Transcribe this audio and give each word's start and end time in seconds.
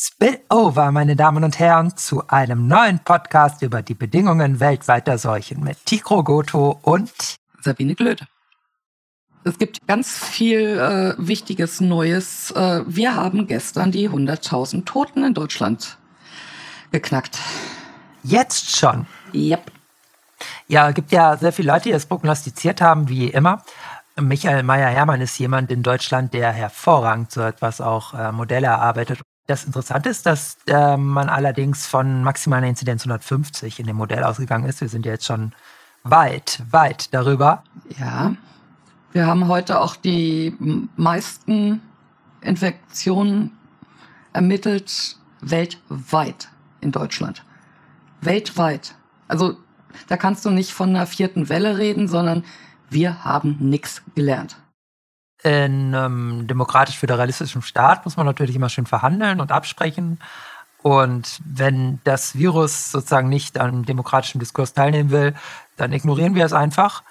Spillover, 0.00 0.92
meine 0.92 1.16
Damen 1.16 1.42
und 1.42 1.58
Herren, 1.58 1.96
zu 1.96 2.28
einem 2.28 2.68
neuen 2.68 3.00
Podcast 3.00 3.62
über 3.62 3.82
die 3.82 3.94
Bedingungen 3.94 4.60
weltweiter 4.60 5.18
Seuchen 5.18 5.64
mit 5.64 5.84
Tikro 5.86 6.22
Goto 6.22 6.78
und 6.82 7.10
Sabine 7.62 7.96
Glöde. 7.96 8.24
Es 9.42 9.58
gibt 9.58 9.84
ganz 9.88 10.24
viel 10.24 10.78
äh, 10.78 11.14
Wichtiges 11.18 11.80
Neues. 11.80 12.52
Äh, 12.52 12.84
wir 12.86 13.16
haben 13.16 13.48
gestern 13.48 13.90
die 13.90 14.08
100.000 14.08 14.84
Toten 14.84 15.24
in 15.24 15.34
Deutschland 15.34 15.98
geknackt. 16.92 17.40
Jetzt 18.22 18.76
schon? 18.76 19.04
Yep. 19.34 19.72
Ja, 20.68 20.90
es 20.90 20.94
gibt 20.94 21.10
ja 21.10 21.36
sehr 21.36 21.50
viele 21.50 21.72
Leute, 21.72 21.88
die 21.88 21.92
das 21.92 22.06
prognostiziert 22.06 22.80
haben, 22.80 23.08
wie 23.08 23.30
immer. 23.30 23.64
Michael 24.14 24.62
Meyer-Hermann 24.62 25.20
ist 25.20 25.36
jemand 25.40 25.72
in 25.72 25.82
Deutschland, 25.82 26.34
der 26.34 26.52
hervorragend 26.52 27.32
so 27.32 27.40
etwas 27.40 27.80
auch 27.80 28.14
äh, 28.14 28.30
Modelle 28.30 28.68
erarbeitet. 28.68 29.18
Das 29.48 29.64
Interessante 29.64 30.10
ist, 30.10 30.26
dass 30.26 30.58
äh, 30.66 30.98
man 30.98 31.30
allerdings 31.30 31.86
von 31.86 32.22
maximaler 32.22 32.66
Inzidenz 32.66 33.00
150 33.04 33.80
in 33.80 33.86
dem 33.86 33.96
Modell 33.96 34.22
ausgegangen 34.22 34.68
ist. 34.68 34.82
Wir 34.82 34.90
sind 34.90 35.06
ja 35.06 35.12
jetzt 35.12 35.24
schon 35.24 35.52
weit, 36.04 36.62
weit 36.70 37.14
darüber. 37.14 37.64
Ja, 37.98 38.34
wir 39.12 39.26
haben 39.26 39.48
heute 39.48 39.80
auch 39.80 39.96
die 39.96 40.54
meisten 40.96 41.80
Infektionen 42.42 43.52
ermittelt 44.34 45.16
weltweit 45.40 46.50
in 46.82 46.92
Deutschland. 46.92 47.42
Weltweit. 48.20 48.96
Also 49.28 49.56
da 50.08 50.18
kannst 50.18 50.44
du 50.44 50.50
nicht 50.50 50.72
von 50.72 50.90
einer 50.90 51.06
vierten 51.06 51.48
Welle 51.48 51.78
reden, 51.78 52.06
sondern 52.06 52.44
wir 52.90 53.24
haben 53.24 53.56
nichts 53.60 54.02
gelernt 54.14 54.58
in 55.42 55.94
einem 55.94 56.46
demokratisch-föderalistischen 56.46 57.62
Staat 57.62 58.04
muss 58.04 58.16
man 58.16 58.26
natürlich 58.26 58.56
immer 58.56 58.68
schön 58.68 58.86
verhandeln 58.86 59.40
und 59.40 59.52
absprechen. 59.52 60.18
Und 60.82 61.40
wenn 61.44 62.00
das 62.04 62.36
Virus 62.36 62.92
sozusagen 62.92 63.28
nicht 63.28 63.58
am 63.58 63.84
demokratischen 63.84 64.38
Diskurs 64.38 64.74
teilnehmen 64.74 65.10
will, 65.10 65.34
dann 65.76 65.92
ignorieren 65.92 66.34
wir 66.34 66.44
es 66.44 66.52
einfach. 66.52 67.02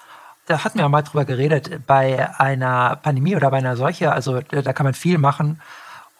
Da 0.46 0.64
hatten 0.64 0.78
wir 0.78 0.86
auch 0.86 0.90
mal 0.90 1.02
drüber 1.02 1.24
geredet, 1.24 1.86
bei 1.86 2.38
einer 2.38 2.96
Pandemie 2.96 3.36
oder 3.36 3.50
bei 3.50 3.58
einer 3.58 3.76
Seuche, 3.76 4.12
also 4.12 4.40
da 4.40 4.72
kann 4.72 4.84
man 4.84 4.94
viel 4.94 5.18
machen 5.18 5.60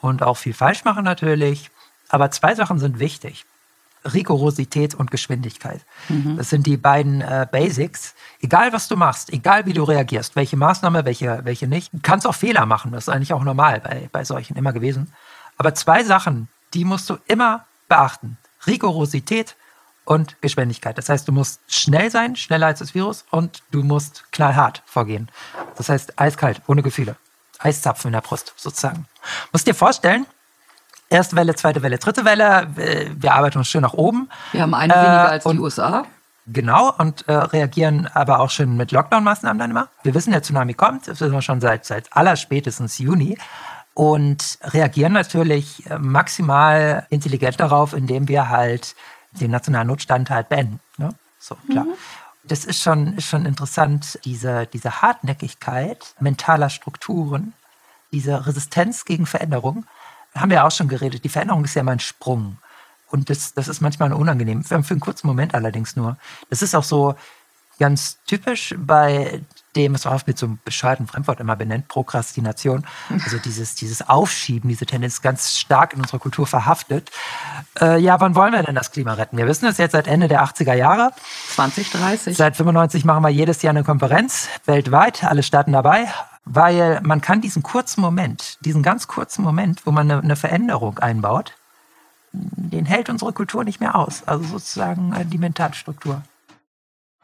und 0.01 0.23
auch 0.23 0.36
viel 0.36 0.55
falsch 0.55 0.84
machen 0.84 1.05
natürlich. 1.05 1.70
Aber 2.11 2.31
zwei 2.31 2.55
Sachen 2.55 2.79
sind 2.79 3.01
wichtig. 3.01 3.47
Rigorosität 4.05 4.95
und 4.95 5.11
Geschwindigkeit. 5.11 5.81
Mhm. 6.09 6.37
Das 6.37 6.51
sind 6.51 6.67
die 6.67 6.77
beiden 6.77 7.21
äh, 7.21 7.47
Basics. 7.51 8.15
Egal, 8.41 8.73
was 8.73 8.89
du 8.89 8.97
machst, 8.97 9.33
egal, 9.33 9.67
wie 9.67 9.73
du 9.73 9.85
reagierst, 9.85 10.37
welche 10.37 10.57
Maßnahme, 10.57 11.05
welche, 11.05 11.41
welche 11.45 11.67
nicht, 11.67 11.93
du 11.93 11.99
kannst 12.03 12.27
auch 12.27 12.35
Fehler 12.35 12.67
machen. 12.67 12.93
Das 12.93 13.05
ist 13.05 13.09
eigentlich 13.09 13.33
auch 13.33 13.45
normal 13.45 13.81
bei, 13.81 14.09
bei 14.13 14.25
solchen 14.25 14.57
immer 14.57 14.73
gewesen. 14.73 15.13
Aber 15.57 15.75
zwei 15.75 16.05
Sachen, 16.05 16.49
die 16.75 16.85
musst 16.85 17.11
du 17.11 17.19
immer 17.27 17.67
beachten. 17.89 18.39
Rigorosität 18.67 19.57
und 20.05 20.41
Geschwindigkeit. 20.41 20.97
Das 20.97 21.09
heißt, 21.09 21.29
du 21.29 21.33
musst 21.33 21.61
schnell 21.69 22.11
sein, 22.11 22.35
schneller 22.37 22.67
als 22.67 22.79
das 22.79 22.95
Virus, 22.95 23.27
und 23.31 23.63
du 23.71 23.83
musst 23.83 24.25
knallhart 24.33 24.83
vorgehen. 24.87 25.29
Das 25.77 25.89
heißt, 25.91 26.19
eiskalt, 26.19 26.63
ohne 26.67 26.83
Gefühle. 26.83 27.17
Eiszapfen 27.59 28.09
in 28.09 28.13
der 28.13 28.21
Brust, 28.21 28.55
sozusagen. 28.57 29.07
Musst 29.53 29.67
dir 29.67 29.75
vorstellen, 29.75 30.27
Erste 31.11 31.37
Welle, 31.37 31.55
zweite 31.55 31.83
Welle, 31.83 31.98
dritte 31.98 32.25
Welle. 32.25 32.69
Wir 32.75 33.33
arbeiten 33.33 33.59
uns 33.59 33.69
schön 33.69 33.81
nach 33.81 33.95
oben. 33.95 34.28
Wir 34.53 34.62
haben 34.62 34.75
eine 34.75 34.92
weniger 34.92 35.25
äh, 35.25 35.31
als 35.31 35.45
die 35.45 35.59
USA. 35.59 36.05
Genau, 36.51 36.92
und 36.97 37.28
äh, 37.28 37.33
reagieren 37.33 38.09
aber 38.14 38.41
auch 38.41 38.51
schon 38.51 38.77
mit 38.77 38.91
Lockdown-Maßnahmen 38.91 39.59
dann 39.59 39.70
immer. 39.70 39.89
Wir 40.03 40.14
wissen, 40.14 40.31
der 40.31 40.42
Tsunami 40.42 40.73
kommt, 40.75 41.06
das 41.06 41.20
wissen 41.20 41.33
wir 41.33 41.42
schon 41.42 41.61
seit, 41.61 41.84
seit 41.84 42.14
allerspätestens 42.14 42.98
Juni. 42.98 43.36
Und 43.92 44.59
reagieren 44.62 45.12
natürlich 45.12 45.84
äh, 45.91 45.98
maximal 45.98 47.06
intelligent 47.11 47.61
darauf, 47.61 47.92
indem 47.92 48.29
wir 48.29 48.48
halt 48.48 48.95
den 49.33 49.51
nationalen 49.51 49.89
Notstand 49.89 50.31
halt 50.31 50.48
beenden. 50.48 50.81
Ne? 50.97 51.11
So, 51.39 51.56
klar. 51.70 51.84
Mhm. 51.84 51.95
Das 52.45 52.64
ist 52.64 52.81
schon, 52.81 53.14
ist 53.14 53.27
schon 53.27 53.45
interessant, 53.45 54.19
diese, 54.25 54.67
diese 54.67 55.02
Hartnäckigkeit 55.02 56.14
mentaler 56.19 56.70
Strukturen, 56.70 57.52
diese 58.11 58.46
Resistenz 58.46 59.05
gegen 59.05 59.27
Veränderung 59.27 59.85
haben 60.41 60.51
wir 60.51 60.65
auch 60.65 60.71
schon 60.71 60.89
geredet, 60.89 61.25
die 61.25 61.29
Veränderung 61.29 61.65
ist 61.65 61.75
ja 61.75 61.81
immer 61.81 61.93
ein 61.93 62.01
Sprung. 62.01 62.59
Und 63.11 63.31
das, 63.31 63.55
das 63.55 63.69
ist 63.69 63.81
manchmal 63.81 64.13
unangenehm. 64.13 64.65
Für, 64.65 64.83
für 64.83 64.95
einen 64.95 65.01
kurzen 65.01 65.27
Moment 65.27 65.55
allerdings 65.55 65.97
nur. 65.97 66.19
Das 66.51 66.63
ist 66.63 66.75
auch 66.75 66.85
so 66.85 67.15
ganz 67.79 68.19
typisch 68.27 68.75
bei 68.77 69.41
dem, 69.77 69.95
was 69.95 70.05
man 70.05 70.15
oft 70.15 70.27
mit 70.27 70.37
so 70.37 70.47
einem 70.47 70.59
bescheuerten 70.65 71.07
Fremdwort 71.07 71.41
immer 71.41 71.55
benennt, 71.55 71.89
Prokrastination. 71.89 72.85
Also 73.25 73.39
dieses, 73.39 73.77
dieses 73.77 74.09
Aufschieben, 74.09 74.69
diese 74.69 74.87
Tendenz 74.87 75.23
ganz 75.23 75.57
stark 75.57 75.95
in 75.95 76.01
unserer 76.01 76.19
Kultur 76.19 76.47
verhaftet. 76.47 77.11
Äh, 77.81 78.01
ja, 78.01 78.20
wann 78.20 78.35
wollen 78.35 78.53
wir 78.53 78.63
denn 78.63 78.75
das 78.75 78.91
Klima 78.91 79.15
retten? 79.15 79.37
Wir 79.37 79.47
wissen 79.47 79.67
es 79.67 79.79
jetzt 79.79 79.93
seit 79.93 80.09
Ende 80.09 80.27
der 80.27 80.43
80er 80.43 80.75
Jahre. 80.75 81.13
2030. 81.55 82.37
Seit 82.37 82.57
95 82.57 83.05
machen 83.05 83.23
wir 83.23 83.31
jedes 83.31 83.63
Jahr 83.63 83.70
eine 83.70 83.85
Konferenz, 83.85 84.49
weltweit, 84.67 85.25
alle 85.25 85.43
Staaten 85.43 85.73
dabei 85.73 86.09
weil 86.51 87.01
man 87.03 87.20
kann 87.20 87.41
diesen 87.41 87.63
kurzen 87.63 88.01
Moment, 88.01 88.59
diesen 88.64 88.83
ganz 88.83 89.07
kurzen 89.07 89.42
Moment, 89.42 89.86
wo 89.86 89.91
man 89.91 90.11
eine, 90.11 90.23
eine, 90.23 90.36
Veränderung 90.36 90.98
einbaut, 90.98 91.55
den 92.33 92.86
hält 92.86 93.11
unsere 93.11 93.33
Kultur 93.33 93.64
nicht 93.64 93.81
mehr 93.81 93.97
aus. 93.97 94.23
Also 94.27 94.45
sozusagen 94.45 95.13
äh, 95.13 95.25
die 95.25 95.39
Mentalstruktur. 95.39 96.23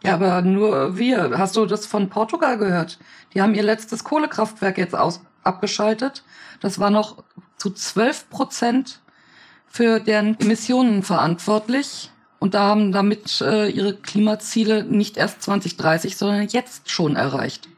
Ja, 0.03 0.15
aber 0.15 0.43
nur 0.43 0.99
wir. 0.99 1.39
Hast 1.39 1.57
du 1.57 1.65
das 1.65 1.87
von 1.87 2.11
Portugal 2.11 2.59
gehört? 2.59 2.99
Die 3.33 3.41
haben 3.41 3.55
ihr 3.55 3.63
letztes 3.63 4.05
Kohlekraftwerk 4.05 4.77
jetzt 4.77 4.95
aus, 4.95 5.23
abgeschaltet. 5.43 6.25
Das 6.61 6.79
war 6.79 6.91
noch 6.91 7.25
zu 7.57 7.71
12 7.71 8.29
Prozent 8.29 9.01
für 9.67 10.01
deren 10.01 10.39
Emissionen 10.39 11.03
verantwortlich. 11.03 12.11
Und 12.39 12.53
da 12.53 12.65
haben 12.65 12.93
damit 12.93 13.41
äh, 13.41 13.69
ihre 13.69 13.97
Klimaziele 13.97 14.85
nicht 14.85 15.17
erst 15.17 15.43
2030, 15.43 16.17
sondern 16.19 16.47
jetzt 16.49 16.91
schon 16.91 17.17
erreicht 17.17 17.69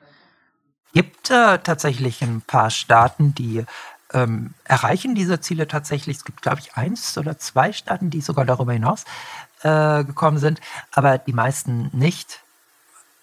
gibt 0.96 1.30
äh, 1.30 1.58
tatsächlich 1.58 2.22
ein 2.22 2.40
paar 2.40 2.70
Staaten, 2.70 3.34
die 3.34 3.66
ähm, 4.14 4.54
erreichen 4.64 5.14
diese 5.14 5.40
Ziele 5.40 5.68
tatsächlich. 5.68 6.16
Es 6.16 6.24
gibt, 6.24 6.40
glaube 6.40 6.60
ich, 6.60 6.74
eins 6.74 7.18
oder 7.18 7.36
zwei 7.36 7.72
Staaten, 7.72 8.08
die 8.08 8.22
sogar 8.22 8.46
darüber 8.46 8.72
hinaus 8.72 9.04
äh, 9.60 10.04
gekommen 10.04 10.38
sind, 10.38 10.58
aber 10.92 11.18
die 11.18 11.34
meisten 11.34 11.90
nicht. 11.92 12.40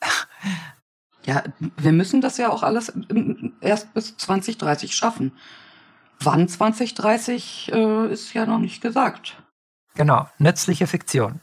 Ja, 1.25 1.41
wir 1.78 1.94
müssen 1.94 2.19
das 2.19 2.35
ja 2.35 2.50
auch 2.50 2.63
alles 2.63 2.91
erst 3.62 3.94
bis 3.94 4.17
2030 4.17 4.94
schaffen. 4.94 5.31
Wann 6.19 6.50
2030 6.50 7.72
äh, 7.72 8.12
ist 8.12 8.33
ja 8.33 8.45
noch 8.45 8.59
nicht 8.59 8.81
gesagt. 8.81 9.41
Genau, 9.95 10.28
nützliche 10.38 10.85
Fiktion. 10.85 11.39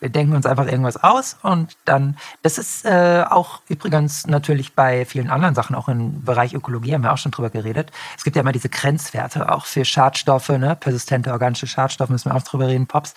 Wir 0.00 0.10
denken 0.10 0.36
uns 0.36 0.44
einfach 0.44 0.66
irgendwas 0.66 1.02
aus 1.02 1.36
und 1.42 1.76
dann, 1.86 2.16
das 2.42 2.58
ist 2.58 2.84
äh, 2.84 3.24
auch 3.28 3.60
übrigens 3.68 4.26
natürlich 4.26 4.74
bei 4.74 5.06
vielen 5.06 5.30
anderen 5.30 5.54
Sachen, 5.54 5.74
auch 5.74 5.88
im 5.88 6.22
Bereich 6.22 6.52
Ökologie 6.52 6.92
haben 6.92 7.02
wir 7.02 7.12
auch 7.12 7.18
schon 7.18 7.32
drüber 7.32 7.48
geredet. 7.48 7.90
Es 8.16 8.22
gibt 8.22 8.36
ja 8.36 8.42
immer 8.42 8.52
diese 8.52 8.68
Grenzwerte, 8.68 9.50
auch 9.50 9.64
für 9.64 9.84
Schadstoffe, 9.84 10.50
ne? 10.50 10.76
persistente 10.76 11.32
organische 11.32 11.66
Schadstoffe, 11.66 12.10
müssen 12.10 12.30
wir 12.30 12.36
auch 12.36 12.42
drüber 12.42 12.68
reden, 12.68 12.86
POPs, 12.86 13.14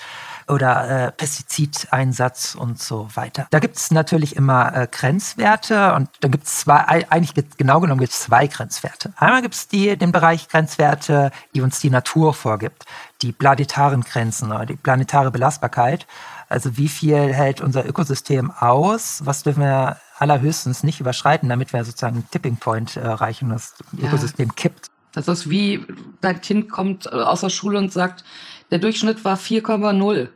oder 0.47 1.07
äh, 1.07 1.11
Pestizideinsatz 1.11 2.55
und 2.55 2.81
so 2.81 3.07
weiter. 3.13 3.47
Da 3.51 3.59
gibt 3.59 3.75
es 3.75 3.91
natürlich 3.91 4.35
immer 4.35 4.75
äh, 4.75 4.87
Grenzwerte 4.89 5.93
und 5.93 6.09
da 6.21 6.27
gibt 6.27 6.45
es 6.47 6.59
zwei, 6.59 7.05
eigentlich 7.09 7.33
genau 7.57 7.79
genommen 7.79 7.99
gibt 7.99 8.13
es 8.13 8.21
zwei 8.21 8.47
Grenzwerte. 8.47 9.13
Einmal 9.17 9.41
gibt 9.41 9.55
es 9.55 9.67
den 9.67 10.11
Bereich 10.11 10.47
Grenzwerte, 10.47 11.31
die 11.53 11.61
uns 11.61 11.79
die 11.79 11.89
Natur 11.89 12.33
vorgibt, 12.33 12.85
die 13.21 13.31
planetaren 13.31 14.01
Grenzen 14.01 14.51
oder 14.51 14.65
die 14.65 14.75
planetare 14.75 15.31
Belastbarkeit. 15.31 16.07
Also 16.49 16.77
wie 16.77 16.87
viel 16.87 17.31
hält 17.31 17.61
unser 17.61 17.87
Ökosystem 17.87 18.49
aus? 18.51 19.21
Was 19.23 19.43
dürfen 19.43 19.61
wir 19.61 19.97
allerhöchstens 20.17 20.83
nicht 20.83 20.99
überschreiten, 20.99 21.47
damit 21.47 21.71
wir 21.71 21.85
sozusagen 21.85 22.15
einen 22.15 22.29
Tipping 22.31 22.57
Point 22.57 22.97
erreichen, 22.97 23.49
das 23.49 23.75
ja. 23.93 24.07
Ökosystem 24.07 24.55
kippt? 24.55 24.89
Das 25.13 25.27
ist 25.27 25.49
wie, 25.49 25.85
dein 26.21 26.41
Kind 26.41 26.69
kommt 26.69 27.05
äh, 27.05 27.09
aus 27.09 27.41
der 27.41 27.49
Schule 27.49 27.77
und 27.77 27.93
sagt, 27.93 28.23
der 28.71 28.79
Durchschnitt 28.79 29.23
war 29.23 29.37
4,0. 29.37 30.29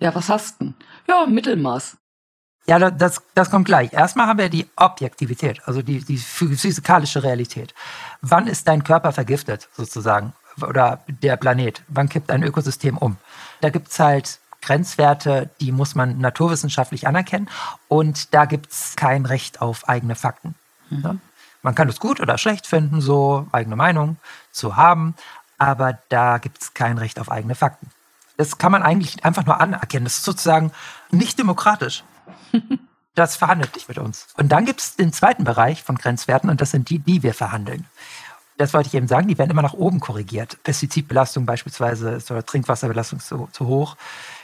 Ja, 0.00 0.14
was 0.14 0.28
hast 0.28 0.60
du 0.60 0.66
denn? 0.66 0.74
Ja, 1.08 1.26
Mittelmaß. 1.26 1.96
Ja, 2.66 2.90
das, 2.90 3.22
das 3.34 3.50
kommt 3.50 3.66
gleich. 3.66 3.92
Erstmal 3.92 4.26
haben 4.26 4.38
wir 4.38 4.48
die 4.48 4.66
Objektivität, 4.76 5.60
also 5.64 5.82
die, 5.82 6.04
die 6.04 6.18
physikalische 6.18 7.22
Realität. 7.22 7.74
Wann 8.20 8.46
ist 8.46 8.68
dein 8.68 8.84
Körper 8.84 9.12
vergiftet, 9.12 9.68
sozusagen? 9.72 10.34
Oder 10.60 11.02
der 11.06 11.36
Planet? 11.36 11.82
Wann 11.88 12.08
kippt 12.08 12.30
ein 12.30 12.42
Ökosystem 12.42 12.98
um? 12.98 13.16
Da 13.60 13.70
gibt 13.70 13.88
es 13.88 13.98
halt 13.98 14.39
Grenzwerte, 14.62 15.50
die 15.60 15.72
muss 15.72 15.94
man 15.94 16.18
naturwissenschaftlich 16.18 17.06
anerkennen. 17.06 17.48
Und 17.88 18.34
da 18.34 18.44
gibt 18.44 18.72
es 18.72 18.96
kein 18.96 19.26
Recht 19.26 19.60
auf 19.60 19.88
eigene 19.88 20.14
Fakten. 20.14 20.54
Mhm. 20.90 21.02
Ja? 21.02 21.16
Man 21.62 21.74
kann 21.74 21.88
es 21.88 22.00
gut 22.00 22.20
oder 22.20 22.38
schlecht 22.38 22.66
finden, 22.66 23.00
so 23.00 23.46
eigene 23.52 23.76
Meinung 23.76 24.16
zu 24.50 24.76
haben, 24.76 25.14
aber 25.58 25.98
da 26.08 26.38
gibt 26.38 26.62
es 26.62 26.74
kein 26.74 26.96
Recht 26.96 27.20
auf 27.20 27.30
eigene 27.30 27.54
Fakten. 27.54 27.90
Das 28.38 28.56
kann 28.56 28.72
man 28.72 28.82
eigentlich 28.82 29.24
einfach 29.24 29.44
nur 29.44 29.60
anerkennen. 29.60 30.04
Das 30.04 30.18
ist 30.18 30.24
sozusagen 30.24 30.72
nicht 31.10 31.38
demokratisch. 31.38 32.04
Das 33.16 33.34
verhandelt 33.34 33.74
nicht 33.74 33.88
mit 33.88 33.98
uns. 33.98 34.28
Und 34.36 34.50
dann 34.50 34.64
gibt 34.64 34.80
es 34.80 34.94
den 34.94 35.12
zweiten 35.12 35.42
Bereich 35.42 35.82
von 35.82 35.96
Grenzwerten 35.96 36.48
und 36.48 36.60
das 36.60 36.70
sind 36.70 36.88
die, 36.90 37.00
die 37.00 37.24
wir 37.24 37.34
verhandeln. 37.34 37.86
das 38.56 38.72
wollte 38.72 38.86
ich 38.86 38.94
eben 38.94 39.08
sagen, 39.08 39.26
die 39.26 39.36
werden 39.36 39.50
immer 39.50 39.62
nach 39.62 39.74
oben 39.74 39.98
korrigiert. 39.98 40.62
Pestizidbelastung 40.62 41.44
beispielsweise 41.44 42.10
ist 42.12 42.30
oder 42.30 42.46
Trinkwasserbelastung 42.46 43.18
zu, 43.18 43.48
zu 43.52 43.66
hoch. 43.66 43.96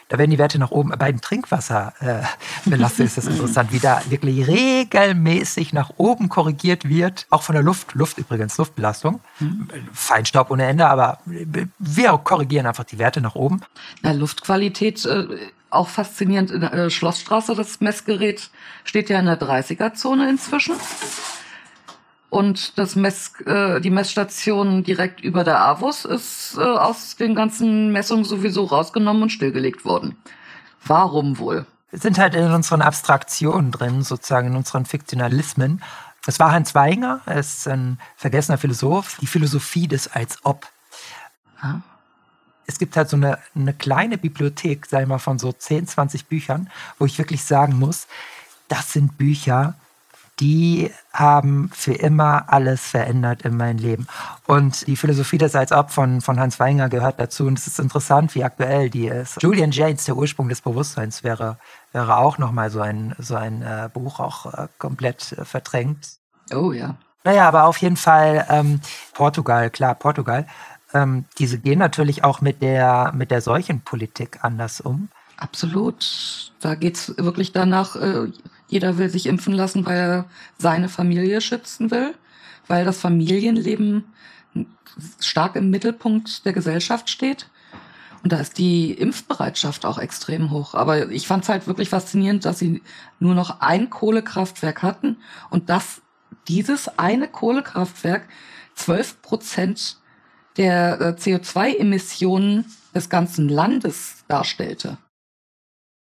Da 0.08 0.18
werden 0.18 0.30
die 0.30 0.38
Werte 0.38 0.58
nach 0.58 0.70
oben. 0.70 0.90
Bei 0.90 1.10
den 1.10 1.20
Trinkwasserbelastung 1.20 3.04
äh, 3.04 3.06
ist 3.06 3.18
das 3.18 3.26
interessant, 3.26 3.72
wie 3.72 3.80
da 3.80 4.00
wirklich 4.08 4.46
regelmäßig 4.46 5.72
nach 5.72 5.90
oben 5.96 6.28
korrigiert 6.28 6.88
wird. 6.88 7.26
Auch 7.30 7.42
von 7.42 7.54
der 7.54 7.64
Luft. 7.64 7.94
Luft 7.94 8.18
übrigens, 8.18 8.56
Luftbelastung. 8.56 9.20
Mhm. 9.40 9.68
Feinstaub 9.92 10.50
ohne 10.50 10.66
Ende, 10.66 10.86
aber 10.86 11.18
wir 11.24 12.10
korrigieren 12.18 12.66
einfach 12.66 12.84
die 12.84 12.98
Werte 12.98 13.20
nach 13.20 13.34
oben. 13.34 13.62
Ja, 14.04 14.12
Luftqualität, 14.12 15.04
äh, 15.04 15.26
auch 15.70 15.88
faszinierend. 15.88 16.52
In 16.52 16.60
der 16.60 16.72
äh, 16.72 16.90
Schlossstraße, 16.90 17.54
das 17.56 17.80
Messgerät 17.80 18.50
steht 18.84 19.10
ja 19.10 19.18
in 19.18 19.26
der 19.26 19.40
30er-Zone 19.40 20.28
inzwischen 20.30 20.76
und 22.28 22.78
das 22.78 22.96
Mess, 22.96 23.32
äh, 23.46 23.80
die 23.80 23.90
Messstation 23.90 24.82
direkt 24.82 25.20
über 25.20 25.44
der 25.44 25.60
AWUS 25.60 26.04
ist 26.04 26.56
äh, 26.58 26.62
aus 26.62 27.16
den 27.16 27.34
ganzen 27.34 27.92
Messungen 27.92 28.24
sowieso 28.24 28.64
rausgenommen 28.64 29.22
und 29.22 29.30
stillgelegt 29.30 29.84
worden. 29.84 30.16
Warum 30.84 31.38
wohl? 31.38 31.66
Wir 31.90 32.00
sind 32.00 32.18
halt 32.18 32.34
in 32.34 32.50
unseren 32.50 32.82
Abstraktionen 32.82 33.70
drin, 33.70 34.02
sozusagen 34.02 34.48
in 34.48 34.56
unseren 34.56 34.86
Fiktionalismen. 34.86 35.82
Das 36.24 36.40
war 36.40 36.50
Hans 36.50 36.74
Weinger, 36.74 37.20
er 37.26 37.38
ist 37.38 37.68
ein 37.68 37.98
vergessener 38.16 38.58
Philosoph, 38.58 39.18
die 39.20 39.28
Philosophie 39.28 39.86
des 39.86 40.08
Als 40.08 40.38
ob. 40.42 40.66
Ah. 41.60 41.76
Es 42.66 42.80
gibt 42.80 42.96
halt 42.96 43.08
so 43.08 43.16
eine, 43.16 43.38
eine 43.54 43.72
kleine 43.72 44.18
Bibliothek, 44.18 44.86
sag 44.86 45.02
ich 45.02 45.08
mal, 45.08 45.20
von 45.20 45.38
so 45.38 45.52
10, 45.52 45.86
20 45.86 46.26
Büchern, 46.26 46.68
wo 46.98 47.06
ich 47.06 47.16
wirklich 47.16 47.44
sagen 47.44 47.78
muss, 47.78 48.08
das 48.66 48.92
sind 48.92 49.16
Bücher, 49.16 49.74
die 50.40 50.90
haben 51.12 51.70
für 51.72 51.94
immer 51.94 52.52
alles 52.52 52.82
verändert 52.86 53.42
in 53.42 53.56
meinem 53.56 53.78
Leben. 53.78 54.06
Und 54.46 54.86
die 54.86 54.96
Philosophie 54.96 55.38
des 55.38 55.54
Als 55.54 55.72
Ob 55.72 55.90
von, 55.90 56.20
von 56.20 56.38
Hans 56.38 56.60
Weinger 56.60 56.88
gehört 56.88 57.18
dazu. 57.18 57.46
Und 57.46 57.58
es 57.58 57.66
ist 57.66 57.78
interessant, 57.78 58.34
wie 58.34 58.44
aktuell 58.44 58.90
die 58.90 59.06
ist. 59.06 59.42
Julian 59.42 59.70
Janes, 59.70 60.04
der 60.04 60.16
Ursprung 60.16 60.48
des 60.48 60.60
Bewusstseins, 60.60 61.24
wäre, 61.24 61.58
wäre 61.92 62.18
auch 62.18 62.36
nochmal 62.38 62.70
so 62.70 62.80
ein, 62.80 63.14
so 63.18 63.34
ein 63.34 63.62
äh, 63.62 63.88
Buch, 63.92 64.20
auch 64.20 64.52
äh, 64.52 64.68
komplett 64.78 65.32
äh, 65.32 65.44
verdrängt. 65.44 66.18
Oh 66.54 66.72
ja. 66.72 66.96
Naja, 67.24 67.48
aber 67.48 67.64
auf 67.64 67.78
jeden 67.78 67.96
Fall 67.96 68.46
ähm, 68.50 68.80
Portugal, 69.14 69.70
klar, 69.70 69.94
Portugal. 69.94 70.46
Ähm, 70.94 71.24
diese 71.38 71.58
gehen 71.58 71.78
natürlich 71.78 72.24
auch 72.24 72.40
mit 72.40 72.62
der, 72.62 73.12
mit 73.14 73.30
der 73.30 73.40
Seuchenpolitik 73.40 74.38
anders 74.42 74.80
um. 74.80 75.08
Absolut. 75.36 76.52
Da 76.60 76.74
geht 76.74 76.96
es 76.96 77.14
wirklich 77.18 77.52
danach, 77.52 77.96
äh, 77.96 78.28
jeder 78.68 78.98
will 78.98 79.08
sich 79.08 79.26
impfen 79.26 79.54
lassen, 79.54 79.86
weil 79.86 79.96
er 79.96 80.24
seine 80.58 80.88
Familie 80.88 81.40
schützen 81.40 81.90
will, 81.90 82.14
weil 82.66 82.84
das 82.84 82.98
Familienleben 82.98 84.04
stark 85.20 85.56
im 85.56 85.70
Mittelpunkt 85.70 86.44
der 86.44 86.52
Gesellschaft 86.52 87.10
steht. 87.10 87.48
Und 88.22 88.32
da 88.32 88.38
ist 88.38 88.58
die 88.58 88.92
Impfbereitschaft 88.92 89.84
auch 89.84 89.98
extrem 89.98 90.50
hoch. 90.50 90.74
Aber 90.74 91.10
ich 91.10 91.28
fand 91.28 91.44
es 91.44 91.48
halt 91.48 91.66
wirklich 91.68 91.90
faszinierend, 91.90 92.44
dass 92.44 92.58
sie 92.58 92.82
nur 93.20 93.34
noch 93.34 93.60
ein 93.60 93.88
Kohlekraftwerk 93.88 94.82
hatten 94.82 95.18
und 95.50 95.68
dass 95.70 96.02
dieses 96.48 96.98
eine 96.98 97.28
Kohlekraftwerk 97.28 98.26
zwölf 98.74 99.20
Prozent 99.22 99.98
der 100.56 101.00
äh, 101.00 101.04
CO2-Emissionen 101.10 102.64
des 102.94 103.10
ganzen 103.10 103.48
Landes 103.48 104.24
darstellte. 104.26 104.98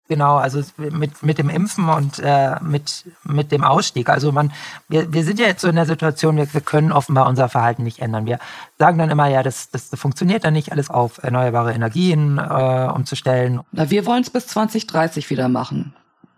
Genau, 0.08 0.36
also 0.36 0.62
mit, 0.78 1.22
mit 1.22 1.36
dem 1.36 1.50
Impfen 1.50 1.90
und 1.90 2.18
äh, 2.18 2.56
mit, 2.62 3.04
mit 3.24 3.52
dem 3.52 3.62
Ausstieg. 3.62 4.08
Also 4.08 4.32
man, 4.32 4.52
wir, 4.88 5.12
wir 5.12 5.22
sind 5.22 5.38
ja 5.38 5.46
jetzt 5.46 5.60
so 5.60 5.68
in 5.68 5.76
der 5.76 5.84
Situation, 5.84 6.38
wir, 6.38 6.52
wir 6.54 6.62
können 6.62 6.92
offenbar 6.92 7.26
unser 7.28 7.50
Verhalten 7.50 7.82
nicht 7.82 7.98
ändern. 7.98 8.24
Wir 8.24 8.38
sagen 8.78 8.96
dann 8.96 9.10
immer, 9.10 9.26
ja, 9.26 9.42
das, 9.42 9.68
das 9.68 9.90
funktioniert 9.94 10.44
dann 10.44 10.54
nicht, 10.54 10.72
alles 10.72 10.88
auf 10.88 11.22
erneuerbare 11.22 11.74
Energien 11.74 12.38
äh, 12.38 12.90
umzustellen. 12.94 13.60
Na, 13.72 13.90
wir 13.90 14.06
wollen 14.06 14.22
es 14.22 14.30
bis 14.30 14.46
2030 14.46 15.28
wieder 15.28 15.50
machen. 15.50 15.94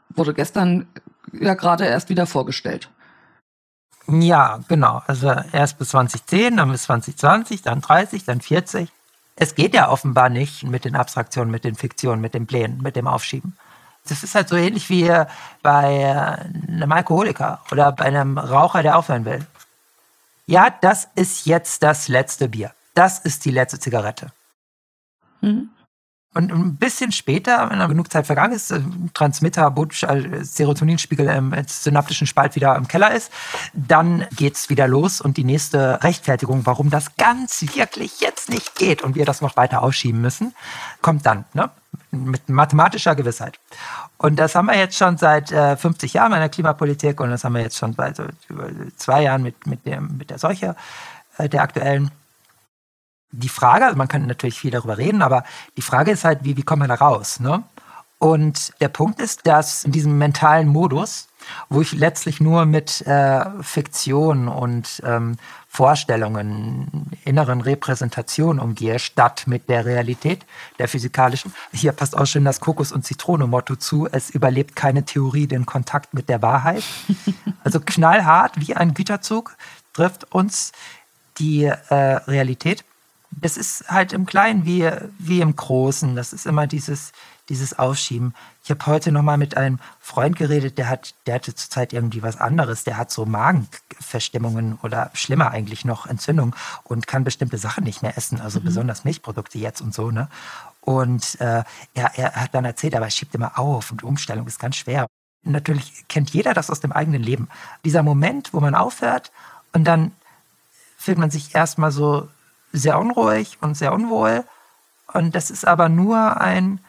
Wurde 0.09 0.35
gestern 0.35 0.89
ja 1.33 1.55
gerade 1.55 1.85
erst 1.85 2.09
wieder 2.09 2.27
vorgestellt. 2.27 2.91
Ja, 4.09 4.59
genau. 4.67 5.03
Also 5.07 5.33
erst 5.53 5.79
bis 5.79 5.91
2010, 5.91 6.57
dann 6.57 6.73
bis 6.73 6.83
2020, 6.83 7.63
dann 7.63 7.81
30, 7.81 8.25
dann 8.25 8.41
40 8.41 8.91
es 9.41 9.55
geht 9.55 9.73
ja 9.73 9.89
offenbar 9.89 10.29
nicht 10.29 10.65
mit 10.65 10.85
den 10.85 10.95
Abstraktionen, 10.95 11.51
mit 11.51 11.65
den 11.65 11.75
Fiktionen, 11.75 12.21
mit 12.21 12.35
den 12.35 12.47
Plänen, 12.47 12.83
mit 12.83 12.95
dem 12.95 13.07
Aufschieben. 13.07 13.57
Das 14.07 14.23
ist 14.23 14.35
halt 14.35 14.51
so 14.51 14.57
ähnlich 14.57 14.91
wie 14.91 15.11
bei 15.63 16.37
einem 16.69 16.93
Alkoholiker 16.93 17.63
oder 17.73 17.91
bei 17.93 18.05
einem 18.05 18.37
Raucher, 18.37 18.83
der 18.83 18.99
aufhören 18.99 19.25
will. 19.25 19.47
Ja, 20.47 20.69
das 20.69 21.09
ist 21.15 21.47
jetzt 21.47 21.83
das 21.83 22.09
letzte 22.09 22.49
Bier. 22.49 22.73
Das 22.95 23.19
ist 23.19 23.47
die 23.47 23.51
letzte 23.51 23.81
Zigarette. 23.81 24.31
Mhm. 25.41 25.71
Und 26.33 26.53
ein 26.53 26.77
bisschen 26.77 27.11
später, 27.11 27.69
wenn 27.71 27.81
dann 27.81 27.91
genug 27.91 28.13
Zeit 28.13 28.25
vergangen 28.25 28.53
ist, 28.53 28.71
äh, 28.71 28.81
Transmitter, 29.15 29.69
Butch, 29.73 30.05
äh, 30.05 30.45
Serotoninspiegel 30.45 31.27
im 31.27 31.53
synaptischen 31.67 32.29
Spalt 32.29 32.55
wieder 32.55 32.77
im 32.77 32.87
Keller 32.87 33.13
ist, 33.13 33.33
dann 33.73 34.27
geht 34.37 34.55
es 34.55 34.69
wieder 34.71 34.87
los 34.87 35.21
und 35.21 35.39
die 35.39 35.45
nächste 35.45 36.01
Rechtfertigung, 36.05 36.67
warum 36.67 36.89
das 36.89 37.17
ganz 37.17 37.63
wirklich 37.75 38.21
jetzt 38.21 38.49
nicht 38.49 38.77
geht 38.77 39.03
und 39.03 39.17
wir 39.17 39.25
das 39.25 39.41
noch 39.41 39.57
weiter 39.57 39.83
ausschieben 39.83 40.21
müssen, 40.21 40.55
kommt 41.03 41.27
dann, 41.27 41.47
ne? 41.53 41.71
mit 42.13 42.49
mathematischer 42.49 43.17
Gewissheit. 43.17 43.59
Und 44.17 44.39
das 44.39 44.55
haben 44.55 44.67
wir 44.67 44.77
jetzt 44.77 44.97
schon 44.97 45.17
seit 45.17 45.51
äh, 45.51 45.77
50 45.77 46.13
Jahren 46.15 46.33
in 46.33 46.39
der 46.39 46.49
Klimapolitik 46.49 47.21
und 47.21 47.31
das 47.31 47.43
haben 47.43 47.55
wir 47.55 47.63
jetzt 47.63 47.77
schon 47.77 47.95
seit 47.95 48.21
über 48.49 48.69
zwei 48.97 49.23
Jahren 49.23 49.43
mit, 49.43 49.67
mit, 49.67 49.85
dem, 49.85 50.17
mit 50.17 50.31
der 50.31 50.39
Seuche 50.39 50.77
äh, 51.39 51.49
der 51.49 51.63
aktuellen 51.63 52.13
die 53.33 53.49
Frage, 53.49 53.85
also 53.85 53.97
man 53.97 54.09
kann 54.09 54.27
natürlich 54.27 54.59
viel 54.59 54.71
darüber 54.71 54.99
reden, 54.99 55.23
aber 55.23 55.45
die 55.77 55.83
Frage 55.83 56.11
ist 56.11 56.25
halt, 56.25 56.41
wie, 56.43 56.57
wie 56.57 56.63
kommt 56.63 56.81
man 56.81 56.89
da 56.89 56.97
raus? 56.97 57.41
Ne? 57.41 57.63
Und 58.21 58.75
der 58.83 58.89
Punkt 58.89 59.19
ist, 59.19 59.47
dass 59.47 59.85
in 59.85 59.93
diesem 59.93 60.19
mentalen 60.19 60.69
Modus, 60.69 61.29
wo 61.71 61.81
ich 61.81 61.93
letztlich 61.93 62.39
nur 62.39 62.67
mit 62.67 63.01
äh, 63.07 63.47
Fiktion 63.63 64.47
und 64.47 65.01
ähm, 65.07 65.39
Vorstellungen, 65.69 67.17
inneren 67.25 67.63
Repräsentationen 67.63 68.61
umgehe, 68.61 68.99
statt 68.99 69.45
mit 69.47 69.71
der 69.71 69.87
Realität, 69.87 70.45
der 70.79 70.87
physikalischen. 70.87 71.55
Hier 71.73 71.93
passt 71.93 72.15
auch 72.15 72.27
schon 72.27 72.45
das 72.45 72.61
Kokos- 72.61 72.93
und 72.93 73.07
Zitrone-Motto 73.07 73.77
zu. 73.77 74.07
Es 74.13 74.29
überlebt 74.29 74.77
keine 74.77 75.05
Theorie 75.05 75.47
den 75.47 75.65
Kontakt 75.65 76.13
mit 76.13 76.29
der 76.29 76.43
Wahrheit. 76.43 76.85
Also 77.63 77.79
knallhart 77.79 78.53
wie 78.57 78.75
ein 78.75 78.95
Güterzug 78.95 79.55
trifft 79.93 80.33
uns 80.33 80.73
die 81.39 81.65
äh, 81.65 81.95
Realität 81.95 82.85
das 83.31 83.57
ist 83.57 83.89
halt 83.89 84.13
im 84.13 84.27
Kleinen 84.27 84.65
wie, 84.65 84.91
wie 85.19 85.41
im 85.41 85.55
Großen. 85.55 86.17
Das 86.17 86.33
ist 86.33 86.47
immer 86.47 86.67
dieses, 86.67 87.13
dieses 87.49 87.79
Aufschieben. 87.79 88.35
Ich 88.65 88.71
habe 88.71 88.85
heute 88.87 89.13
noch 89.13 89.23
mal 89.23 89.39
mit 89.39 89.57
einem 89.57 89.79
Freund 90.01 90.37
geredet, 90.37 90.79
der 90.79 90.89
hat, 90.89 91.15
der 91.27 91.37
hatte 91.37 91.55
zurzeit 91.55 91.93
irgendwie 91.93 92.23
was 92.23 92.37
anderes. 92.37 92.85
Der 92.85 92.97
hat 92.97 93.11
so 93.11 93.27
Magenverstimmungen 93.27 94.79
oder 94.83 95.11
schlimmer 95.15 95.51
eigentlich 95.51 95.85
noch 95.85 96.07
Entzündung 96.07 96.55
und 96.85 97.07
kann 97.07 97.25
bestimmte 97.25 97.59
Sachen 97.59 97.85
nicht 97.85 98.03
mehr 98.03 98.17
essen, 98.17 98.41
also 98.41 98.61
mhm. 98.61 98.65
besonders 98.65 99.05
Milchprodukte 99.05 99.59
jetzt 99.59 99.81
und 99.81 99.95
so. 99.95 100.11
Ne? 100.11 100.29
Und 100.81 101.41
äh, 101.41 101.63
er, 101.95 102.19
er 102.19 102.35
hat 102.35 102.55
dann 102.55 102.65
erzählt, 102.65 102.95
aber 102.97 103.07
er 103.07 103.11
schiebt 103.11 103.35
immer 103.35 103.59
auf 103.59 103.93
und 103.93 104.03
Umstellung 104.03 104.47
ist 104.47 104.59
ganz 104.59 104.77
schwer. 104.77 105.07
Natürlich 105.43 106.05
kennt 106.09 106.31
jeder 106.31 106.53
das 106.53 106.71
aus 106.71 106.81
dem 106.81 106.93
eigenen 106.93 107.23
Leben. 107.23 107.49
Dieser 107.85 108.03
Moment, 108.03 108.53
wo 108.53 108.61
man 108.61 108.75
aufhört 108.75 109.31
und 109.73 109.85
dann 109.85 110.13
fühlt 110.99 111.17
man 111.17 111.31
sich 111.31 111.55
erstmal 111.55 111.93
so 111.93 112.29
sehr 112.73 112.99
unruhig 112.99 113.59
und 113.61 113.77
sehr 113.77 113.93
unwohl. 113.93 114.45
Und 115.13 115.35
das 115.35 115.51
ist 115.51 115.67
aber 115.67 115.89
nur 115.89 116.41
ein, 116.41 116.81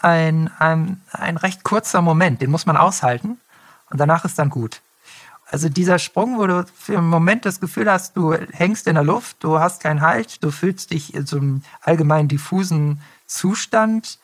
ein, 0.00 0.50
ein, 0.58 1.00
ein 1.12 1.36
recht 1.36 1.64
kurzer 1.64 2.02
Moment, 2.02 2.40
den 2.42 2.50
muss 2.50 2.66
man 2.66 2.76
aushalten 2.76 3.40
und 3.90 3.98
danach 3.98 4.24
ist 4.24 4.38
dann 4.38 4.50
gut. 4.50 4.80
Also 5.46 5.68
dieser 5.68 5.98
Sprung, 5.98 6.38
wo 6.38 6.46
du 6.46 6.64
für 6.78 6.98
einen 6.98 7.08
Moment 7.08 7.44
das 7.44 7.58
Gefühl 7.60 7.90
hast, 7.90 8.16
du 8.16 8.32
hängst 8.32 8.86
in 8.86 8.94
der 8.94 9.02
Luft, 9.02 9.38
du 9.40 9.58
hast 9.58 9.82
keinen 9.82 10.00
Halt, 10.00 10.44
du 10.44 10.52
fühlst 10.52 10.92
dich 10.92 11.12
in 11.12 11.26
so 11.26 11.38
einem 11.38 11.62
allgemein 11.80 12.28
diffusen 12.28 13.00
Zustand, 13.26 14.18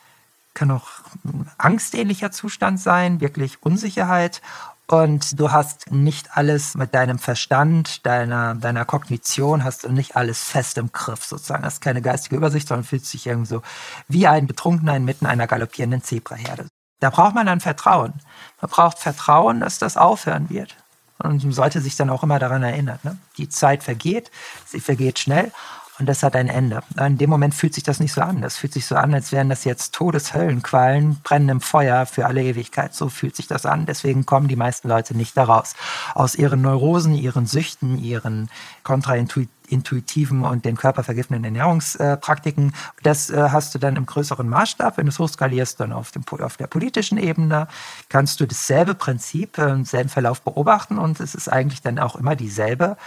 kann 0.53 0.71
auch 0.71 0.87
ein 1.25 1.51
angstähnlicher 1.57 2.31
Zustand 2.31 2.79
sein, 2.79 3.19
wirklich 3.19 3.61
Unsicherheit 3.61 4.41
und 4.89 5.37
du 5.37 5.51
hast 5.51 5.91
nicht 5.91 6.37
alles 6.37 6.75
mit 6.75 6.93
deinem 6.93 7.19
Verstand, 7.19 8.05
deiner, 8.05 8.55
deiner 8.55 8.85
Kognition, 8.85 9.65
hast 9.65 9.83
du 9.83 9.91
nicht 9.91 10.15
alles 10.15 10.43
fest 10.43 10.77
im 10.77 10.93
Griff 10.93 11.25
sozusagen. 11.25 11.65
Hast 11.65 11.81
keine 11.81 12.01
geistige 12.01 12.37
Übersicht, 12.37 12.69
sondern 12.69 12.85
fühlst 12.85 13.13
dich 13.13 13.27
irgendwie 13.27 13.49
so 13.49 13.61
wie 14.07 14.27
ein 14.27 14.47
Betrunkener 14.47 14.95
inmitten 14.95 15.25
einer 15.25 15.45
galoppierenden 15.45 16.03
Zebraherde. 16.03 16.67
Da 17.01 17.09
braucht 17.09 17.35
man 17.35 17.45
dann 17.45 17.59
Vertrauen. 17.59 18.13
Man 18.61 18.71
braucht 18.71 18.99
Vertrauen, 18.99 19.59
dass 19.59 19.77
das 19.77 19.97
aufhören 19.97 20.49
wird. 20.49 20.77
Und 21.19 21.43
man 21.43 21.51
sollte 21.51 21.81
sich 21.81 21.97
dann 21.97 22.09
auch 22.09 22.23
immer 22.23 22.39
daran 22.39 22.63
erinnern. 22.63 22.99
Ne? 23.03 23.17
Die 23.37 23.49
Zeit 23.49 23.83
vergeht, 23.83 24.31
sie 24.65 24.79
vergeht 24.79 25.19
schnell. 25.19 25.51
Und 25.99 26.05
das 26.05 26.21
hat 26.21 26.35
ein 26.35 26.47
Ende. 26.47 26.81
In 26.99 27.17
dem 27.17 27.29
Moment 27.29 27.55
fühlt 27.55 27.73
sich 27.73 27.83
das 27.83 27.99
nicht 27.99 28.13
so 28.13 28.21
an. 28.21 28.41
Das 28.41 28.57
fühlt 28.57 28.73
sich 28.73 28.85
so 28.85 28.95
an, 28.95 29.13
als 29.15 29.31
wären 29.31 29.49
das 29.49 29.63
jetzt 29.63 29.95
Todeshöllenqualen, 29.95 31.19
brennendem 31.23 31.59
Feuer 31.59 32.05
für 32.05 32.27
alle 32.27 32.43
Ewigkeit. 32.43 32.93
So 32.93 33.09
fühlt 33.09 33.35
sich 33.35 33.47
das 33.47 33.65
an. 33.65 33.87
Deswegen 33.87 34.25
kommen 34.25 34.47
die 34.47 34.55
meisten 34.55 34.89
Leute 34.89 35.17
nicht 35.17 35.35
daraus. 35.35 35.75
Aus 36.13 36.35
ihren 36.35 36.61
Neurosen, 36.61 37.15
ihren 37.15 37.47
Süchten, 37.47 37.97
ihren 37.97 38.49
kontraintuitiven 38.83 40.43
und 40.43 40.65
den 40.65 40.77
Körper 40.77 41.03
vergiftenden 41.03 41.45
Ernährungspraktiken. 41.45 42.75
Das 43.01 43.31
äh, 43.31 43.49
hast 43.51 43.73
du 43.73 43.79
dann 43.79 43.95
im 43.95 44.05
größeren 44.05 44.47
Maßstab. 44.47 44.97
Wenn 44.97 45.07
du 45.07 45.11
es 45.11 45.17
hochskalierst, 45.17 45.79
dann 45.79 45.93
auf, 45.93 46.11
dem, 46.11 46.23
auf 46.41 46.57
der 46.57 46.67
politischen 46.67 47.17
Ebene, 47.17 47.67
kannst 48.09 48.39
du 48.39 48.45
dasselbe 48.45 48.93
Prinzip, 48.93 49.53
denselben 49.53 50.09
Verlauf 50.09 50.41
beobachten 50.41 50.99
und 50.99 51.19
es 51.19 51.33
ist 51.33 51.51
eigentlich 51.51 51.81
dann 51.81 51.97
auch 51.97 52.15
immer 52.15 52.35
dieselbe 52.35 52.97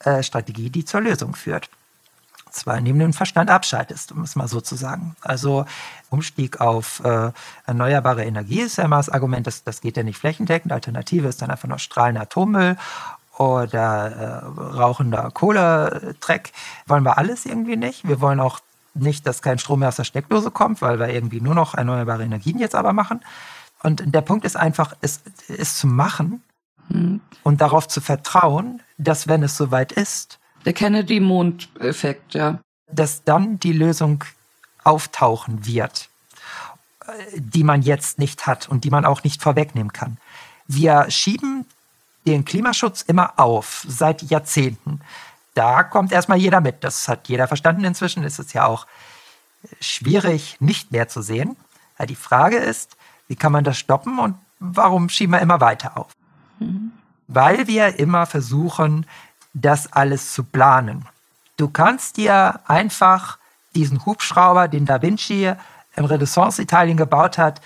äh, 0.00 0.24
Strategie, 0.24 0.70
die 0.70 0.84
zur 0.84 1.02
Lösung 1.02 1.36
führt 1.36 1.70
zwar 2.52 2.78
indem 2.78 2.98
du 2.98 3.04
den 3.04 3.12
Verstand 3.12 3.50
abschaltest, 3.50 4.12
um 4.12 4.22
es 4.22 4.36
mal 4.36 4.48
so 4.48 4.60
zu 4.60 4.76
sagen. 4.76 5.16
Also 5.20 5.66
Umstieg 6.10 6.60
auf 6.60 7.02
äh, 7.04 7.32
erneuerbare 7.66 8.24
Energie 8.24 8.60
ist 8.60 8.76
ja 8.76 8.84
immer 8.84 8.96
das 8.96 9.08
Argument, 9.08 9.46
das, 9.46 9.64
das 9.64 9.80
geht 9.80 9.96
ja 9.96 10.02
nicht 10.02 10.18
flächendeckend. 10.18 10.72
Alternative 10.72 11.28
ist 11.28 11.42
dann 11.42 11.50
einfach 11.50 11.68
noch 11.68 11.78
strahlender 11.78 12.22
Atommüll 12.22 12.76
oder 13.38 14.42
äh, 14.56 14.60
rauchender 14.60 15.30
Kohletreck. 15.32 16.52
Wollen 16.86 17.04
wir 17.04 17.18
alles 17.18 17.46
irgendwie 17.46 17.76
nicht. 17.76 18.06
Wir 18.06 18.20
wollen 18.20 18.40
auch 18.40 18.60
nicht, 18.94 19.26
dass 19.26 19.42
kein 19.42 19.58
Strom 19.58 19.80
mehr 19.80 19.88
aus 19.88 19.96
der 19.96 20.04
Steckdose 20.04 20.50
kommt, 20.50 20.82
weil 20.82 20.98
wir 20.98 21.08
irgendwie 21.08 21.40
nur 21.40 21.54
noch 21.54 21.74
erneuerbare 21.74 22.24
Energien 22.24 22.58
jetzt 22.58 22.74
aber 22.74 22.92
machen. 22.92 23.20
Und 23.82 24.02
der 24.04 24.20
Punkt 24.20 24.44
ist 24.44 24.56
einfach, 24.56 24.94
es, 25.00 25.20
es 25.48 25.78
zu 25.78 25.86
machen 25.86 26.42
hm. 26.88 27.20
und 27.42 27.60
darauf 27.60 27.88
zu 27.88 28.00
vertrauen, 28.00 28.82
dass 28.98 29.28
wenn 29.28 29.42
es 29.42 29.56
soweit 29.56 29.92
ist, 29.92 30.39
der 30.64 30.72
Kennedy-Mond-Effekt, 30.72 32.34
ja. 32.34 32.60
Dass 32.92 33.24
dann 33.24 33.58
die 33.60 33.72
Lösung 33.72 34.24
auftauchen 34.84 35.66
wird, 35.66 36.08
die 37.34 37.64
man 37.64 37.82
jetzt 37.82 38.18
nicht 38.18 38.46
hat 38.46 38.68
und 38.68 38.84
die 38.84 38.90
man 38.90 39.04
auch 39.04 39.22
nicht 39.22 39.42
vorwegnehmen 39.42 39.92
kann. 39.92 40.18
Wir 40.66 41.10
schieben 41.10 41.66
den 42.26 42.44
Klimaschutz 42.44 43.02
immer 43.02 43.38
auf, 43.38 43.84
seit 43.88 44.22
Jahrzehnten. 44.22 45.00
Da 45.54 45.82
kommt 45.82 46.12
erstmal 46.12 46.38
jeder 46.38 46.60
mit. 46.60 46.84
Das 46.84 47.08
hat 47.08 47.28
jeder 47.28 47.48
verstanden 47.48 47.84
inzwischen. 47.84 48.22
Ist 48.24 48.38
es 48.38 48.52
ja 48.52 48.66
auch 48.66 48.86
schwierig, 49.80 50.56
nicht 50.60 50.92
mehr 50.92 51.08
zu 51.08 51.22
sehen. 51.22 51.56
Die 52.08 52.16
Frage 52.16 52.56
ist, 52.56 52.96
wie 53.28 53.36
kann 53.36 53.52
man 53.52 53.64
das 53.64 53.78
stoppen 53.78 54.18
und 54.18 54.36
warum 54.58 55.08
schieben 55.08 55.32
wir 55.34 55.40
immer 55.40 55.60
weiter 55.60 55.96
auf? 55.96 56.12
Mhm. 56.58 56.92
Weil 57.28 57.66
wir 57.66 57.98
immer 57.98 58.26
versuchen, 58.26 59.06
das 59.52 59.92
alles 59.92 60.32
zu 60.32 60.44
planen. 60.44 61.06
Du 61.56 61.68
kannst 61.68 62.16
dir 62.16 62.60
einfach 62.66 63.38
diesen 63.74 64.04
Hubschrauber, 64.06 64.68
den 64.68 64.86
Da 64.86 65.02
Vinci 65.02 65.52
im 65.96 66.04
Renaissance-Italien 66.04 66.96
gebaut 66.96 67.38
hat, 67.38 67.60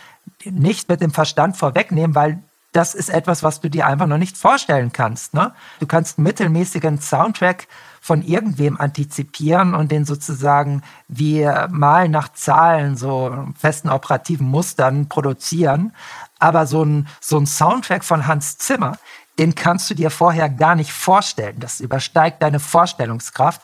nicht 0.44 0.88
mit 0.88 1.00
dem 1.00 1.12
Verstand 1.12 1.56
vorwegnehmen, 1.56 2.14
weil 2.14 2.42
das 2.72 2.94
ist 2.94 3.08
etwas, 3.08 3.42
was 3.44 3.60
du 3.60 3.70
dir 3.70 3.86
einfach 3.86 4.08
noch 4.08 4.18
nicht 4.18 4.36
vorstellen 4.36 4.92
kannst. 4.92 5.32
Ne? 5.32 5.52
Du 5.78 5.86
kannst 5.86 6.18
einen 6.18 6.24
mittelmäßigen 6.24 7.00
Soundtrack 7.00 7.68
von 8.00 8.20
irgendwem 8.20 8.78
antizipieren 8.78 9.74
und 9.74 9.92
den 9.92 10.04
sozusagen 10.04 10.82
wie 11.06 11.48
mal 11.70 12.08
nach 12.08 12.32
Zahlen, 12.32 12.96
so 12.96 13.46
festen 13.56 13.88
operativen 13.88 14.48
Mustern 14.48 15.08
produzieren. 15.08 15.94
Aber 16.40 16.66
so 16.66 16.84
ein, 16.84 17.06
so 17.20 17.38
ein 17.38 17.46
Soundtrack 17.46 18.04
von 18.04 18.26
Hans 18.26 18.58
Zimmer, 18.58 18.98
den 19.38 19.54
kannst 19.54 19.90
du 19.90 19.94
dir 19.94 20.10
vorher 20.10 20.48
gar 20.48 20.74
nicht 20.74 20.92
vorstellen. 20.92 21.58
Das 21.58 21.80
übersteigt 21.80 22.42
deine 22.42 22.60
Vorstellungskraft. 22.60 23.60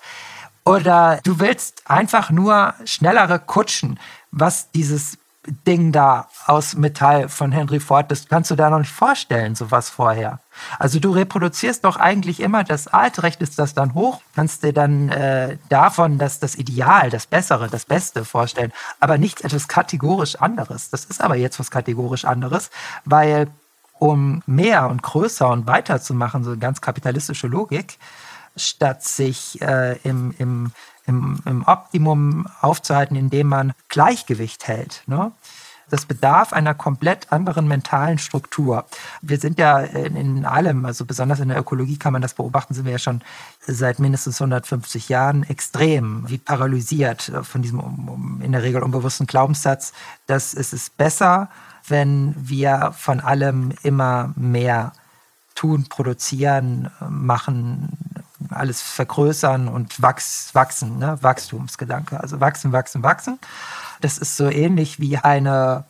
Oder 0.64 1.20
du 1.24 1.40
willst 1.40 1.82
einfach 1.88 2.30
nur 2.30 2.74
schnellere 2.84 3.38
Kutschen, 3.38 3.98
was 4.30 4.70
dieses 4.70 5.18
Ding 5.66 5.90
da 5.90 6.28
aus 6.46 6.74
Metall 6.74 7.30
von 7.30 7.50
Henry 7.50 7.80
Ford, 7.80 8.10
das 8.10 8.28
kannst 8.28 8.50
du 8.50 8.56
da 8.56 8.68
noch 8.68 8.80
nicht 8.80 8.92
vorstellen, 8.92 9.54
sowas 9.54 9.88
vorher. 9.88 10.40
Also 10.78 11.00
du 11.00 11.12
reproduzierst 11.12 11.82
doch 11.84 11.96
eigentlich 11.96 12.40
immer 12.40 12.62
das 12.62 12.88
Alte, 12.88 13.22
rechnest 13.22 13.58
das 13.58 13.72
dann 13.72 13.94
hoch, 13.94 14.20
kannst 14.34 14.62
dir 14.62 14.74
dann 14.74 15.08
äh, 15.08 15.56
davon 15.70 16.18
das, 16.18 16.40
das 16.40 16.56
Ideal, 16.56 17.08
das 17.08 17.26
Bessere, 17.26 17.68
das 17.68 17.86
Beste 17.86 18.26
vorstellen, 18.26 18.72
aber 19.00 19.16
nichts 19.16 19.40
etwas 19.40 19.66
kategorisch 19.66 20.36
anderes. 20.36 20.90
Das 20.90 21.06
ist 21.06 21.22
aber 21.22 21.36
jetzt 21.36 21.58
was 21.58 21.70
kategorisch 21.70 22.26
anderes, 22.26 22.70
weil 23.06 23.48
um 24.00 24.42
mehr 24.46 24.88
und 24.88 25.02
größer 25.02 25.48
und 25.48 25.66
weiter 25.66 26.00
zu 26.00 26.14
machen, 26.14 26.42
so 26.42 26.50
eine 26.50 26.58
ganz 26.58 26.80
kapitalistische 26.80 27.46
Logik, 27.46 27.98
statt 28.56 29.04
sich 29.04 29.60
äh, 29.60 29.98
im, 30.02 30.34
im, 30.38 30.72
im, 31.06 31.38
im 31.44 31.62
Optimum 31.66 32.46
aufzuhalten, 32.62 33.14
indem 33.14 33.48
man 33.48 33.74
Gleichgewicht 33.88 34.66
hält. 34.66 35.02
Ne? 35.06 35.32
Das 35.90 36.06
bedarf 36.06 36.54
einer 36.54 36.72
komplett 36.72 37.30
anderen 37.30 37.68
mentalen 37.68 38.16
Struktur. 38.16 38.86
Wir 39.20 39.38
sind 39.38 39.58
ja 39.58 39.80
in, 39.80 40.16
in, 40.16 40.44
allem, 40.46 40.86
also 40.86 41.04
besonders 41.04 41.40
in 41.40 41.48
der 41.48 41.58
Ökologie 41.58 41.98
kann 41.98 42.14
man 42.14 42.22
das 42.22 42.34
beobachten, 42.34 42.72
sind 42.72 42.86
wir 42.86 42.92
ja 42.92 42.98
schon 42.98 43.20
seit 43.60 43.98
mindestens 43.98 44.40
150 44.40 45.10
Jahren 45.10 45.42
extrem 45.42 46.24
wie 46.26 46.38
paralysiert 46.38 47.30
von 47.42 47.60
diesem 47.60 48.40
in 48.42 48.52
der 48.52 48.62
Regel 48.62 48.82
unbewussten 48.82 49.26
Glaubenssatz, 49.26 49.92
dass 50.26 50.54
es 50.54 50.72
ist 50.72 50.96
besser, 50.96 51.50
wenn 51.90 52.34
wir 52.36 52.92
von 52.96 53.20
allem 53.20 53.72
immer 53.82 54.32
mehr 54.36 54.92
tun, 55.54 55.86
produzieren, 55.88 56.90
machen, 57.08 57.90
alles 58.50 58.80
vergrößern 58.80 59.68
und 59.68 60.00
wachs, 60.00 60.54
wachsen, 60.54 60.98
ne? 60.98 61.18
Wachstumsgedanke. 61.20 62.18
Also 62.20 62.40
wachsen, 62.40 62.72
wachsen, 62.72 63.02
wachsen. 63.02 63.38
Das 64.00 64.18
ist 64.18 64.36
so 64.36 64.48
ähnlich 64.48 64.98
wie 65.00 65.18
eine 65.18 65.84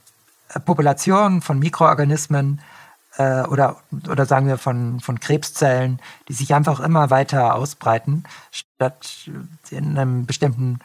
Population 0.65 1.43
von 1.43 1.59
Mikroorganismen 1.59 2.61
äh, 3.17 3.43
oder, 3.43 3.77
oder 4.09 4.27
sagen 4.27 4.49
wir 4.49 4.59
von, 4.59 5.01
von 5.01 5.21
Krebszellen, 5.21 6.01
die 6.29 6.33
sich 6.33 6.55
einfach 6.55 6.81
immer 6.81 7.11
weiter 7.11 7.55
ausbreiten, 7.55 8.25
statt 8.51 9.31
in 9.71 9.97
einem 9.97 10.27
bestimmten, 10.27 10.81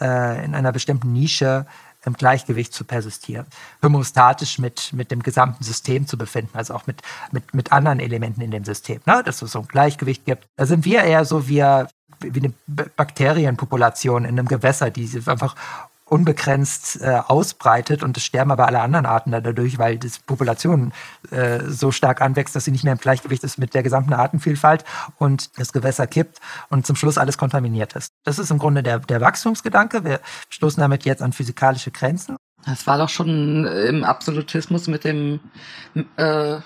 äh, 0.00 0.44
in 0.44 0.54
einer 0.54 0.72
bestimmten 0.72 1.12
Nische 1.12 1.66
im 2.04 2.14
Gleichgewicht 2.14 2.72
zu 2.72 2.84
persistieren, 2.84 3.46
homostatisch 3.82 4.58
mit, 4.58 4.92
mit 4.92 5.10
dem 5.10 5.22
gesamten 5.22 5.62
System 5.64 6.06
zu 6.06 6.16
befinden, 6.16 6.56
also 6.56 6.74
auch 6.74 6.86
mit, 6.86 7.02
mit, 7.32 7.52
mit 7.54 7.72
anderen 7.72 8.00
Elementen 8.00 8.40
in 8.40 8.50
dem 8.50 8.64
System, 8.64 9.00
ne? 9.06 9.22
dass 9.24 9.42
es 9.42 9.52
so 9.52 9.60
ein 9.60 9.68
Gleichgewicht 9.68 10.24
gibt. 10.24 10.46
Da 10.56 10.66
sind 10.66 10.84
wir 10.84 11.02
eher 11.02 11.24
so 11.24 11.48
wie, 11.48 11.62
wie 12.20 12.40
eine 12.40 12.52
Bakterienpopulation 12.96 14.24
in 14.24 14.38
einem 14.38 14.48
Gewässer, 14.48 14.90
die 14.90 15.08
einfach 15.26 15.54
unbegrenzt 16.10 17.00
äh, 17.00 17.20
ausbreitet 17.26 18.02
und 18.02 18.16
es 18.16 18.24
sterben 18.24 18.50
aber 18.50 18.66
alle 18.66 18.80
anderen 18.80 19.06
Arten 19.06 19.30
dadurch, 19.30 19.78
weil 19.78 19.96
die 19.96 20.10
Population 20.26 20.92
äh, 21.30 21.60
so 21.68 21.92
stark 21.92 22.20
anwächst, 22.20 22.56
dass 22.56 22.64
sie 22.64 22.72
nicht 22.72 22.82
mehr 22.82 22.94
im 22.94 22.98
Gleichgewicht 22.98 23.44
ist 23.44 23.58
mit 23.58 23.74
der 23.74 23.84
gesamten 23.84 24.12
Artenvielfalt 24.12 24.84
und 25.18 25.56
das 25.58 25.72
Gewässer 25.72 26.08
kippt 26.08 26.40
und 26.68 26.84
zum 26.84 26.96
Schluss 26.96 27.16
alles 27.16 27.38
kontaminiert 27.38 27.94
ist. 27.94 28.12
Das 28.24 28.40
ist 28.40 28.50
im 28.50 28.58
Grunde 28.58 28.82
der, 28.82 28.98
der 28.98 29.20
Wachstumsgedanke. 29.20 30.04
Wir 30.04 30.20
stoßen 30.48 30.80
damit 30.80 31.04
jetzt 31.04 31.22
an 31.22 31.32
physikalische 31.32 31.92
Grenzen. 31.92 32.36
Das 32.66 32.86
war 32.88 32.98
doch 32.98 33.08
schon 33.08 33.64
im 33.66 34.02
Absolutismus 34.02 34.88
mit 34.88 35.04
dem 35.04 35.38
äh, 36.16 36.56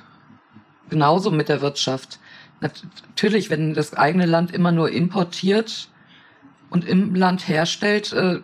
genauso 0.88 1.30
mit 1.30 1.50
der 1.50 1.60
Wirtschaft. 1.60 2.18
Natürlich, 2.60 3.50
wenn 3.50 3.74
das 3.74 3.92
eigene 3.92 4.24
Land 4.24 4.52
immer 4.52 4.72
nur 4.72 4.90
importiert 4.90 5.90
und 6.70 6.86
im 6.86 7.14
Land 7.14 7.46
herstellt, 7.46 8.12
äh, 8.14 8.40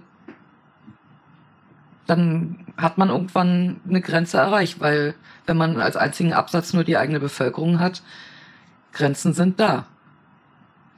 dann 2.10 2.66
hat 2.76 2.98
man 2.98 3.08
irgendwann 3.08 3.80
eine 3.88 4.00
Grenze 4.00 4.38
erreicht, 4.38 4.80
weil 4.80 5.14
wenn 5.46 5.56
man 5.56 5.80
als 5.80 5.96
einzigen 5.96 6.32
Absatz 6.32 6.72
nur 6.72 6.82
die 6.82 6.96
eigene 6.96 7.20
Bevölkerung 7.20 7.78
hat, 7.78 8.02
Grenzen 8.92 9.32
sind 9.32 9.60
da. 9.60 9.86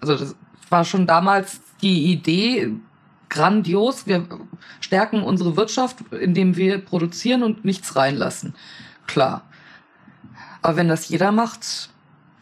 Also 0.00 0.16
das 0.16 0.34
war 0.70 0.86
schon 0.86 1.06
damals 1.06 1.60
die 1.82 2.10
Idee 2.10 2.72
grandios. 3.28 4.06
Wir 4.06 4.26
stärken 4.80 5.22
unsere 5.22 5.56
Wirtschaft, 5.56 6.00
indem 6.12 6.56
wir 6.56 6.78
produzieren 6.82 7.42
und 7.42 7.62
nichts 7.62 7.94
reinlassen. 7.94 8.54
Klar. 9.06 9.42
Aber 10.62 10.76
wenn 10.76 10.88
das 10.88 11.10
jeder 11.10 11.30
macht, 11.30 11.90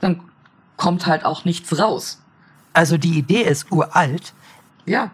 dann 0.00 0.20
kommt 0.76 1.06
halt 1.06 1.24
auch 1.24 1.44
nichts 1.44 1.76
raus. 1.76 2.22
Also 2.72 2.96
die 2.98 3.18
Idee 3.18 3.42
ist 3.42 3.72
uralt. 3.72 4.32
Ja. 4.86 5.10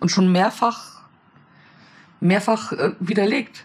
Und 0.00 0.10
schon 0.10 0.30
mehrfach 0.30 0.99
mehrfach 2.20 2.72
äh, 2.72 2.92
widerlegt. 3.00 3.64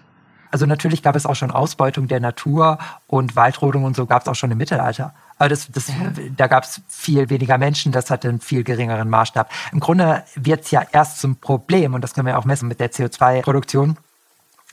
Also 0.52 0.66
natürlich 0.66 1.04
gab 1.04 1.16
es 1.16 1.26
auch 1.26 1.36
schon 1.36 1.52
Ausbeutung 1.52 2.08
der 2.08 2.20
Natur 2.20 2.78
und 3.08 3.36
Waldrodung 3.36 3.84
und 3.84 3.96
so 3.96 4.06
gab 4.06 4.22
es 4.22 4.28
auch 4.28 4.36
schon 4.36 4.52
im 4.52 4.58
Mittelalter. 4.58 5.14
Aber 5.38 5.50
das, 5.50 5.68
das, 5.70 5.90
ja. 5.90 5.96
da 6.38 6.48
gab 6.48 6.64
es 6.64 6.82
viel 6.88 7.30
weniger 7.30 7.58
Menschen, 7.58 7.92
das 7.92 8.10
hatte 8.10 8.30
einen 8.30 8.40
viel 8.40 8.64
geringeren 8.64 9.10
Maßstab. 9.10 9.52
Im 9.74 9.82
Grunde 9.82 10.24
wird 10.36 10.64
es 10.64 10.72
ja 10.72 10.84
erst 10.94 11.20
zum 11.20 11.36
Problem, 11.36 11.94
und 11.94 12.02
das 12.02 12.14
können 12.14 12.28
wir 12.28 12.38
auch 12.38 12.46
messen 12.46 12.70
mit 12.70 12.80
der 12.80 12.92
CO2-Produktion, 12.92 13.98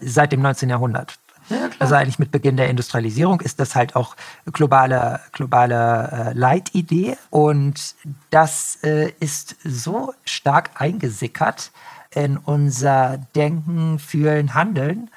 seit 0.01 0.31
dem 0.31 0.43
19. 0.43 0.69
Jahrhundert. 0.69 1.19
Ja, 1.49 1.69
also 1.81 1.97
eigentlich 1.97 2.21
mit 2.21 2.31
Beginn 2.31 2.57
der 2.57 2.69
Industrialisierung 2.69 3.41
ist 3.41 3.59
das 3.59 3.75
halt 3.75 3.97
auch 3.97 4.15
globale, 4.53 5.19
globale 5.33 6.31
äh, 6.31 6.39
Leitidee. 6.39 7.17
Und 7.31 7.97
das 8.31 8.79
äh, 8.85 9.12
ist 9.19 9.57
so 9.65 10.15
stark 10.25 10.71
eingesickert 10.81 11.73
in 12.14 12.37
unser 12.37 13.19
Denken, 13.35 13.99
Fühlen, 13.99 14.54
Handeln, 14.54 15.11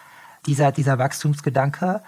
dieser, 0.46 0.72
dieser 0.72 0.98
Wachstumsgedanke, 1.00 2.02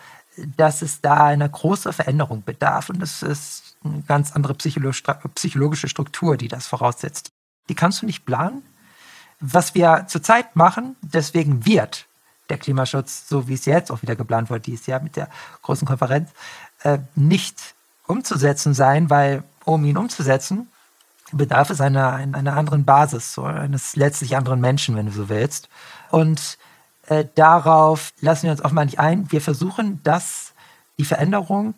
dass 0.55 0.81
es 0.81 1.01
da 1.01 1.25
eine 1.25 1.49
große 1.49 1.93
Veränderung 1.93 2.43
bedarf. 2.43 2.89
Und 2.89 2.99
das 3.01 3.23
ist 3.23 3.75
eine 3.83 4.03
ganz 4.03 4.33
andere 4.33 4.53
psychologische 4.53 5.89
Struktur, 5.89 6.37
die 6.37 6.47
das 6.47 6.67
voraussetzt. 6.67 7.31
Die 7.69 7.75
kannst 7.75 8.01
du 8.01 8.05
nicht 8.05 8.25
planen. 8.25 8.61
Was 9.39 9.75
wir 9.75 10.05
zurzeit 10.07 10.55
machen, 10.55 10.95
deswegen 11.01 11.65
wird 11.65 12.05
der 12.49 12.57
Klimaschutz, 12.57 13.27
so 13.27 13.47
wie 13.47 13.53
es 13.53 13.65
jetzt 13.65 13.91
auch 13.91 14.01
wieder 14.01 14.15
geplant 14.15 14.49
wurde, 14.49 14.61
dieses 14.61 14.85
Jahr 14.87 15.01
mit 15.01 15.15
der 15.15 15.29
großen 15.63 15.87
Konferenz, 15.87 16.31
äh, 16.83 16.99
nicht 17.15 17.75
umzusetzen 18.07 18.73
sein, 18.73 19.09
weil 19.09 19.43
um 19.65 19.83
ihn 19.83 19.97
umzusetzen, 19.97 20.69
bedarf 21.31 21.69
es 21.69 21.81
einer, 21.81 22.13
einer 22.13 22.55
anderen 22.55 22.85
Basis, 22.85 23.33
so 23.33 23.43
eines 23.43 23.95
letztlich 23.95 24.37
anderen 24.37 24.61
Menschen, 24.61 24.95
wenn 24.95 25.07
du 25.07 25.11
so 25.11 25.29
willst. 25.29 25.69
Und 26.09 26.57
äh, 27.07 27.25
darauf 27.35 28.13
lassen 28.21 28.43
wir 28.43 28.51
uns 28.51 28.71
mal 28.71 28.85
nicht 28.85 28.99
ein. 28.99 29.31
Wir 29.31 29.41
versuchen, 29.41 30.01
dass 30.03 30.53
die 30.97 31.05
Veränderung, 31.05 31.75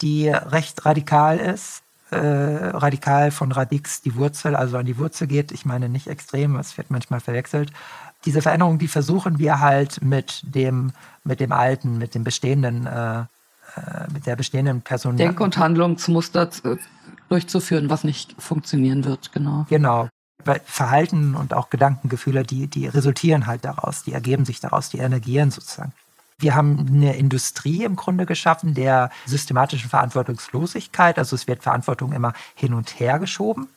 die 0.00 0.28
recht 0.28 0.84
radikal 0.84 1.38
ist, 1.38 1.82
äh, 2.10 2.16
radikal 2.16 3.30
von 3.30 3.52
Radix 3.52 4.02
die 4.02 4.16
Wurzel, 4.16 4.54
also 4.54 4.76
an 4.76 4.86
die 4.86 4.98
Wurzel 4.98 5.26
geht, 5.26 5.50
ich 5.50 5.64
meine 5.64 5.88
nicht 5.88 6.08
extrem, 6.08 6.56
es 6.56 6.76
wird 6.76 6.90
manchmal 6.90 7.20
verwechselt, 7.20 7.72
diese 8.24 8.42
Veränderung, 8.42 8.78
die 8.78 8.88
versuchen 8.88 9.38
wir 9.38 9.60
halt 9.60 10.02
mit 10.02 10.42
dem, 10.42 10.92
mit 11.24 11.40
dem 11.40 11.52
Alten, 11.52 11.98
mit 11.98 12.14
dem 12.14 12.22
bestehenden, 12.22 12.86
äh, 12.86 13.20
äh 13.20 13.24
mit 14.12 14.26
der 14.26 14.36
bestehenden 14.36 14.82
Person. 14.82 15.16
Denk- 15.16 15.40
und 15.40 15.56
Handlungsmuster 15.56 16.50
durchzuführen, 17.32 17.90
was 17.90 18.04
nicht 18.04 18.34
funktionieren 18.38 19.04
wird, 19.04 19.32
genau. 19.32 19.66
Genau. 19.68 20.08
Verhalten 20.64 21.34
und 21.34 21.54
auch 21.54 21.70
Gedankengefühle, 21.70 22.42
die, 22.42 22.66
die 22.66 22.88
resultieren 22.88 23.46
halt 23.46 23.64
daraus, 23.64 24.02
die 24.02 24.12
ergeben 24.12 24.44
sich 24.44 24.60
daraus, 24.60 24.90
die 24.90 24.98
energieren 24.98 25.50
sozusagen. 25.50 25.92
Wir 26.38 26.56
haben 26.56 26.86
eine 26.88 27.16
Industrie 27.16 27.84
im 27.84 27.94
Grunde 27.94 28.26
geschaffen 28.26 28.74
der 28.74 29.10
systematischen 29.24 29.88
Verantwortungslosigkeit. 29.88 31.16
Also 31.16 31.36
es 31.36 31.46
wird 31.46 31.62
Verantwortung 31.62 32.12
immer 32.12 32.32
hin 32.56 32.74
und 32.74 32.98
her 32.98 33.20
geschoben. 33.20 33.68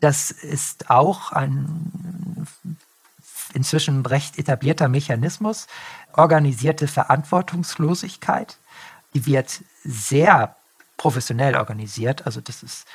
Das 0.00 0.30
ist 0.30 0.90
auch 0.90 1.32
ein 1.32 2.46
inzwischen 3.52 4.06
recht 4.06 4.38
etablierter 4.38 4.88
Mechanismus. 4.88 5.66
Organisierte 6.12 6.86
Verantwortungslosigkeit, 6.86 8.58
die 9.14 9.26
wird 9.26 9.62
sehr 9.82 10.56
professionell 10.96 11.56
organisiert. 11.56 12.26
Also 12.26 12.40
das 12.40 12.62
ist 12.62 12.86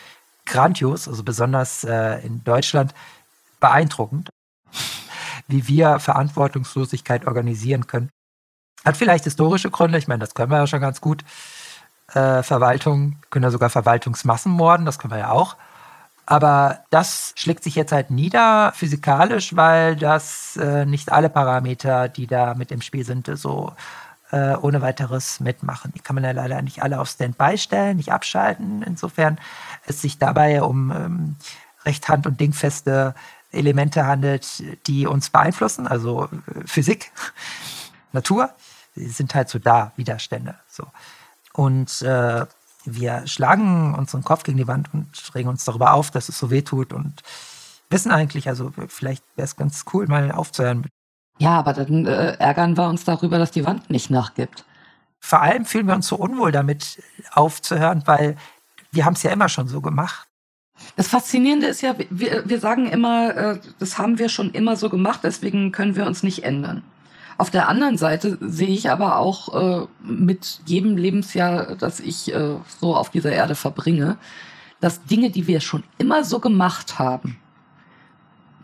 grandios, 0.45 1.07
also 1.07 1.23
besonders 1.23 1.83
äh, 1.83 2.25
in 2.25 2.43
Deutschland 2.43 2.93
beeindruckend, 3.59 4.29
wie 5.47 5.67
wir 5.67 5.99
Verantwortungslosigkeit 5.99 7.27
organisieren 7.27 7.87
können. 7.87 8.09
Hat 8.85 8.97
vielleicht 8.97 9.25
historische 9.25 9.69
Gründe, 9.69 9.97
ich 9.97 10.07
meine, 10.07 10.19
das 10.19 10.33
können 10.33 10.51
wir 10.51 10.57
ja 10.57 10.67
schon 10.67 10.81
ganz 10.81 11.01
gut. 11.01 11.23
Äh, 12.13 12.41
Verwaltung, 12.43 13.17
können 13.29 13.43
ja 13.43 13.51
sogar 13.51 13.69
Verwaltungsmassen 13.69 14.51
morden, 14.51 14.85
das 14.85 14.97
können 14.97 15.13
wir 15.13 15.19
ja 15.19 15.31
auch. 15.31 15.57
Aber 16.25 16.83
das 16.91 17.33
schlägt 17.35 17.63
sich 17.63 17.75
jetzt 17.75 17.91
halt 17.91 18.11
nieder 18.11 18.71
physikalisch, 18.75 19.55
weil 19.55 19.95
das 19.95 20.57
äh, 20.57 20.85
nicht 20.85 21.11
alle 21.11 21.29
Parameter, 21.29 22.07
die 22.07 22.27
da 22.27 22.53
mit 22.53 22.71
im 22.71 22.81
Spiel 22.81 23.03
sind, 23.03 23.29
so 23.35 23.73
äh, 24.31 24.55
ohne 24.55 24.81
weiteres 24.81 25.39
mitmachen. 25.39 25.91
Die 25.95 25.99
kann 25.99 26.15
man 26.15 26.23
ja 26.23 26.31
leider 26.31 26.61
nicht 26.61 26.83
alle 26.83 26.99
auf 26.99 27.09
Standby 27.09 27.57
stellen, 27.57 27.97
nicht 27.97 28.11
abschalten. 28.11 28.83
Insofern 28.83 29.39
es 29.85 30.01
sich 30.01 30.17
dabei 30.17 30.61
um 30.61 30.91
ähm, 30.91 31.35
recht 31.85 32.07
hand- 32.09 32.27
und 32.27 32.39
dingfeste 32.39 33.15
Elemente 33.51 34.05
handelt, 34.05 34.63
die 34.87 35.07
uns 35.07 35.29
beeinflussen, 35.29 35.87
also 35.87 36.25
äh, 36.25 36.65
Physik, 36.65 37.11
Natur, 38.11 38.51
die 38.95 39.07
sind 39.07 39.33
halt 39.33 39.49
so 39.49 39.59
da, 39.59 39.91
Widerstände. 39.95 40.55
So. 40.67 40.85
Und 41.53 42.01
äh, 42.03 42.45
wir 42.85 43.27
schlagen 43.27 43.95
unseren 43.95 44.23
Kopf 44.23 44.43
gegen 44.43 44.57
die 44.57 44.67
Wand 44.67 44.93
und 44.93 45.09
regen 45.35 45.49
uns 45.49 45.65
darüber 45.65 45.93
auf, 45.93 46.11
dass 46.11 46.29
es 46.29 46.37
so 46.37 46.51
weh 46.51 46.61
tut 46.61 46.93
und 46.93 47.23
wissen 47.89 48.11
eigentlich, 48.11 48.47
also 48.47 48.71
vielleicht 48.87 49.23
wäre 49.35 49.45
es 49.45 49.55
ganz 49.55 49.85
cool, 49.93 50.07
mal 50.07 50.31
aufzuhören 50.31 50.87
ja, 51.39 51.57
aber 51.57 51.73
dann 51.73 52.05
äh, 52.05 52.33
ärgern 52.37 52.77
wir 52.77 52.87
uns 52.87 53.05
darüber, 53.05 53.39
dass 53.39 53.51
die 53.51 53.65
Wand 53.65 53.89
nicht 53.89 54.09
nachgibt. 54.09 54.65
Vor 55.19 55.41
allem 55.41 55.65
fühlen 55.65 55.87
wir 55.87 55.95
uns 55.95 56.07
so 56.07 56.15
unwohl 56.15 56.51
damit 56.51 57.01
aufzuhören, 57.31 58.03
weil 58.05 58.35
wir 58.91 59.05
haben 59.05 59.13
es 59.13 59.23
ja 59.23 59.31
immer 59.31 59.49
schon 59.49 59.67
so 59.67 59.81
gemacht. 59.81 60.27
Das 60.95 61.07
Faszinierende 61.07 61.67
ist 61.67 61.81
ja, 61.81 61.95
wir, 62.09 62.43
wir 62.47 62.59
sagen 62.59 62.87
immer, 62.87 63.35
äh, 63.35 63.59
das 63.79 63.97
haben 63.97 64.19
wir 64.19 64.29
schon 64.29 64.51
immer 64.51 64.75
so 64.75 64.89
gemacht, 64.89 65.21
deswegen 65.23 65.71
können 65.71 65.95
wir 65.95 66.05
uns 66.05 66.23
nicht 66.23 66.43
ändern. 66.43 66.83
Auf 67.37 67.49
der 67.49 67.69
anderen 67.69 67.97
Seite 67.97 68.37
sehe 68.41 68.67
ich 68.67 68.89
aber 68.89 69.17
auch 69.17 69.83
äh, 69.83 69.87
mit 70.03 70.59
jedem 70.65 70.97
Lebensjahr, 70.97 71.77
das 71.77 72.01
ich 72.01 72.33
äh, 72.33 72.55
so 72.81 72.95
auf 72.95 73.11
dieser 73.11 73.31
Erde 73.31 73.55
verbringe, 73.55 74.17
dass 74.81 75.05
Dinge, 75.05 75.29
die 75.29 75.47
wir 75.47 75.61
schon 75.61 75.83
immer 75.97 76.25
so 76.25 76.39
gemacht 76.39 76.99
haben, 76.99 77.37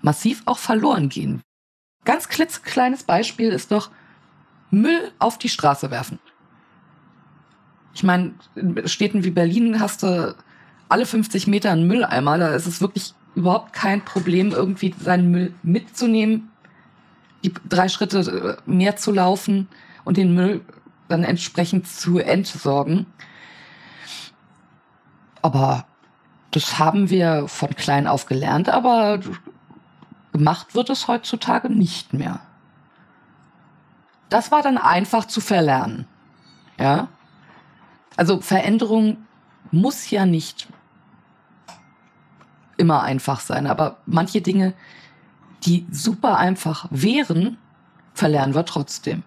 massiv 0.01 0.43
auch 0.45 0.57
verloren 0.57 1.07
gehen. 1.07 1.41
Ganz 2.05 2.29
klitzekleines 2.29 3.03
Beispiel 3.03 3.49
ist 3.49 3.71
doch 3.71 3.89
Müll 4.71 5.11
auf 5.19 5.37
die 5.37 5.49
Straße 5.49 5.91
werfen. 5.91 6.19
Ich 7.93 8.03
meine, 8.03 8.33
in 8.55 8.87
Städten 8.87 9.23
wie 9.23 9.31
Berlin 9.31 9.79
hast 9.79 10.03
du 10.03 10.35
alle 10.89 11.05
50 11.05 11.47
Meter 11.47 11.71
einen 11.71 11.87
Mülleimer. 11.87 12.37
Da 12.37 12.49
ist 12.49 12.67
es 12.67 12.81
wirklich 12.81 13.13
überhaupt 13.35 13.73
kein 13.73 14.03
Problem, 14.03 14.51
irgendwie 14.51 14.93
seinen 14.99 15.31
Müll 15.31 15.53
mitzunehmen, 15.63 16.51
die 17.43 17.53
drei 17.67 17.89
Schritte 17.89 18.19
äh, 18.65 18.69
mehr 18.69 18.95
zu 18.95 19.11
laufen 19.11 19.67
und 20.03 20.17
den 20.17 20.33
Müll 20.33 20.61
dann 21.07 21.23
entsprechend 21.23 21.87
zu 21.87 22.19
entsorgen. 22.19 23.05
Aber 25.41 25.85
das 26.51 26.79
haben 26.79 27.09
wir 27.09 27.47
von 27.47 27.75
klein 27.75 28.07
auf 28.07 28.25
gelernt, 28.25 28.69
aber 28.69 29.19
Gemacht 30.35 30.75
wird 30.75 30.89
es 30.89 31.07
heutzutage 31.07 31.69
nicht 31.69 32.11
mehr. 32.11 32.41
Das 34.27 34.51
war 34.51 34.61
dann 34.61 34.77
einfach 34.77 35.23
zu 35.23 35.39
verlernen. 35.39 36.07
Ja? 36.77 37.07
Also 38.17 38.41
Veränderung 38.41 39.15
muss 39.71 40.09
ja 40.09 40.25
nicht 40.25 40.67
immer 42.75 43.03
einfach 43.03 43.39
sein, 43.39 43.65
aber 43.65 43.99
manche 44.05 44.41
Dinge, 44.41 44.73
die 45.63 45.87
super 45.89 46.37
einfach 46.37 46.87
wären, 46.89 47.57
verlernen 48.13 48.55
wir 48.55 48.65
trotzdem. 48.65 49.23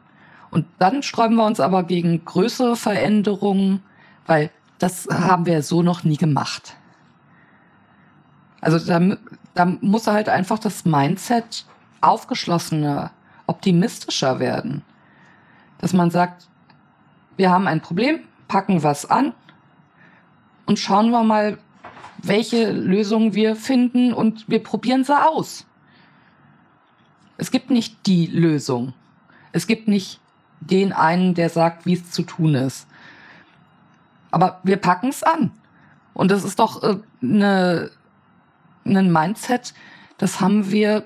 Und 0.51 0.67
dann 0.79 1.03
sträuben 1.03 1.37
wir 1.37 1.47
uns 1.47 1.59
aber 1.59 1.85
gegen 1.85 2.23
größere 2.23 2.77
Veränderungen, 2.77 3.83
weil 4.27 4.51
das 4.79 5.09
haben 5.11 5.47
wir 5.47 5.63
so 5.63 5.83
noch 5.83 6.05
nie 6.05 6.19
gemacht. 6.19 6.77
Also 8.61 8.79
da, 8.79 9.17
da 9.55 9.65
muss 9.81 10.07
halt 10.07 10.29
einfach 10.29 10.59
das 10.59 10.85
Mindset 10.85 11.65
aufgeschlossener, 12.01 13.11
optimistischer 13.47 14.41
werden. 14.41 14.83
Dass 15.79 15.93
man 15.93 16.11
sagt, 16.11 16.49
wir 17.37 17.51
haben 17.51 17.67
ein 17.67 17.81
Problem, 17.81 18.21
packen 18.49 18.83
was 18.83 19.09
an 19.09 19.33
und 20.67 20.79
schauen 20.79 21.11
wir 21.11 21.23
mal, 21.23 21.59
welche 22.19 22.73
Lösungen 22.73 23.35
wir 23.35 23.55
finden 23.55 24.13
und 24.13 24.49
wir 24.49 24.63
probieren 24.63 25.05
sie 25.05 25.17
aus. 25.17 25.67
Es 27.37 27.53
gibt 27.53 27.71
nicht 27.71 28.07
die 28.07 28.27
Lösung. 28.27 28.93
Es 29.53 29.67
gibt 29.69 29.87
nicht 29.87 30.21
den 30.61 30.93
einen, 30.93 31.35
der 31.35 31.49
sagt, 31.49 31.87
wie 31.87 31.95
es 31.95 32.11
zu 32.11 32.23
tun 32.23 32.55
ist. 32.55 32.89
Aber 34.33 34.61
wir 34.65 34.77
packen 34.77 35.09
es 35.09 35.23
an. 35.23 35.53
Und 36.13 36.33
das 36.33 36.45
ist 36.45 36.59
doch 36.59 36.83
äh, 36.83 36.97
eine 37.23 37.91
ein 38.97 39.13
Mindset, 39.13 39.75
das 40.19 40.41
haben 40.41 40.71
wir 40.71 41.05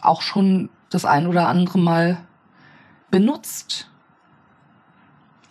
auch 0.00 0.22
schon 0.22 0.68
das 0.90 1.04
ein 1.04 1.26
oder 1.26 1.48
andere 1.48 1.78
Mal 1.78 2.18
benutzt. 3.10 3.88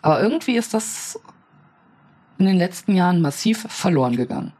Aber 0.02 0.22
irgendwie 0.22 0.58
ist 0.58 0.74
das 0.74 1.20
in 2.38 2.46
den 2.46 2.58
letzten 2.58 2.96
Jahren 2.96 3.22
massiv 3.22 3.66
verloren 3.70 4.16
gegangen. 4.16 4.54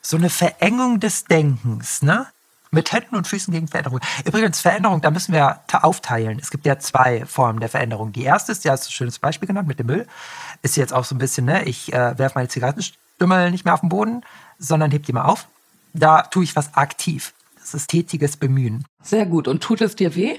So 0.00 0.16
eine 0.16 0.30
Verengung 0.30 1.00
des 1.00 1.24
Denkens, 1.24 2.02
ne? 2.02 2.26
Mit 2.70 2.92
Händen 2.92 3.16
und 3.16 3.26
Füßen 3.26 3.52
gegen 3.52 3.66
Veränderung. 3.66 4.00
Übrigens, 4.26 4.60
Veränderung, 4.60 5.00
da 5.00 5.10
müssen 5.10 5.32
wir 5.32 5.60
aufteilen. 5.72 6.38
Es 6.38 6.50
gibt 6.50 6.66
ja 6.66 6.78
zwei 6.78 7.24
Formen 7.24 7.60
der 7.60 7.70
Veränderung. 7.70 8.12
Die 8.12 8.24
erste 8.24 8.52
ist, 8.52 8.62
ja, 8.64 8.72
hast 8.72 8.84
du 8.84 8.90
ein 8.90 8.92
schönes 8.92 9.18
Beispiel 9.18 9.48
genannt 9.48 9.66
mit 9.66 9.78
dem 9.78 9.86
Müll. 9.86 10.06
Ist 10.60 10.76
jetzt 10.76 10.92
auch 10.92 11.04
so 11.04 11.14
ein 11.14 11.18
bisschen, 11.18 11.46
ne? 11.46 11.64
Ich 11.64 11.92
äh, 11.92 12.18
werfe 12.18 12.38
meine 12.38 12.48
Zigarettenstümmel 12.48 13.50
nicht 13.50 13.64
mehr 13.64 13.74
auf 13.74 13.80
den 13.80 13.88
Boden, 13.88 14.22
sondern 14.58 14.90
heb 14.90 15.04
die 15.04 15.14
mal 15.14 15.24
auf 15.24 15.48
da 15.92 16.22
tue 16.22 16.44
ich 16.44 16.56
was 16.56 16.74
aktiv. 16.74 17.34
Das 17.56 17.74
ist 17.74 17.90
tätiges 17.90 18.36
Bemühen. 18.36 18.84
Sehr 19.02 19.26
gut. 19.26 19.48
Und 19.48 19.62
tut 19.62 19.80
es 19.80 19.96
dir 19.96 20.14
weh? 20.14 20.38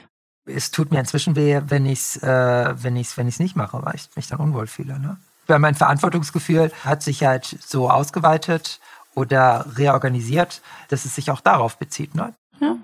es 0.49 0.71
tut 0.71 0.91
mir 0.91 0.99
inzwischen 0.99 1.35
weh, 1.35 1.61
wenn 1.67 1.85
ich 1.85 1.99
es 1.99 2.23
äh, 2.23 2.73
wenn 2.83 2.95
ich's, 2.95 3.17
wenn 3.17 3.27
ich's 3.27 3.39
nicht 3.39 3.55
mache, 3.55 3.79
weil 3.83 3.95
ich 3.95 4.09
mich 4.15 4.27
dann 4.27 4.39
unwohl 4.39 4.67
fühle. 4.67 4.99
Ne? 4.99 5.17
Weil 5.47 5.59
mein 5.59 5.75
Verantwortungsgefühl 5.75 6.71
hat 6.83 7.03
sich 7.03 7.23
halt 7.23 7.57
so 7.65 7.89
ausgeweitet 7.89 8.79
oder 9.15 9.65
reorganisiert, 9.75 10.61
dass 10.89 11.05
es 11.05 11.15
sich 11.15 11.31
auch 11.31 11.41
darauf 11.41 11.77
bezieht. 11.77 12.15
Ne? 12.15 12.33
Ja. 12.59 12.75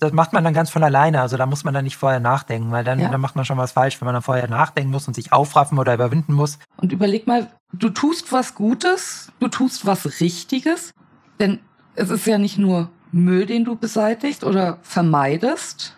Das 0.00 0.12
macht 0.12 0.32
man 0.32 0.44
dann 0.44 0.54
ganz 0.54 0.70
von 0.70 0.84
alleine. 0.84 1.20
Also 1.20 1.36
da 1.36 1.46
muss 1.46 1.64
man 1.64 1.74
dann 1.74 1.84
nicht 1.84 1.96
vorher 1.96 2.20
nachdenken, 2.20 2.70
weil 2.70 2.84
dann, 2.84 3.00
ja. 3.00 3.08
dann 3.08 3.20
macht 3.20 3.36
man 3.36 3.44
schon 3.44 3.58
was 3.58 3.72
falsch, 3.72 4.00
wenn 4.00 4.06
man 4.06 4.14
dann 4.14 4.22
vorher 4.22 4.48
nachdenken 4.48 4.90
muss 4.90 5.08
und 5.08 5.14
sich 5.14 5.32
aufraffen 5.32 5.78
oder 5.78 5.94
überwinden 5.94 6.34
muss. 6.34 6.58
Und 6.76 6.92
überleg 6.92 7.26
mal, 7.26 7.50
du 7.72 7.90
tust 7.90 8.32
was 8.32 8.54
Gutes, 8.54 9.32
du 9.40 9.48
tust 9.48 9.86
was 9.86 10.20
Richtiges, 10.20 10.92
denn 11.40 11.58
es 11.98 12.10
ist 12.10 12.26
ja 12.26 12.38
nicht 12.38 12.58
nur 12.58 12.90
Müll, 13.12 13.46
den 13.46 13.64
du 13.64 13.76
beseitigst 13.76 14.44
oder 14.44 14.78
vermeidest, 14.82 15.96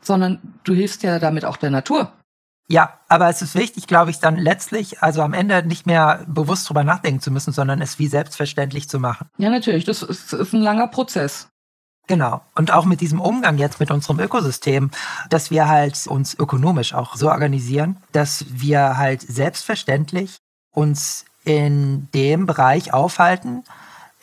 sondern 0.00 0.38
du 0.64 0.74
hilfst 0.74 1.02
ja 1.02 1.18
damit 1.18 1.44
auch 1.44 1.56
der 1.56 1.70
Natur. 1.70 2.12
Ja, 2.66 2.98
aber 3.08 3.28
es 3.28 3.42
ist 3.42 3.54
wichtig, 3.54 3.86
glaube 3.86 4.10
ich, 4.10 4.20
dann 4.20 4.36
letztlich, 4.36 5.02
also 5.02 5.20
am 5.20 5.34
Ende 5.34 5.66
nicht 5.66 5.86
mehr 5.86 6.24
bewusst 6.26 6.68
drüber 6.68 6.82
nachdenken 6.82 7.20
zu 7.20 7.30
müssen, 7.30 7.52
sondern 7.52 7.82
es 7.82 7.98
wie 7.98 8.06
selbstverständlich 8.06 8.88
zu 8.88 8.98
machen. 8.98 9.28
Ja, 9.36 9.50
natürlich. 9.50 9.84
Das 9.84 10.02
ist, 10.02 10.32
ist 10.32 10.54
ein 10.54 10.62
langer 10.62 10.88
Prozess. 10.88 11.48
Genau. 12.06 12.42
Und 12.54 12.72
auch 12.72 12.86
mit 12.86 13.00
diesem 13.00 13.20
Umgang 13.20 13.58
jetzt 13.58 13.80
mit 13.80 13.90
unserem 13.90 14.18
Ökosystem, 14.18 14.90
dass 15.28 15.50
wir 15.50 15.68
halt 15.68 16.06
uns 16.06 16.38
ökonomisch 16.38 16.94
auch 16.94 17.16
so 17.16 17.30
organisieren, 17.30 17.96
dass 18.12 18.46
wir 18.48 18.96
halt 18.96 19.20
selbstverständlich 19.22 20.36
uns 20.70 21.26
in 21.44 22.08
dem 22.14 22.46
Bereich 22.46 22.94
aufhalten, 22.94 23.64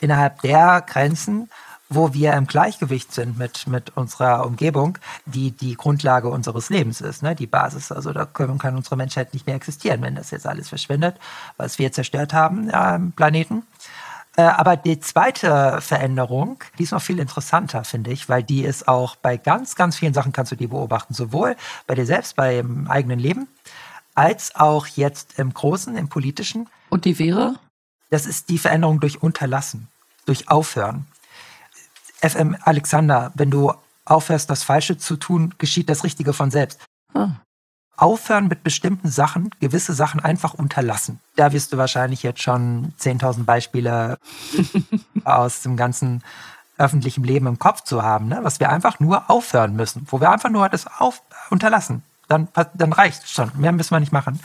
innerhalb 0.02 0.42
der 0.42 0.84
Grenzen, 0.86 1.50
wo 1.90 2.14
wir 2.14 2.34
im 2.34 2.48
Gleichgewicht 2.48 3.14
sind 3.14 3.38
mit, 3.38 3.68
mit 3.68 3.96
unserer 3.98 4.46
Umgebung, 4.46 4.98
die 5.26 5.52
die 5.52 5.76
Grundlage 5.76 6.30
unseres 6.30 6.70
Lebens 6.70 7.02
ist, 7.02 7.22
ne? 7.22 7.36
die 7.36 7.48
Basis. 7.48 7.92
Also 7.92 8.14
da 8.14 8.26
können, 8.26 8.58
kann 8.58 8.78
unsere 8.78 8.96
Menschheit 8.96 9.34
nicht 9.34 9.46
mehr 9.46 9.56
existieren, 9.56 10.02
wenn 10.02 10.16
das 10.16 10.32
jetzt 10.32 10.48
alles 10.48 10.70
verschwindet, 10.70 11.18
was 11.58 11.80
wir 11.80 11.92
zerstört 11.92 12.34
haben 12.34 12.70
ja, 12.70 12.96
im 12.96 13.12
Planeten. 13.12 13.64
Äh, 14.38 14.44
aber 14.44 14.78
die 14.78 15.02
zweite 15.02 15.80
Veränderung, 15.82 16.64
die 16.80 16.84
ist 16.84 16.92
noch 16.92 17.02
viel 17.02 17.20
interessanter, 17.20 17.84
finde 17.84 18.12
ich, 18.12 18.30
weil 18.30 18.44
die 18.44 18.64
ist 18.64 18.88
auch 18.88 19.18
bei 19.18 19.36
ganz, 19.36 19.76
ganz 19.76 19.98
vielen 19.98 20.14
Sachen 20.14 20.32
kannst 20.32 20.54
du 20.54 20.56
die 20.56 20.68
beobachten, 20.68 21.14
sowohl 21.14 21.58
bei 21.88 21.96
dir 21.96 22.06
selbst, 22.06 22.38
beim 22.38 22.88
eigenen 22.88 23.20
Leben, 23.20 23.50
als 24.16 24.56
auch 24.56 24.88
jetzt 24.88 25.38
im 25.40 25.54
Großen, 25.54 25.98
im 25.98 26.08
Politischen. 26.08 26.70
Und 26.90 27.04
die 27.04 27.20
wäre? 27.20 27.56
Das 28.12 28.26
ist 28.26 28.50
die 28.50 28.58
Veränderung 28.60 29.00
durch 29.00 29.24
Unterlassen, 29.24 29.88
durch 30.26 30.50
Aufhören. 30.50 31.08
FM 32.22 32.56
Alexander, 32.62 33.32
wenn 33.36 33.50
du 33.50 33.74
aufhörst, 34.06 34.50
das 34.50 34.64
Falsche 34.64 34.98
zu 34.98 35.16
tun, 35.16 35.56
geschieht 35.58 35.90
das 35.90 36.04
Richtige 36.04 36.34
von 36.34 36.52
selbst. 36.52 36.80
Hm. 37.14 37.38
Aufhören 37.96 38.48
mit 38.48 38.64
bestimmten 38.64 39.10
Sachen, 39.10 39.50
gewisse 39.60 39.94
Sachen 39.94 40.20
einfach 40.20 40.54
unterlassen. 40.54 41.20
Da 41.36 41.54
wirst 41.54 41.72
du 41.72 41.78
wahrscheinlich 41.78 42.22
jetzt 42.22 42.42
schon 42.42 42.94
10.000 43.00 43.46
Beispiele 43.46 44.18
aus 45.24 45.62
dem 45.62 45.78
ganzen 45.78 46.22
öffentlichen 46.78 47.24
Leben 47.24 47.48
im 47.48 47.60
Kopf 47.60 47.82
zu 47.84 48.04
haben, 48.04 48.28
ne? 48.28 48.40
was 48.42 48.60
wir 48.60 48.70
einfach 48.70 49.00
nur 49.00 49.30
aufhören 49.30 49.76
müssen, 49.76 50.06
wo 50.10 50.20
wir 50.20 50.32
einfach 50.32 50.50
nur 50.50 50.68
das 50.68 50.88
auf 51.00 51.22
unterlassen. 51.50 52.04
Dann, 52.28 52.48
dann 52.74 52.94
reicht 52.94 53.24
es 53.24 53.32
schon. 53.32 53.52
Mehr 53.56 53.72
müssen 53.72 53.92
wir 53.92 54.00
nicht 54.00 54.14
machen. 54.14 54.40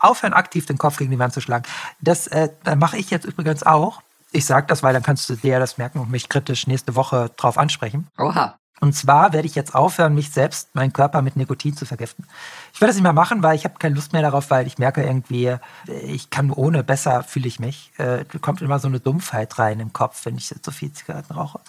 Aufhören, 0.00 0.32
aktiv 0.32 0.66
den 0.66 0.78
Kopf 0.78 0.96
gegen 0.96 1.10
die 1.10 1.18
Wand 1.18 1.32
zu 1.32 1.40
schlagen. 1.40 1.64
Das 2.00 2.26
äh, 2.26 2.50
mache 2.76 2.96
ich 2.96 3.10
jetzt 3.10 3.24
übrigens 3.24 3.62
auch. 3.62 4.02
Ich 4.32 4.46
sage 4.46 4.66
das, 4.66 4.82
weil 4.82 4.92
dann 4.92 5.02
kannst 5.02 5.28
du 5.28 5.36
dir 5.36 5.58
das 5.58 5.78
merken 5.78 5.98
und 5.98 6.10
mich 6.10 6.28
kritisch 6.28 6.66
nächste 6.66 6.94
Woche 6.94 7.30
drauf 7.36 7.58
ansprechen. 7.58 8.08
Oha. 8.18 8.56
Und 8.80 8.94
zwar 8.94 9.34
werde 9.34 9.46
ich 9.46 9.54
jetzt 9.54 9.74
aufhören, 9.74 10.14
mich 10.14 10.30
selbst, 10.30 10.74
meinen 10.74 10.92
Körper 10.94 11.20
mit 11.20 11.36
Nikotin 11.36 11.76
zu 11.76 11.84
vergiften. 11.84 12.26
Ich 12.72 12.80
werde 12.80 12.90
das 12.90 12.96
nicht 12.96 13.02
mehr 13.02 13.12
machen, 13.12 13.42
weil 13.42 13.54
ich 13.54 13.64
habe 13.64 13.74
keine 13.78 13.94
Lust 13.94 14.14
mehr 14.14 14.22
darauf, 14.22 14.50
weil 14.50 14.66
ich 14.66 14.78
merke 14.78 15.02
irgendwie, 15.02 15.56
ich 15.86 16.30
kann 16.30 16.50
ohne 16.50 16.82
besser 16.82 17.22
fühle 17.22 17.46
ich 17.46 17.60
mich. 17.60 17.92
Äh, 17.98 18.24
kommt 18.40 18.62
immer 18.62 18.78
so 18.78 18.88
eine 18.88 18.98
Dumpfheit 18.98 19.58
rein 19.58 19.80
im 19.80 19.92
Kopf, 19.92 20.24
wenn 20.24 20.36
ich 20.36 20.54
so 20.62 20.70
viel 20.70 20.92
Zigaretten 20.92 21.34
rauche. 21.34 21.60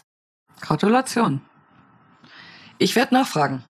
Gratulation. 0.62 1.42
Ich 2.78 2.96
werde 2.96 3.14
nachfragen. 3.14 3.66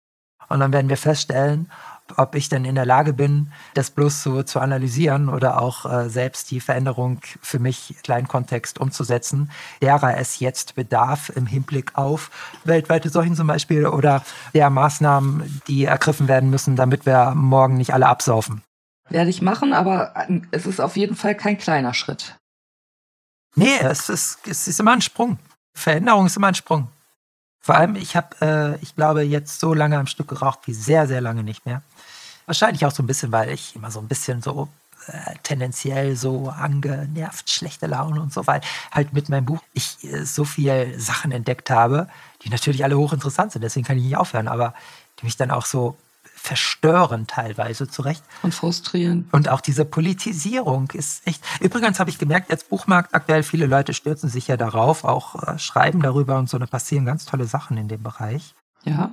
Und 0.47 0.59
dann 0.59 0.71
werden 0.71 0.89
wir 0.89 0.97
feststellen, 0.97 1.71
ob 2.17 2.35
ich 2.35 2.49
denn 2.49 2.65
in 2.65 2.75
der 2.75 2.85
Lage 2.85 3.13
bin, 3.13 3.51
das 3.73 3.91
bloß 3.91 4.23
so 4.23 4.43
zu 4.43 4.59
analysieren 4.59 5.29
oder 5.29 5.61
auch 5.61 5.85
äh, 5.85 6.09
selbst 6.09 6.51
die 6.51 6.59
Veränderung 6.59 7.19
für 7.41 7.59
mich 7.59 7.95
kleinen 8.03 8.27
Kontext 8.27 8.79
umzusetzen, 8.79 9.51
derer 9.81 10.17
es 10.17 10.39
jetzt 10.39 10.75
bedarf 10.75 11.31
im 11.35 11.45
Hinblick 11.45 11.97
auf 11.97 12.31
weltweite 12.63 13.09
Seuchen 13.09 13.35
zum 13.35 13.47
Beispiel 13.47 13.85
oder 13.85 14.23
der 14.53 14.69
Maßnahmen, 14.69 15.61
die 15.67 15.85
ergriffen 15.85 16.27
werden 16.27 16.49
müssen, 16.49 16.75
damit 16.75 17.05
wir 17.05 17.33
morgen 17.35 17.77
nicht 17.77 17.93
alle 17.93 18.07
absaufen. 18.07 18.61
Werde 19.09 19.29
ich 19.29 19.41
machen, 19.41 19.73
aber 19.73 20.13
es 20.51 20.65
ist 20.65 20.79
auf 20.79 20.95
jeden 20.95 21.15
Fall 21.15 21.35
kein 21.35 21.57
kleiner 21.57 21.93
Schritt. 21.93 22.37
Nee, 23.55 23.77
es 23.81 24.09
ist, 24.09 24.39
es 24.47 24.67
ist 24.67 24.79
immer 24.79 24.93
ein 24.93 25.01
Sprung. 25.01 25.37
Veränderung 25.73 26.25
ist 26.25 26.37
immer 26.37 26.47
ein 26.47 26.55
Sprung. 26.55 26.87
Vor 27.61 27.75
allem, 27.75 27.95
ich 27.95 28.15
habe, 28.15 28.35
äh, 28.41 28.83
ich 28.83 28.95
glaube, 28.95 29.21
jetzt 29.21 29.59
so 29.59 29.73
lange 29.73 29.97
am 29.97 30.07
Stück 30.07 30.27
geraucht 30.27 30.59
wie 30.65 30.73
sehr, 30.73 31.07
sehr 31.07 31.21
lange 31.21 31.43
nicht 31.43 31.65
mehr. 31.65 31.83
Wahrscheinlich 32.47 32.85
auch 32.85 32.91
so 32.91 33.03
ein 33.03 33.07
bisschen, 33.07 33.31
weil 33.31 33.49
ich 33.51 33.75
immer 33.75 33.91
so 33.91 33.99
ein 33.99 34.07
bisschen 34.07 34.41
so 34.41 34.67
äh, 35.07 35.35
tendenziell 35.43 36.15
so 36.15 36.49
angenervt, 36.49 37.49
schlechte 37.49 37.87
Laune 37.87 38.21
und 38.21 38.33
so, 38.33 38.45
weil 38.47 38.61
halt 38.91 39.13
mit 39.13 39.29
meinem 39.29 39.45
Buch 39.45 39.61
ich 39.73 40.03
äh, 40.03 40.25
so 40.25 40.43
viele 40.43 40.99
Sachen 40.99 41.31
entdeckt 41.31 41.69
habe, 41.69 42.07
die 42.43 42.49
natürlich 42.49 42.83
alle 42.83 42.97
hochinteressant 42.97 43.51
sind, 43.51 43.63
deswegen 43.63 43.85
kann 43.85 43.97
ich 43.97 44.03
nicht 44.03 44.17
aufhören, 44.17 44.47
aber 44.47 44.73
die 45.19 45.25
mich 45.25 45.37
dann 45.37 45.51
auch 45.51 45.65
so 45.65 45.97
verstören 46.41 47.27
teilweise 47.27 47.87
zurecht. 47.87 48.23
Und 48.41 48.55
frustrieren. 48.55 49.29
Und 49.31 49.47
auch 49.47 49.61
diese 49.61 49.85
Politisierung 49.85 50.89
ist 50.91 51.25
echt. 51.27 51.43
Übrigens 51.59 51.99
habe 51.99 52.09
ich 52.09 52.17
gemerkt, 52.17 52.49
jetzt 52.49 52.69
Buchmarkt 52.69 53.13
aktuell, 53.13 53.43
viele 53.43 53.67
Leute 53.67 53.93
stürzen 53.93 54.27
sich 54.27 54.47
ja 54.47 54.57
darauf, 54.57 55.03
auch 55.03 55.35
äh, 55.43 55.59
schreiben 55.59 56.01
darüber 56.01 56.39
und 56.39 56.49
so, 56.49 56.57
da 56.57 56.65
passieren 56.65 57.05
ganz 57.05 57.25
tolle 57.25 57.45
Sachen 57.45 57.77
in 57.77 57.87
dem 57.87 58.01
Bereich. 58.01 58.55
Ja. 58.83 59.11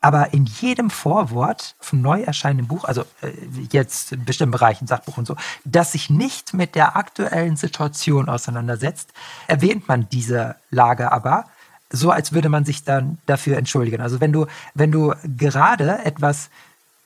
Aber 0.00 0.32
in 0.32 0.44
jedem 0.44 0.90
Vorwort 0.90 1.74
vom 1.80 2.02
neu 2.02 2.22
erscheinenden 2.22 2.68
Buch, 2.68 2.84
also 2.84 3.02
äh, 3.22 3.32
jetzt 3.72 4.12
in 4.12 4.24
bestimmten 4.24 4.52
Bereichen, 4.52 4.86
Sachbuch 4.86 5.18
und 5.18 5.26
so, 5.26 5.34
das 5.64 5.92
sich 5.92 6.08
nicht 6.08 6.54
mit 6.54 6.76
der 6.76 6.96
aktuellen 6.96 7.56
Situation 7.56 8.28
auseinandersetzt, 8.28 9.12
erwähnt 9.48 9.88
man 9.88 10.08
diese 10.08 10.56
Lage 10.70 11.10
aber 11.10 11.46
so 11.94 12.10
als 12.10 12.32
würde 12.32 12.48
man 12.48 12.64
sich 12.64 12.84
dann 12.84 13.18
dafür 13.26 13.56
entschuldigen. 13.56 14.00
Also 14.00 14.20
wenn 14.20 14.32
du, 14.32 14.46
wenn 14.74 14.90
du 14.90 15.14
gerade 15.36 16.04
etwas 16.04 16.50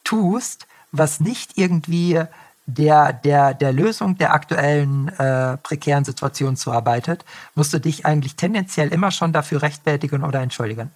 tust, 0.04 0.66
was 0.92 1.20
nicht 1.20 1.58
irgendwie 1.58 2.22
der, 2.66 3.12
der, 3.12 3.54
der 3.54 3.72
Lösung 3.72 4.18
der 4.18 4.32
aktuellen 4.34 5.08
äh, 5.18 5.56
prekären 5.58 6.04
Situation 6.04 6.56
zuarbeitet, 6.56 7.24
musst 7.54 7.72
du 7.72 7.80
dich 7.80 8.04
eigentlich 8.04 8.36
tendenziell 8.36 8.88
immer 8.88 9.10
schon 9.10 9.32
dafür 9.32 9.62
rechtfertigen 9.62 10.24
oder 10.24 10.40
entschuldigen. 10.40 10.90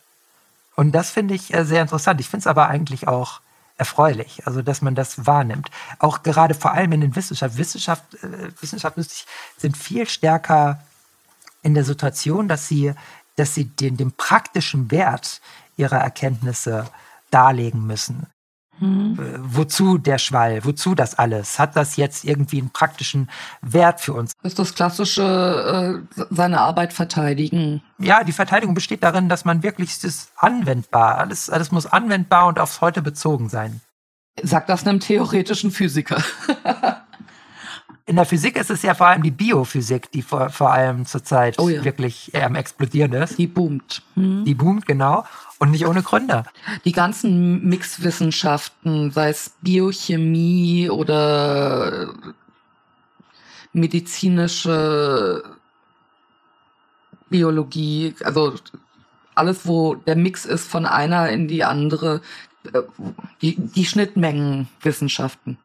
Und 0.77 0.93
das 0.93 1.11
finde 1.11 1.35
ich 1.35 1.53
äh, 1.53 1.65
sehr 1.65 1.83
interessant. 1.83 2.21
Ich 2.21 2.29
finde 2.29 2.43
es 2.43 2.47
aber 2.47 2.69
eigentlich 2.69 3.09
auch 3.09 3.41
erfreulich, 3.79 4.47
also 4.47 4.63
dass 4.63 4.83
man 4.83 4.95
das 4.95 5.27
wahrnimmt. 5.27 5.71
Auch 5.99 6.23
gerade 6.23 6.55
vor 6.55 6.73
allem 6.73 6.93
in 6.93 7.01
den 7.01 7.17
Wissenschaften. 7.17 7.59
Wissenschaft, 7.59 8.15
äh, 8.23 8.51
Wissenschaften 8.61 9.07
sind 9.57 9.77
viel 9.77 10.07
stärker 10.09 10.83
in 11.63 11.75
der 11.75 11.85
Situation, 11.85 12.49
dass 12.49 12.69
sie 12.69 12.93
dass 13.37 13.55
sie 13.55 13.65
den, 13.65 13.97
den 13.97 14.13
praktischen 14.13 14.91
Wert 14.91 15.41
ihrer 15.77 15.99
Erkenntnisse 15.99 16.87
darlegen 17.31 17.87
müssen. 17.87 18.27
Mhm. 18.79 19.17
Wozu 19.39 19.99
der 19.99 20.19
Schwall? 20.19 20.65
Wozu 20.65 20.95
das 20.95 21.19
alles? 21.19 21.59
Hat 21.59 21.77
das 21.77 21.97
jetzt 21.97 22.25
irgendwie 22.25 22.59
einen 22.59 22.71
praktischen 22.71 23.31
Wert 23.61 24.01
für 24.01 24.13
uns? 24.13 24.33
Ist 24.43 24.59
das 24.59 24.75
klassische, 24.75 26.03
äh, 26.17 26.25
seine 26.31 26.61
Arbeit 26.61 26.93
verteidigen. 26.93 27.83
Ja, 27.99 28.25
die 28.25 28.33
Verteidigung 28.33 28.75
besteht 28.75 29.03
darin, 29.03 29.29
dass 29.29 29.45
man 29.45 29.63
wirklich 29.63 30.01
das 30.01 30.33
anwendbar, 30.37 31.19
alles, 31.19 31.49
alles 31.49 31.71
muss 31.71 31.87
anwendbar 31.87 32.47
und 32.47 32.59
aufs 32.59 32.81
Heute 32.81 33.03
bezogen 33.03 33.49
sein. 33.49 33.81
Sagt 34.43 34.69
das 34.69 34.87
einem 34.87 34.99
theoretischen 34.99 35.71
Physiker. 35.71 36.23
in 38.07 38.17
der 38.17 38.25
Physik 38.25 38.57
ist 38.57 38.71
es 38.71 38.83
ja 38.83 38.95
vor 38.95 39.07
allem 39.07 39.23
die 39.23 39.31
Biophysik, 39.31 40.11
die 40.11 40.23
vor, 40.23 40.51
vor 40.51 40.73
allem 40.73 41.07
zurzeit 41.07 41.59
oh 41.59 41.69
ja. 41.69 41.85
wirklich 41.85 42.33
am 42.35 42.57
Explodieren 42.57 43.13
ist. 43.13 43.39
Die 43.39 43.47
boomt. 43.47 44.03
Hm. 44.15 44.45
Die 44.45 44.55
boomt, 44.55 44.87
genau. 44.87 45.25
Und 45.59 45.71
nicht 45.71 45.87
ohne 45.87 46.03
Gründe. 46.03 46.45
Die 46.85 46.93
ganzen 46.93 47.65
Mixwissenschaften, 47.69 49.13
sei 49.13 49.29
es 49.29 49.55
Biochemie 49.61 50.91
oder 50.91 52.13
medizinische 53.73 55.45
Biologie, 57.31 58.15
also 58.25 58.55
alles, 59.35 59.67
wo 59.67 59.95
der 59.95 60.17
Mix 60.17 60.45
ist 60.45 60.69
von 60.69 60.85
einer 60.87 61.31
in 61.31 61.49
die 61.49 61.65
andere, 61.65 62.21
äh, 62.73 62.83
die, 63.41 63.57
die 63.57 63.85
Schnittmengenwissenschaften. 63.87 65.59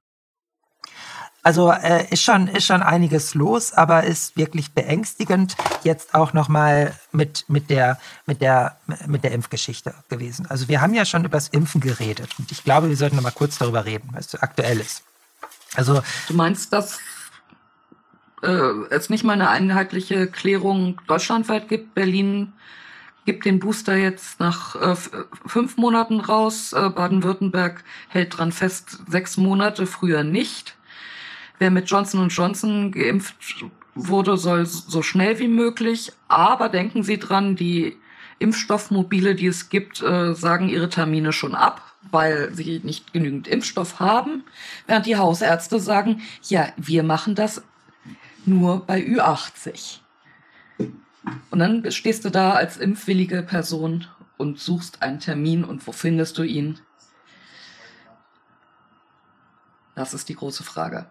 Also 1.47 1.71
äh, 1.71 2.05
ist 2.10 2.23
schon 2.23 2.49
ist 2.49 2.65
schon 2.65 2.83
einiges 2.83 3.33
los, 3.33 3.71
aber 3.71 4.03
ist 4.03 4.36
wirklich 4.36 4.73
beängstigend 4.73 5.55
jetzt 5.86 6.13
auch 6.13 6.33
noch 6.33 6.49
mal 6.49 6.93
mit 7.13 7.45
mit 7.47 7.69
der 7.69 7.97
mit 8.25 8.41
der 8.41 8.75
mit 9.05 9.23
der 9.23 9.31
Impfgeschichte 9.31 9.93
gewesen. 10.10 10.45
Also 10.49 10.67
wir 10.67 10.81
haben 10.81 10.93
ja 10.93 11.05
schon 11.05 11.23
über 11.23 11.38
das 11.38 11.47
Impfen 11.47 11.79
geredet 11.79 12.31
und 12.38 12.51
ich 12.51 12.65
glaube, 12.65 12.89
wir 12.89 12.97
sollten 12.97 13.15
noch 13.15 13.23
mal 13.23 13.31
kurz 13.31 13.57
darüber 13.57 13.86
reden, 13.86 14.10
was 14.12 14.36
aktuell 14.36 14.81
ist. 14.81 15.03
Also 15.73 16.01
du 16.27 16.33
meinst, 16.33 16.73
dass 16.73 16.99
äh, 18.43 18.49
es 18.89 19.10
nicht 19.10 19.23
mal 19.23 19.31
eine 19.31 19.49
einheitliche 19.49 20.27
Klärung 20.27 20.99
deutschlandweit 21.07 21.69
gibt? 21.69 21.95
Berlin 21.95 22.51
gibt 23.23 23.45
den 23.45 23.60
Booster 23.60 23.95
jetzt 23.95 24.41
nach 24.41 24.75
äh, 24.75 24.97
fünf 25.45 25.77
Monaten 25.77 26.19
raus. 26.19 26.73
Äh, 26.73 26.89
Baden-Württemberg 26.89 27.86
hält 28.10 28.38
dran 28.38 28.51
fest, 28.51 28.99
sechs 29.07 29.38
Monate 29.38 29.88
früher 29.88 30.25
nicht. 30.25 30.76
Wer 31.59 31.71
mit 31.71 31.89
Johnson 31.89 32.29
Johnson 32.29 32.91
geimpft 32.91 33.65
wurde, 33.95 34.37
soll 34.37 34.65
so 34.65 35.01
schnell 35.01 35.39
wie 35.39 35.47
möglich. 35.47 36.11
Aber 36.27 36.69
denken 36.69 37.03
Sie 37.03 37.17
dran, 37.17 37.55
die 37.55 37.97
Impfstoffmobile, 38.39 39.35
die 39.35 39.47
es 39.47 39.69
gibt, 39.69 40.01
äh, 40.01 40.33
sagen 40.35 40.69
ihre 40.69 40.89
Termine 40.89 41.33
schon 41.33 41.55
ab, 41.55 41.81
weil 42.11 42.53
sie 42.53 42.81
nicht 42.83 43.13
genügend 43.13 43.47
Impfstoff 43.47 43.99
haben. 43.99 44.43
Während 44.85 45.05
die 45.05 45.17
Hausärzte 45.17 45.79
sagen, 45.79 46.21
ja, 46.43 46.69
wir 46.77 47.03
machen 47.03 47.35
das 47.35 47.63
nur 48.45 48.85
bei 48.85 48.99
Ü80. 48.99 49.99
Und 51.49 51.59
dann 51.59 51.91
stehst 51.91 52.23
du 52.25 52.29
da 52.29 52.53
als 52.53 52.77
impfwillige 52.77 53.41
Person 53.41 54.07
und 54.37 54.59
suchst 54.59 55.01
einen 55.01 55.19
Termin 55.19 55.63
und 55.63 55.85
wo 55.87 55.91
findest 55.91 56.37
du 56.37 56.43
ihn? 56.43 56.79
Das 59.95 60.13
ist 60.13 60.29
die 60.29 60.35
große 60.35 60.63
Frage. 60.63 61.07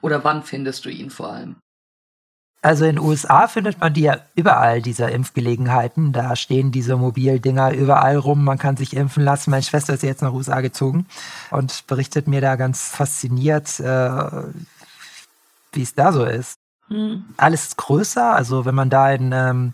Oder 0.00 0.24
wann 0.24 0.42
findest 0.42 0.84
du 0.84 0.88
ihn 0.88 1.10
vor 1.10 1.32
allem? 1.32 1.56
Also 2.62 2.84
in 2.84 2.96
den 2.96 3.04
USA 3.04 3.48
findet 3.48 3.80
man 3.80 3.94
die 3.94 4.02
ja 4.02 4.18
überall, 4.34 4.82
diese 4.82 5.08
Impfgelegenheiten. 5.08 6.12
Da 6.12 6.36
stehen 6.36 6.72
diese 6.72 6.96
Mobildinger 6.96 7.72
überall 7.72 8.16
rum. 8.16 8.44
Man 8.44 8.58
kann 8.58 8.76
sich 8.76 8.94
impfen 8.94 9.24
lassen. 9.24 9.50
Meine 9.50 9.62
Schwester 9.62 9.94
ist 9.94 10.02
jetzt 10.02 10.20
nach 10.20 10.32
USA 10.32 10.60
gezogen 10.60 11.06
und 11.50 11.86
berichtet 11.86 12.28
mir 12.28 12.42
da 12.42 12.56
ganz 12.56 12.88
fasziniert, 12.88 13.80
äh, 13.80 14.42
wie 15.72 15.82
es 15.82 15.94
da 15.94 16.12
so 16.12 16.24
ist. 16.24 16.58
Hm. 16.88 17.24
Alles 17.38 17.76
größer. 17.76 18.34
Also 18.34 18.66
wenn 18.66 18.74
man 18.74 18.90
da 18.90 19.10
in 19.10 19.32
ähm, 19.32 19.72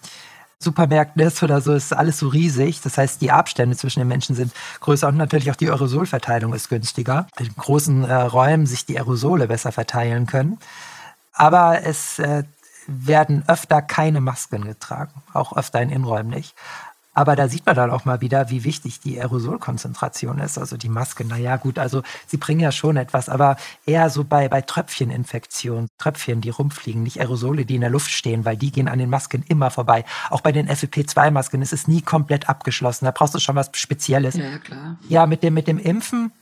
Supermärkten 0.59 1.23
ist 1.23 1.43
oder 1.43 1.61
so, 1.61 1.75
ist 1.75 1.93
alles 1.93 2.19
so 2.19 2.29
riesig. 2.29 2.81
Das 2.81 2.97
heißt, 2.97 3.21
die 3.21 3.31
Abstände 3.31 3.77
zwischen 3.77 4.01
den 4.01 4.09
Menschen 4.09 4.35
sind 4.35 4.53
größer 4.81 5.09
und 5.09 5.17
natürlich 5.17 5.51
auch 5.51 5.57
die 5.57 5.69
Aerosolverteilung 5.69 6.55
ist 6.55 6.69
günstiger. 6.69 7.27
In 7.39 7.55
großen 7.55 8.05
äh, 8.05 8.15
Räumen 8.15 8.67
sich 8.67 8.87
die 8.87 8.99
Aerosole 8.99 9.49
besser 9.49 9.73
verteilen 9.73 10.27
können. 10.27 10.59
Aber 11.35 11.83
es 11.83 12.19
äh, 12.19 12.45
werden 12.87 13.45
öfter 13.47 13.83
keine 13.83 14.21
Masken 14.21 14.65
getragen, 14.65 15.23
auch 15.33 15.57
öfter 15.57 15.83
in 15.83 15.91
Innenräumen 15.91 16.31
nicht. 16.31 16.55
Aber 17.17 17.35
da 17.35 17.49
sieht 17.49 17.65
man 17.65 17.75
dann 17.75 17.91
auch 17.91 18.05
mal 18.05 18.21
wieder, 18.21 18.51
wie 18.51 18.63
wichtig 18.63 19.01
die 19.01 19.19
Aerosolkonzentration 19.19 20.39
ist. 20.39 20.59
Also 20.59 20.77
die 20.77 20.91
Maske, 20.91 21.25
naja, 21.25 21.57
gut, 21.57 21.79
also 21.79 22.03
sie 22.27 22.37
bringen 22.37 22.61
ja 22.61 22.71
schon 22.73 22.99
etwas, 22.99 23.31
aber 23.31 23.57
eher 23.87 24.11
so 24.11 24.23
bei, 24.23 24.49
bei 24.49 24.61
Tröpfcheninfektionen, 24.61 25.89
Tröpfchen, 25.97 26.43
die 26.43 26.51
rumfliegen, 26.51 27.03
nicht 27.03 27.19
Aerosole, 27.19 27.65
die 27.65 27.77
in 27.77 27.81
der 27.81 27.89
Luft 27.89 28.11
stehen, 28.11 28.45
weil 28.45 28.59
die 28.59 28.71
gehen 28.71 28.87
an 28.87 28.99
den 28.99 29.09
Masken 29.09 29.43
immer 29.49 29.71
vorbei. 29.71 30.05
Auch 30.29 30.43
bei 30.43 30.53
den 30.53 30.69
FFP2-Masken 30.69 31.63
ist 31.63 31.73
es 31.73 31.89
nie 31.89 32.03
komplett 32.03 32.51
abgeschlossen. 32.51 33.07
Da 33.07 33.13
brauchst 33.13 33.35
du 33.35 33.39
schon 33.39 33.57
was 33.57 33.71
Spezielles. 33.73 34.37
Ja, 34.37 34.59
klar. 34.59 34.99
Ja, 35.09 35.25
mit 35.25 35.43
dem, 35.43 35.55
mit 35.55 35.69
dem 35.69 35.79
Impfen 35.79 36.33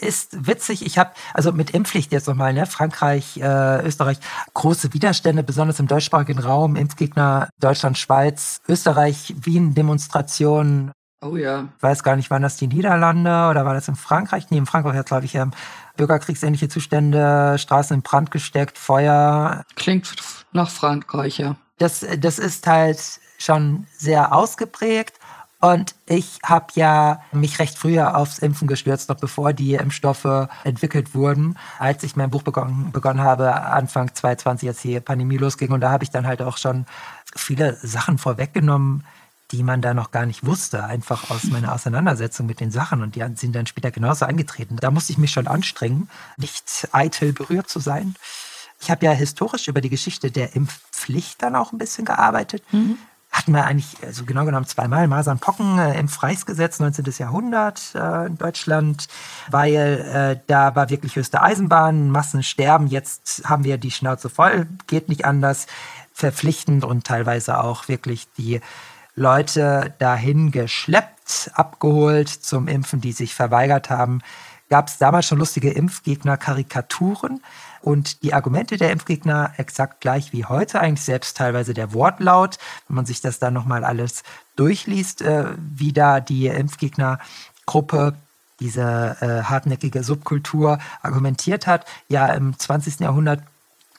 ist 0.00 0.46
witzig. 0.46 0.84
Ich 0.84 0.98
habe, 0.98 1.10
also 1.34 1.52
mit 1.52 1.70
Impfpflicht 1.70 2.12
jetzt 2.12 2.28
nochmal, 2.28 2.52
ne? 2.52 2.66
Frankreich, 2.66 3.38
äh, 3.38 3.82
Österreich, 3.82 4.18
große 4.54 4.92
Widerstände, 4.92 5.42
besonders 5.42 5.80
im 5.80 5.86
deutschsprachigen 5.86 6.38
Raum, 6.38 6.76
Impfgegner, 6.76 7.48
Deutschland, 7.60 7.98
Schweiz, 7.98 8.60
Österreich, 8.68 9.34
Wien, 9.40 9.74
Demonstrationen. 9.74 10.92
Oh 11.20 11.36
ja. 11.36 11.68
Ich 11.76 11.82
weiß 11.82 12.04
gar 12.04 12.14
nicht, 12.14 12.30
waren 12.30 12.42
das 12.42 12.56
die 12.56 12.68
Niederlande 12.68 13.48
oder 13.50 13.64
war 13.64 13.74
das 13.74 13.88
in 13.88 13.96
Frankreich? 13.96 14.50
Nee, 14.50 14.58
in 14.58 14.66
Frankreich 14.66 14.96
hat, 14.96 15.06
glaube 15.06 15.24
ich, 15.24 15.34
ähm, 15.34 15.50
bürgerkriegsähnliche 15.96 16.68
Zustände, 16.68 17.56
Straßen 17.58 17.94
in 17.94 18.02
Brand 18.02 18.30
gesteckt, 18.30 18.78
Feuer. 18.78 19.64
Klingt 19.74 20.14
nach 20.52 20.70
Frankreich, 20.70 21.38
ja. 21.38 21.56
Das, 21.78 22.06
das 22.18 22.38
ist 22.38 22.66
halt 22.66 23.00
schon 23.38 23.86
sehr 23.96 24.32
ausgeprägt. 24.32 25.17
Und 25.60 25.96
ich 26.06 26.38
habe 26.44 26.66
ja 26.74 27.20
mich 27.32 27.58
recht 27.58 27.76
früher 27.76 28.16
aufs 28.16 28.38
Impfen 28.38 28.68
gestürzt, 28.68 29.08
noch 29.08 29.16
bevor 29.16 29.52
die 29.52 29.74
Impfstoffe 29.74 30.48
entwickelt 30.62 31.14
wurden, 31.14 31.58
als 31.80 32.04
ich 32.04 32.14
mein 32.14 32.30
Buch 32.30 32.42
begonnen, 32.42 32.92
begonnen 32.92 33.20
habe, 33.20 33.52
Anfang 33.54 34.14
2020, 34.14 34.68
als 34.68 34.82
die 34.82 35.00
Pandemie 35.00 35.36
losging. 35.36 35.72
Und 35.72 35.80
da 35.80 35.90
habe 35.90 36.04
ich 36.04 36.10
dann 36.10 36.28
halt 36.28 36.42
auch 36.42 36.58
schon 36.58 36.86
viele 37.34 37.76
Sachen 37.82 38.18
vorweggenommen, 38.18 39.04
die 39.50 39.64
man 39.64 39.82
da 39.82 39.94
noch 39.94 40.12
gar 40.12 40.26
nicht 40.26 40.46
wusste, 40.46 40.84
einfach 40.84 41.30
aus 41.30 41.44
meiner 41.44 41.74
Auseinandersetzung 41.74 42.46
mit 42.46 42.60
den 42.60 42.70
Sachen. 42.70 43.02
Und 43.02 43.16
die 43.16 43.24
sind 43.34 43.56
dann 43.56 43.66
später 43.66 43.90
genauso 43.90 44.26
angetreten. 44.26 44.76
Da 44.76 44.92
musste 44.92 45.12
ich 45.12 45.18
mich 45.18 45.32
schon 45.32 45.48
anstrengen, 45.48 46.08
nicht 46.36 46.88
eitel 46.92 47.32
berührt 47.32 47.68
zu 47.68 47.80
sein. 47.80 48.14
Ich 48.80 48.92
habe 48.92 49.06
ja 49.06 49.10
historisch 49.10 49.66
über 49.66 49.80
die 49.80 49.90
Geschichte 49.90 50.30
der 50.30 50.54
Impfpflicht 50.54 51.42
dann 51.42 51.56
auch 51.56 51.72
ein 51.72 51.78
bisschen 51.78 52.04
gearbeitet. 52.04 52.62
Mhm 52.70 52.98
hatten 53.30 53.52
wir 53.52 53.64
eigentlich, 53.64 53.96
also 54.02 54.24
genau 54.24 54.44
genommen 54.44 54.66
zweimal 54.66 55.06
Masern 55.06 55.38
Pocken 55.38 55.78
äh, 55.78 55.98
im 55.98 56.06
Reichsgesetz 56.06 56.80
19. 56.80 57.04
Jahrhundert 57.18 57.94
äh, 57.94 58.26
in 58.26 58.38
Deutschland, 58.38 59.08
weil 59.50 59.74
äh, 59.74 60.40
da 60.46 60.74
war 60.74 60.90
wirklich 60.90 61.16
höchste 61.16 61.42
Eisenbahn, 61.42 62.10
Massensterben. 62.10 62.86
Jetzt 62.86 63.42
haben 63.44 63.64
wir 63.64 63.78
die 63.78 63.90
Schnauze 63.90 64.30
voll, 64.30 64.66
geht 64.86 65.08
nicht 65.08 65.24
anders, 65.24 65.66
verpflichtend 66.12 66.84
und 66.84 67.06
teilweise 67.06 67.62
auch 67.62 67.88
wirklich 67.88 68.26
die 68.38 68.60
Leute 69.14 69.94
dahin 69.98 70.50
geschleppt, 70.50 71.50
abgeholt 71.54 72.28
zum 72.28 72.66
Impfen, 72.66 73.00
die 73.00 73.12
sich 73.12 73.34
verweigert 73.34 73.90
haben. 73.90 74.22
Gab 74.70 74.88
es 74.88 74.98
damals 74.98 75.26
schon 75.26 75.38
lustige 75.38 75.70
Impfgegner-Karikaturen? 75.70 77.40
Und 77.80 78.22
die 78.22 78.34
Argumente 78.34 78.76
der 78.76 78.90
Impfgegner 78.90 79.52
exakt 79.56 80.00
gleich 80.00 80.32
wie 80.32 80.44
heute, 80.44 80.80
eigentlich 80.80 81.04
selbst 81.04 81.36
teilweise 81.36 81.74
der 81.74 81.92
Wortlaut, 81.92 82.58
wenn 82.88 82.96
man 82.96 83.06
sich 83.06 83.20
das 83.20 83.38
dann 83.38 83.54
nochmal 83.54 83.84
alles 83.84 84.22
durchliest, 84.56 85.22
äh, 85.22 85.46
wie 85.56 85.92
da 85.92 86.20
die 86.20 86.46
Impfgegnergruppe 86.46 88.14
diese 88.60 89.16
äh, 89.20 89.44
hartnäckige 89.44 90.02
Subkultur 90.02 90.78
argumentiert 91.02 91.66
hat. 91.66 91.86
Ja, 92.08 92.26
im 92.26 92.58
20. 92.58 93.00
Jahrhundert 93.00 93.42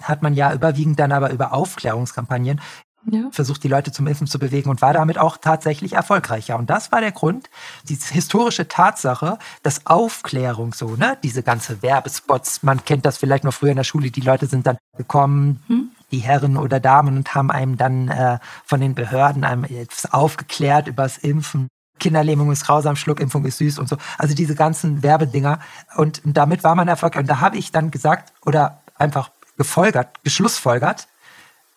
hat 0.01 0.21
man 0.21 0.33
ja 0.33 0.53
überwiegend 0.53 0.99
dann 0.99 1.11
aber 1.11 1.31
über 1.31 1.53
Aufklärungskampagnen 1.53 2.61
ja. 3.05 3.29
versucht, 3.31 3.63
die 3.63 3.67
Leute 3.67 3.91
zum 3.91 4.07
Impfen 4.07 4.27
zu 4.27 4.39
bewegen 4.39 4.69
und 4.69 4.81
war 4.81 4.93
damit 4.93 5.17
auch 5.17 5.38
tatsächlich 5.38 5.93
erfolgreicher. 5.93 6.57
Und 6.57 6.69
das 6.69 6.91
war 6.91 7.01
der 7.01 7.12
Grund, 7.12 7.49
diese 7.88 8.13
historische 8.13 8.67
Tatsache, 8.67 9.38
dass 9.63 9.85
Aufklärung 9.85 10.73
so, 10.73 10.95
ne, 10.95 11.17
diese 11.23 11.43
ganze 11.43 11.81
Werbespots, 11.81 12.63
man 12.63 12.83
kennt 12.85 13.05
das 13.05 13.17
vielleicht 13.17 13.43
noch 13.43 13.53
früher 13.53 13.71
in 13.71 13.77
der 13.77 13.83
Schule, 13.83 14.12
die 14.12 14.21
Leute 14.21 14.47
sind 14.47 14.67
dann 14.67 14.77
gekommen, 14.97 15.62
hm. 15.67 15.91
die 16.12 16.19
Herren 16.19 16.57
oder 16.57 16.79
Damen 16.79 17.17
und 17.17 17.35
haben 17.35 17.51
einem 17.51 17.77
dann 17.77 18.09
äh, 18.09 18.39
von 18.65 18.81
den 18.81 18.95
Behörden 18.95 19.43
einem 19.43 19.63
etwas 19.63 20.12
aufgeklärt 20.12 20.88
über 20.88 21.03
das 21.03 21.17
Impfen. 21.17 21.67
Kinderlähmung 21.99 22.51
ist 22.51 22.65
grausam, 22.65 22.95
Schluckimpfung 22.95 23.45
ist 23.45 23.57
süß 23.57 23.77
und 23.77 23.89
so. 23.89 23.97
Also 24.17 24.33
diese 24.33 24.55
ganzen 24.55 25.03
Werbedinger. 25.03 25.59
Und 25.97 26.21
damit 26.23 26.63
war 26.63 26.75
man 26.75 26.88
erfolgreich. 26.88 27.23
Und 27.23 27.29
da 27.29 27.41
habe 27.41 27.57
ich 27.57 27.71
dann 27.71 27.91
gesagt 27.91 28.31
oder 28.45 28.81
einfach 28.95 29.31
gefolgert, 29.57 30.23
geschlussfolgert, 30.23 31.07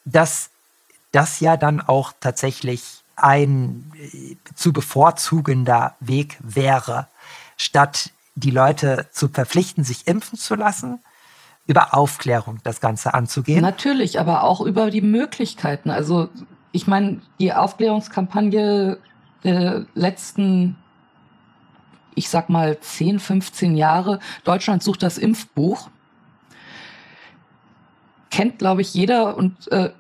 dass 0.05 0.51
das 1.13 1.41
ja 1.41 1.57
dann 1.57 1.81
auch 1.81 2.13
tatsächlich 2.19 3.03
ein 3.17 3.93
äh, 3.97 4.37
zu 4.55 4.73
bevorzugender 4.73 5.95
Weg 6.01 6.39
wäre, 6.41 7.09
statt 7.57 8.11
die 8.35 8.51
Leute 8.51 9.09
zu 9.13 9.29
verpflichten, 9.29 9.85
sich 9.85 10.07
impfen 10.07 10.39
zu 10.39 10.55
lassen, 10.55 11.01
über 11.67 11.95
Aufklärung 11.95 12.59
das 12.65 12.81
Ganze 12.81 13.15
anzugehen. 13.15 13.61
Natürlich, 13.61 14.19
aber 14.19 14.43
auch 14.43 14.61
über 14.61 14.91
die 14.91 15.03
Möglichkeiten. 15.03 15.91
Also 15.91 16.29
ich 16.73 16.87
meine, 16.87 17.21
die 17.39 17.53
Aufklärungskampagne 17.53 18.99
der 19.45 19.87
letzten, 19.95 20.77
ich 22.15 22.29
sag 22.29 22.49
mal, 22.49 22.81
10, 22.81 23.21
15 23.21 23.77
Jahre, 23.77 24.19
Deutschland 24.45 24.83
sucht 24.83 25.03
das 25.03 25.19
Impfbuch, 25.19 25.91
kennt, 28.31 28.59
glaube 28.59 28.81
ich, 28.81 28.95
jeder 28.95 29.37
und 29.37 29.71
äh, 29.71 29.91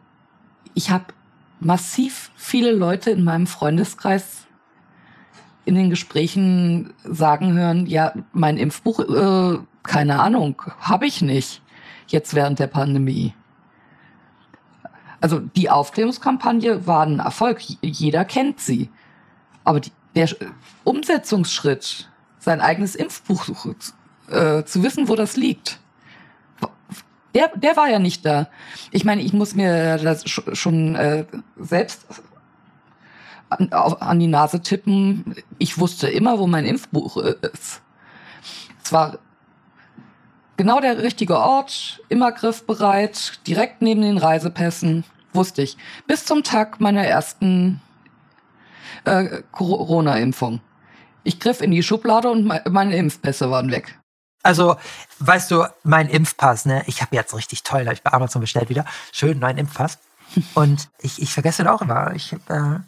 ich 0.75 0.91
habe 0.91 1.07
massiv 1.61 2.31
viele 2.37 2.73
Leute 2.73 3.11
in 3.11 3.25
meinem 3.25 3.47
Freundeskreis 3.47 4.47
in 5.65 5.75
den 5.75 5.91
Gesprächen 5.91 6.93
sagen 7.05 7.53
hören, 7.53 7.87
ja, 7.87 8.13
mein 8.33 8.57
Impfbuch, 8.57 9.01
äh, 9.01 9.59
keine 9.83 10.21
Ahnung, 10.21 10.61
habe 10.81 11.07
ich 11.07 11.23
nicht 11.23 11.63
jetzt 12.09 12.35
während 12.35 12.59
der 12.59 12.67
Pandemie. 12.67 13.35
Also 15.21 15.39
die 15.39 15.71
Aufklärungskampagne 15.71 16.87
war 16.87 17.07
ein 17.07 17.21
Erfolg, 17.21 17.61
jeder 17.81 18.25
kennt 18.25 18.59
sie. 18.59 18.91
Aber 19.63 19.79
die, 19.79 19.93
der 20.17 20.29
Umsetzungsschritt, 20.83 22.11
sein 22.41 22.61
eigenes 22.61 22.97
Impfbuch 22.97 23.47
äh, 24.29 24.65
zu 24.65 24.83
wissen, 24.83 25.09
wo 25.09 25.15
das 25.15 25.37
liegt, 25.37 25.79
Der, 27.35 27.51
der 27.55 27.77
war 27.77 27.89
ja 27.89 27.99
nicht 27.99 28.25
da. 28.27 28.49
Ich 28.91 29.05
meine, 29.05 29.23
ich 29.23 29.33
muss 29.33 29.55
mir 29.55 29.97
das 29.99 30.25
schon 30.29 30.95
äh, 30.95 31.25
selbst 31.57 32.07
an, 33.49 33.73
an 33.73 34.19
die 34.19 34.27
Nase 34.27 34.61
tippen. 34.61 35.35
Ich 35.59 35.79
wusste 35.79 36.09
immer, 36.09 36.39
wo 36.39 36.47
mein 36.47 36.67
Impfbuch 36.67 37.17
ist. 37.17 37.83
Es 38.85 38.93
war 38.93 39.19
genau 40.57 40.81
der 40.81 41.03
richtige 41.03 41.39
Ort, 41.39 42.03
immer 42.09 42.33
griffbereit, 42.33 43.41
direkt 43.47 43.83
neben 43.83 44.03
den 44.03 44.19
Reisepässen, 44.19 45.05
wusste 45.33 45.63
ich. 45.63 45.77
Bis 46.07 46.25
zum 46.25 46.43
Tag 46.43 46.81
meiner 46.81 47.05
ersten 47.05 47.81
äh, 49.05 49.43
Corona-Impfung. 49.53 50.61
Ich 51.25 51.39
griff 51.39 51.61
in 51.61 51.71
die 51.71 51.83
Schublade 51.83 52.31
und 52.31 52.45
meine 52.71 52.97
Impfpässe 52.97 53.51
waren 53.51 53.71
weg. 53.71 53.99
Also, 54.43 54.77
weißt 55.21 55.51
du, 55.51 55.65
mein 55.85 56.09
Impfpass, 56.09 56.67
ne? 56.67 56.83
Ich 56.87 57.01
habe 57.01 57.15
jetzt 57.15 57.35
richtig 57.35 57.63
toll, 57.63 57.83
habe 57.83 57.95
ich 57.95 58.03
bei 58.03 58.13
Amazon 58.13 58.41
bestellt 58.41 58.69
wieder. 58.69 58.85
Schön, 59.13 59.39
neuen 59.39 59.59
Impfpass. 59.59 59.99
Und 60.55 60.89
ich, 60.99 61.23
ich 61.23 61.33
vergesse 61.33 61.63
den 61.63 61.69
auch 61.69 61.83
immer. 61.83 62.13
Ich, 62.15 62.33
äh, 62.33 62.79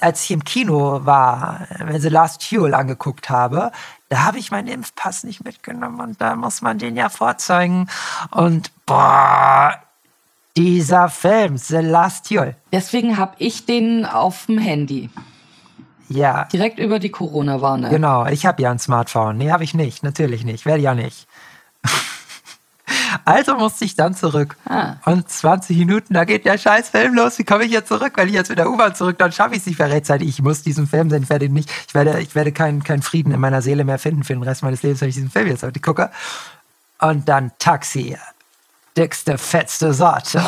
als 0.00 0.24
ich 0.24 0.30
im 0.30 0.44
Kino 0.44 1.04
war, 1.04 1.66
wenn 1.78 2.00
sie 2.00 2.08
Last 2.08 2.50
Duel 2.50 2.74
angeguckt 2.74 3.30
habe, 3.30 3.72
da 4.08 4.24
habe 4.24 4.38
ich 4.38 4.50
meinen 4.50 4.68
Impfpass 4.68 5.24
nicht 5.24 5.44
mitgenommen 5.44 6.00
und 6.00 6.20
da 6.20 6.34
muss 6.34 6.62
man 6.62 6.78
den 6.78 6.96
ja 6.96 7.08
vorzeigen. 7.08 7.88
Und 8.30 8.70
boah, 8.86 9.74
dieser 10.56 11.08
Film, 11.08 11.58
The 11.58 11.76
Last 11.76 12.30
Duel. 12.30 12.56
Deswegen 12.72 13.18
habe 13.18 13.34
ich 13.38 13.66
den 13.66 14.06
auf 14.06 14.46
dem 14.46 14.58
Handy. 14.58 15.10
Ja. 16.08 16.44
Direkt 16.44 16.78
über 16.78 16.98
die 16.98 17.10
Corona-Warne. 17.10 17.90
Genau, 17.90 18.26
ich 18.26 18.46
habe 18.46 18.62
ja 18.62 18.70
ein 18.70 18.78
Smartphone. 18.78 19.36
Nee, 19.36 19.50
habe 19.50 19.64
ich 19.64 19.74
nicht. 19.74 20.02
Natürlich 20.02 20.44
nicht. 20.44 20.66
Werde 20.66 20.82
ja 20.82 20.94
nicht. 20.94 21.26
Also 23.24 23.54
musste 23.56 23.84
ich 23.84 23.94
dann 23.94 24.14
zurück. 24.14 24.56
Ah. 24.66 24.94
Und 25.04 25.28
20 25.28 25.76
Minuten, 25.78 26.14
da 26.14 26.24
geht 26.24 26.44
der 26.44 26.58
scheiß 26.58 26.90
Film 26.90 27.14
los. 27.14 27.38
Wie 27.38 27.44
komme 27.44 27.64
ich 27.64 27.70
jetzt 27.70 27.88
zurück? 27.88 28.12
Wenn 28.16 28.28
ich 28.28 28.34
jetzt 28.34 28.48
mit 28.48 28.58
der 28.58 28.70
U-Bahn 28.70 28.94
zurück, 28.94 29.18
dann 29.18 29.32
schaffe 29.32 29.54
ich 29.54 29.60
es 29.60 29.66
nicht 29.66 29.78
mehr 29.78 29.90
rechtzeitig. 29.90 30.28
Ich 30.28 30.42
muss 30.42 30.62
diesen 30.62 30.86
Film 30.86 31.10
sehen. 31.10 31.22
Ich 31.22 31.30
werde 31.30 31.48
nicht, 31.48 31.70
ich 31.86 31.94
werde, 31.94 32.20
ich 32.20 32.34
werde 32.34 32.52
keinen 32.52 32.82
keinen 32.82 33.02
Frieden 33.02 33.32
in 33.32 33.40
meiner 33.40 33.62
Seele 33.62 33.84
mehr 33.84 33.98
finden 33.98 34.24
für 34.24 34.32
den 34.32 34.42
Rest 34.42 34.62
meines 34.62 34.82
Lebens, 34.82 35.00
wenn 35.00 35.08
ich 35.08 35.14
diesen 35.14 35.30
Film 35.30 35.48
jetzt 35.48 35.62
heute 35.62 35.80
gucke. 35.80 36.10
Und 37.00 37.28
dann 37.28 37.52
Taxi. 37.58 38.16
Dickste, 38.98 39.38
fetzte 39.38 39.94
Sorte. 39.94 40.42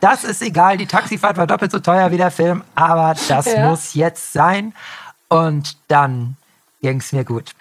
das 0.00 0.24
ist 0.24 0.42
egal. 0.42 0.76
Die 0.76 0.86
Taxifahrt 0.86 1.36
war 1.36 1.46
doppelt 1.46 1.70
so 1.70 1.78
teuer 1.78 2.10
wie 2.10 2.16
der 2.16 2.32
Film, 2.32 2.64
aber 2.74 3.14
das 3.28 3.46
ja. 3.46 3.68
muss 3.68 3.94
jetzt 3.94 4.32
sein. 4.32 4.74
Und 5.28 5.76
dann 5.86 6.36
ging 6.82 6.98
es 6.98 7.12
mir 7.12 7.24
gut. 7.24 7.52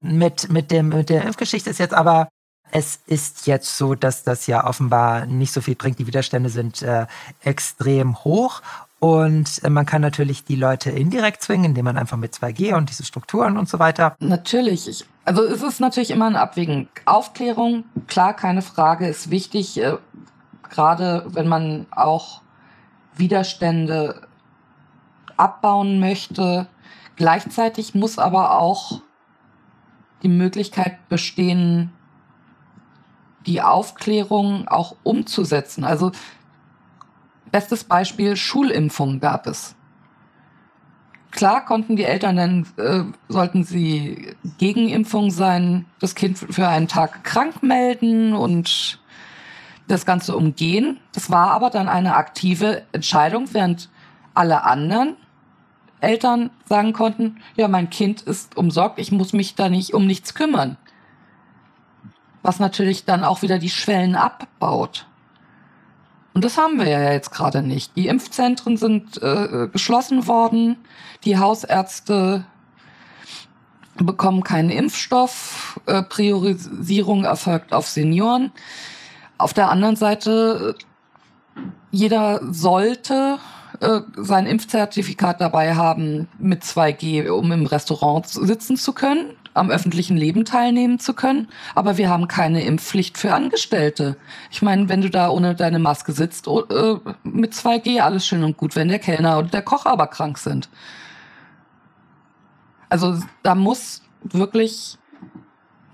Mit, 0.00 0.48
mit, 0.50 0.70
dem, 0.70 0.90
mit 0.90 1.10
der 1.10 1.24
Impfgeschichte 1.24 1.70
ist 1.70 1.80
jetzt 1.80 1.94
aber 1.94 2.28
es 2.70 3.00
ist 3.06 3.46
jetzt 3.46 3.76
so, 3.76 3.94
dass 3.94 4.22
das 4.22 4.46
ja 4.46 4.64
offenbar 4.64 5.26
nicht 5.26 5.52
so 5.52 5.60
viel 5.60 5.74
bringt. 5.74 5.98
Die 5.98 6.06
Widerstände 6.06 6.48
sind 6.48 6.82
äh, 6.82 7.06
extrem 7.42 8.22
hoch 8.24 8.60
und 8.98 9.62
äh, 9.62 9.70
man 9.70 9.84
kann 9.84 10.00
natürlich 10.00 10.44
die 10.44 10.56
Leute 10.56 10.90
indirekt 10.90 11.42
zwingen, 11.42 11.66
indem 11.66 11.84
man 11.84 11.98
einfach 11.98 12.16
mit 12.16 12.34
2G 12.34 12.74
und 12.74 12.88
diese 12.88 13.04
Strukturen 13.04 13.58
und 13.58 13.68
so 13.68 13.78
weiter. 13.78 14.16
Natürlich. 14.20 14.88
Ich, 14.88 15.04
also 15.24 15.42
es 15.42 15.62
ist 15.62 15.80
natürlich 15.80 16.10
immer 16.10 16.26
ein 16.26 16.36
Abwägen. 16.36 16.88
Aufklärung, 17.04 17.84
klar, 18.06 18.34
keine 18.34 18.62
Frage, 18.62 19.06
ist 19.06 19.30
wichtig, 19.30 19.78
äh, 19.80 19.96
gerade 20.70 21.26
wenn 21.28 21.46
man 21.46 21.86
auch 21.90 22.40
Widerstände 23.14 24.22
abbauen 25.36 26.00
möchte. 26.00 26.66
Gleichzeitig 27.16 27.94
muss 27.94 28.18
aber 28.18 28.58
auch 28.58 29.00
die 30.22 30.28
Möglichkeit 30.28 31.08
bestehen, 31.08 31.92
die 33.46 33.62
Aufklärung 33.62 34.66
auch 34.68 34.96
umzusetzen. 35.02 35.84
Also 35.84 36.12
bestes 37.56 37.84
Beispiel 37.84 38.36
Schulimpfung 38.36 39.18
gab 39.18 39.46
es. 39.46 39.74
Klar 41.30 41.64
konnten 41.64 41.96
die 41.96 42.04
Eltern 42.04 42.36
dann, 42.36 42.66
äh, 42.76 43.04
sollten 43.28 43.64
sie 43.64 44.36
gegen 44.58 44.90
Impfung 44.90 45.30
sein, 45.30 45.86
das 45.98 46.14
Kind 46.14 46.36
für 46.36 46.68
einen 46.68 46.86
Tag 46.86 47.24
krank 47.24 47.62
melden 47.62 48.34
und 48.34 49.00
das 49.88 50.04
Ganze 50.04 50.36
umgehen. 50.36 50.98
Das 51.14 51.30
war 51.30 51.52
aber 51.52 51.70
dann 51.70 51.88
eine 51.88 52.16
aktive 52.16 52.82
Entscheidung, 52.92 53.48
während 53.54 53.88
alle 54.34 54.64
anderen 54.64 55.16
Eltern 56.00 56.50
sagen 56.66 56.92
konnten, 56.92 57.36
ja, 57.56 57.68
mein 57.68 57.88
Kind 57.88 58.20
ist 58.20 58.58
umsorgt, 58.58 58.98
ich 58.98 59.12
muss 59.12 59.32
mich 59.32 59.54
da 59.54 59.70
nicht 59.70 59.94
um 59.94 60.06
nichts 60.06 60.34
kümmern 60.34 60.76
was 62.46 62.60
natürlich 62.60 63.04
dann 63.04 63.24
auch 63.24 63.42
wieder 63.42 63.58
die 63.58 63.70
Schwellen 63.70 64.14
abbaut. 64.14 65.06
Und 66.36 66.44
das 66.44 66.58
haben 66.58 66.78
wir 66.78 66.86
ja 66.86 67.12
jetzt 67.12 67.30
gerade 67.30 67.62
nicht. 67.62 67.96
Die 67.96 68.08
Impfzentren 68.08 68.76
sind 68.76 69.22
äh, 69.22 69.68
geschlossen 69.72 70.26
worden, 70.26 70.76
die 71.24 71.38
Hausärzte 71.38 72.44
bekommen 73.94 74.42
keinen 74.44 74.68
Impfstoff, 74.68 75.80
äh, 75.86 76.02
Priorisierung 76.02 77.24
erfolgt 77.24 77.72
auf 77.72 77.88
Senioren. 77.88 78.52
Auf 79.38 79.54
der 79.54 79.70
anderen 79.70 79.96
Seite, 79.96 80.74
jeder 81.90 82.42
sollte 82.52 83.38
äh, 83.80 84.00
sein 84.18 84.44
Impfzertifikat 84.44 85.40
dabei 85.40 85.74
haben 85.74 86.28
mit 86.38 86.64
2G, 86.64 87.30
um 87.30 87.50
im 87.50 87.64
Restaurant 87.64 88.28
sitzen 88.28 88.76
zu 88.76 88.92
können 88.92 89.30
am 89.56 89.70
öffentlichen 89.70 90.16
Leben 90.16 90.44
teilnehmen 90.44 90.98
zu 90.98 91.14
können. 91.14 91.48
Aber 91.74 91.96
wir 91.96 92.08
haben 92.08 92.28
keine 92.28 92.62
Impfpflicht 92.62 93.18
für 93.18 93.34
Angestellte. 93.34 94.16
Ich 94.50 94.62
meine, 94.62 94.88
wenn 94.88 95.02
du 95.02 95.10
da 95.10 95.30
ohne 95.30 95.54
deine 95.54 95.78
Maske 95.78 96.12
sitzt, 96.12 96.48
oh, 96.48 96.62
äh, 96.62 96.98
mit 97.24 97.54
2G 97.54 98.00
alles 98.00 98.26
schön 98.26 98.44
und 98.44 98.56
gut, 98.56 98.76
wenn 98.76 98.88
der 98.88 98.98
Kellner 98.98 99.38
und 99.38 99.54
der 99.54 99.62
Koch 99.62 99.86
aber 99.86 100.06
krank 100.06 100.38
sind. 100.38 100.68
Also 102.88 103.18
da 103.42 103.54
muss 103.54 104.02
wirklich 104.22 104.98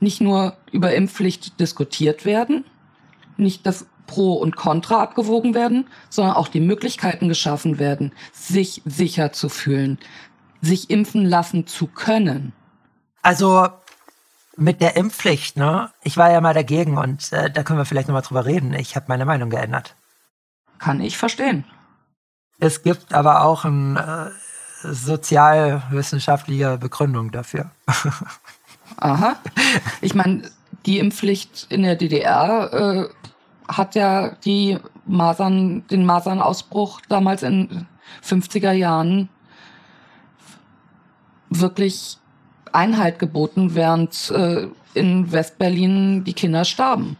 nicht 0.00 0.20
nur 0.20 0.56
über 0.72 0.94
Impfpflicht 0.94 1.60
diskutiert 1.60 2.24
werden, 2.24 2.64
nicht 3.36 3.66
das 3.66 3.86
Pro 4.06 4.34
und 4.34 4.56
Contra 4.56 5.00
abgewogen 5.00 5.54
werden, 5.54 5.86
sondern 6.10 6.34
auch 6.34 6.48
die 6.48 6.60
Möglichkeiten 6.60 7.28
geschaffen 7.28 7.78
werden, 7.78 8.12
sich 8.32 8.82
sicher 8.84 9.32
zu 9.32 9.48
fühlen, 9.48 9.98
sich 10.60 10.90
impfen 10.90 11.24
lassen 11.24 11.66
zu 11.66 11.86
können. 11.86 12.52
Also 13.22 13.68
mit 14.56 14.80
der 14.80 14.96
Impfpflicht, 14.96 15.56
ne? 15.56 15.90
Ich 16.02 16.16
war 16.16 16.30
ja 16.30 16.40
mal 16.40 16.54
dagegen 16.54 16.98
und 16.98 17.32
äh, 17.32 17.50
da 17.50 17.62
können 17.62 17.78
wir 17.78 17.84
vielleicht 17.84 18.08
nochmal 18.08 18.22
drüber 18.22 18.44
reden. 18.44 18.74
Ich 18.74 18.96
habe 18.96 19.06
meine 19.08 19.24
Meinung 19.24 19.50
geändert. 19.50 19.94
Kann 20.78 21.00
ich 21.00 21.16
verstehen. 21.16 21.64
Es 22.58 22.82
gibt 22.82 23.14
aber 23.14 23.44
auch 23.44 23.64
eine 23.64 24.32
äh, 24.82 24.92
sozialwissenschaftliche 24.92 26.76
Begründung 26.78 27.30
dafür. 27.30 27.70
Aha. 28.96 29.36
Ich 30.00 30.14
meine, 30.14 30.50
die 30.84 30.98
Impfpflicht 30.98 31.66
in 31.70 31.82
der 31.82 31.96
DDR 31.96 32.72
äh, 32.72 33.08
hat 33.68 33.94
ja 33.94 34.36
die 34.44 34.78
Masern, 35.06 35.86
den 35.88 36.04
Masernausbruch 36.04 37.00
damals 37.08 37.42
in 37.42 37.86
50er 38.22 38.72
Jahren 38.72 39.28
wirklich 41.48 42.18
Einhalt 42.74 43.18
geboten, 43.18 43.74
während 43.74 44.30
äh, 44.30 44.68
in 44.94 45.32
Westberlin 45.32 46.24
die 46.24 46.34
Kinder 46.34 46.64
starben. 46.64 47.16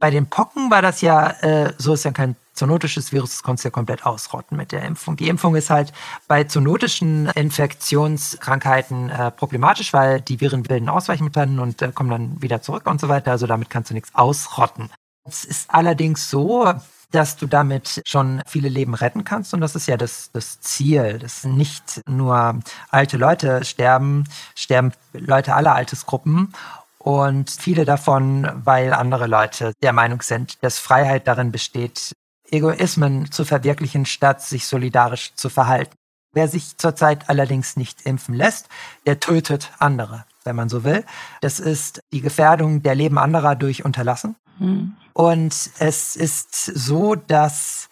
Bei 0.00 0.10
den 0.10 0.26
Pocken 0.26 0.70
war 0.70 0.82
das 0.82 1.00
ja, 1.00 1.30
äh, 1.42 1.72
so 1.78 1.94
ist 1.94 2.04
ja 2.04 2.10
kein 2.10 2.34
zoonotisches 2.54 3.12
Virus, 3.12 3.30
das 3.30 3.42
konntest 3.42 3.64
du 3.64 3.68
ja 3.68 3.70
komplett 3.70 4.04
ausrotten 4.04 4.56
mit 4.56 4.72
der 4.72 4.82
Impfung. 4.82 5.16
Die 5.16 5.28
Impfung 5.28 5.54
ist 5.54 5.70
halt 5.70 5.92
bei 6.28 6.44
zoonotischen 6.44 7.26
Infektionskrankheiten 7.34 9.10
äh, 9.10 9.30
problematisch, 9.30 9.92
weil 9.92 10.20
die 10.20 10.40
Viren 10.40 10.64
bilden 10.64 10.88
Ausweichmutanten 10.88 11.60
und 11.60 11.82
äh, 11.82 11.92
kommen 11.92 12.10
dann 12.10 12.42
wieder 12.42 12.60
zurück 12.62 12.86
und 12.86 13.00
so 13.00 13.08
weiter. 13.08 13.30
Also 13.30 13.46
damit 13.46 13.70
kannst 13.70 13.90
du 13.90 13.94
nichts 13.94 14.14
ausrotten. 14.14 14.90
Es 15.24 15.44
ist 15.44 15.72
allerdings 15.72 16.28
so, 16.28 16.72
dass 17.12 17.36
du 17.36 17.46
damit 17.46 18.02
schon 18.06 18.42
viele 18.46 18.68
Leben 18.68 18.94
retten 18.94 19.24
kannst. 19.24 19.54
Und 19.54 19.60
das 19.60 19.76
ist 19.76 19.86
ja 19.86 19.96
das, 19.96 20.30
das 20.32 20.60
Ziel, 20.60 21.18
dass 21.18 21.44
nicht 21.44 22.02
nur 22.08 22.58
alte 22.90 23.16
Leute 23.16 23.64
sterben, 23.64 24.24
sterben 24.54 24.92
Leute 25.12 25.54
aller 25.54 25.74
Altersgruppen. 25.74 26.52
Und 26.98 27.50
viele 27.50 27.84
davon, 27.84 28.48
weil 28.64 28.92
andere 28.92 29.26
Leute 29.26 29.72
der 29.82 29.92
Meinung 29.92 30.22
sind, 30.22 30.62
dass 30.62 30.78
Freiheit 30.78 31.26
darin 31.26 31.52
besteht, 31.52 32.12
Egoismen 32.50 33.30
zu 33.32 33.44
verwirklichen, 33.44 34.06
statt 34.06 34.42
sich 34.42 34.66
solidarisch 34.66 35.34
zu 35.34 35.48
verhalten. 35.48 35.94
Wer 36.34 36.48
sich 36.48 36.76
zurzeit 36.78 37.28
allerdings 37.28 37.76
nicht 37.76 38.02
impfen 38.02 38.34
lässt, 38.34 38.68
der 39.06 39.20
tötet 39.20 39.70
andere, 39.78 40.24
wenn 40.44 40.56
man 40.56 40.68
so 40.68 40.84
will. 40.84 41.04
Das 41.40 41.60
ist 41.60 42.02
die 42.12 42.20
Gefährdung 42.20 42.82
der 42.82 42.94
Leben 42.94 43.18
anderer 43.18 43.54
durch 43.54 43.84
Unterlassen. 43.84 44.36
Mhm. 44.58 44.94
Und 45.12 45.70
es 45.78 46.16
ist 46.16 46.64
so, 46.64 47.14
dass 47.14 47.88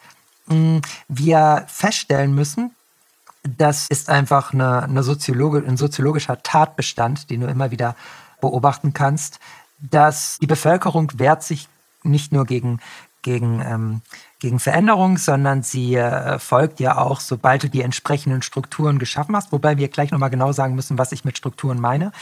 mh, 0.47 0.55
hm, 0.55 0.83
wir 1.09 1.64
feststellen 1.68 2.35
müssen, 2.35 2.74
das 3.43 3.87
ist 3.89 4.11
einfach 4.11 4.53
eine, 4.53 4.83
eine 4.83 5.03
Soziologe, 5.03 5.59
ein 5.66 5.77
soziologischer 5.77 6.43
Tatbestand, 6.43 7.31
den 7.31 7.41
du 7.41 7.47
immer 7.47 7.70
wieder 7.70 7.97
beobachten 8.41 8.93
kannst, 8.93 9.41
dass 9.79 10.39
die 10.41 10.47
Bevölkerung 10.47 11.12
wehrt 11.16 11.43
sich 11.43 11.68
nicht 12.03 12.33
nur 12.33 12.45
gegen, 12.45 12.81
gegen, 13.22 13.61
ähm, 13.61 14.03
gegen 14.39 14.59
Veränderung, 14.59 15.18
sondern 15.18 15.62
sie 15.62 15.97
äh, 15.97 16.39
folgt 16.39 16.81
ja 16.81 16.99
auch, 16.99 17.20
sobald 17.20 17.62
du 17.62 17.68
die 17.70 17.83
entsprechenden 17.83 18.43
Strukturen 18.43 18.99
geschaffen 18.99 19.37
hast, 19.37 19.53
wobei 19.53 19.77
wir 19.79 19.89
gleich 19.89 20.11
nochmal 20.11 20.31
genau 20.31 20.53
sagen 20.53 20.74
müssen, 20.74 20.99
was 20.99 21.12
ich 21.12 21.24
mit 21.24 21.39
Strukturen 21.39 21.81
meine. 21.81 22.12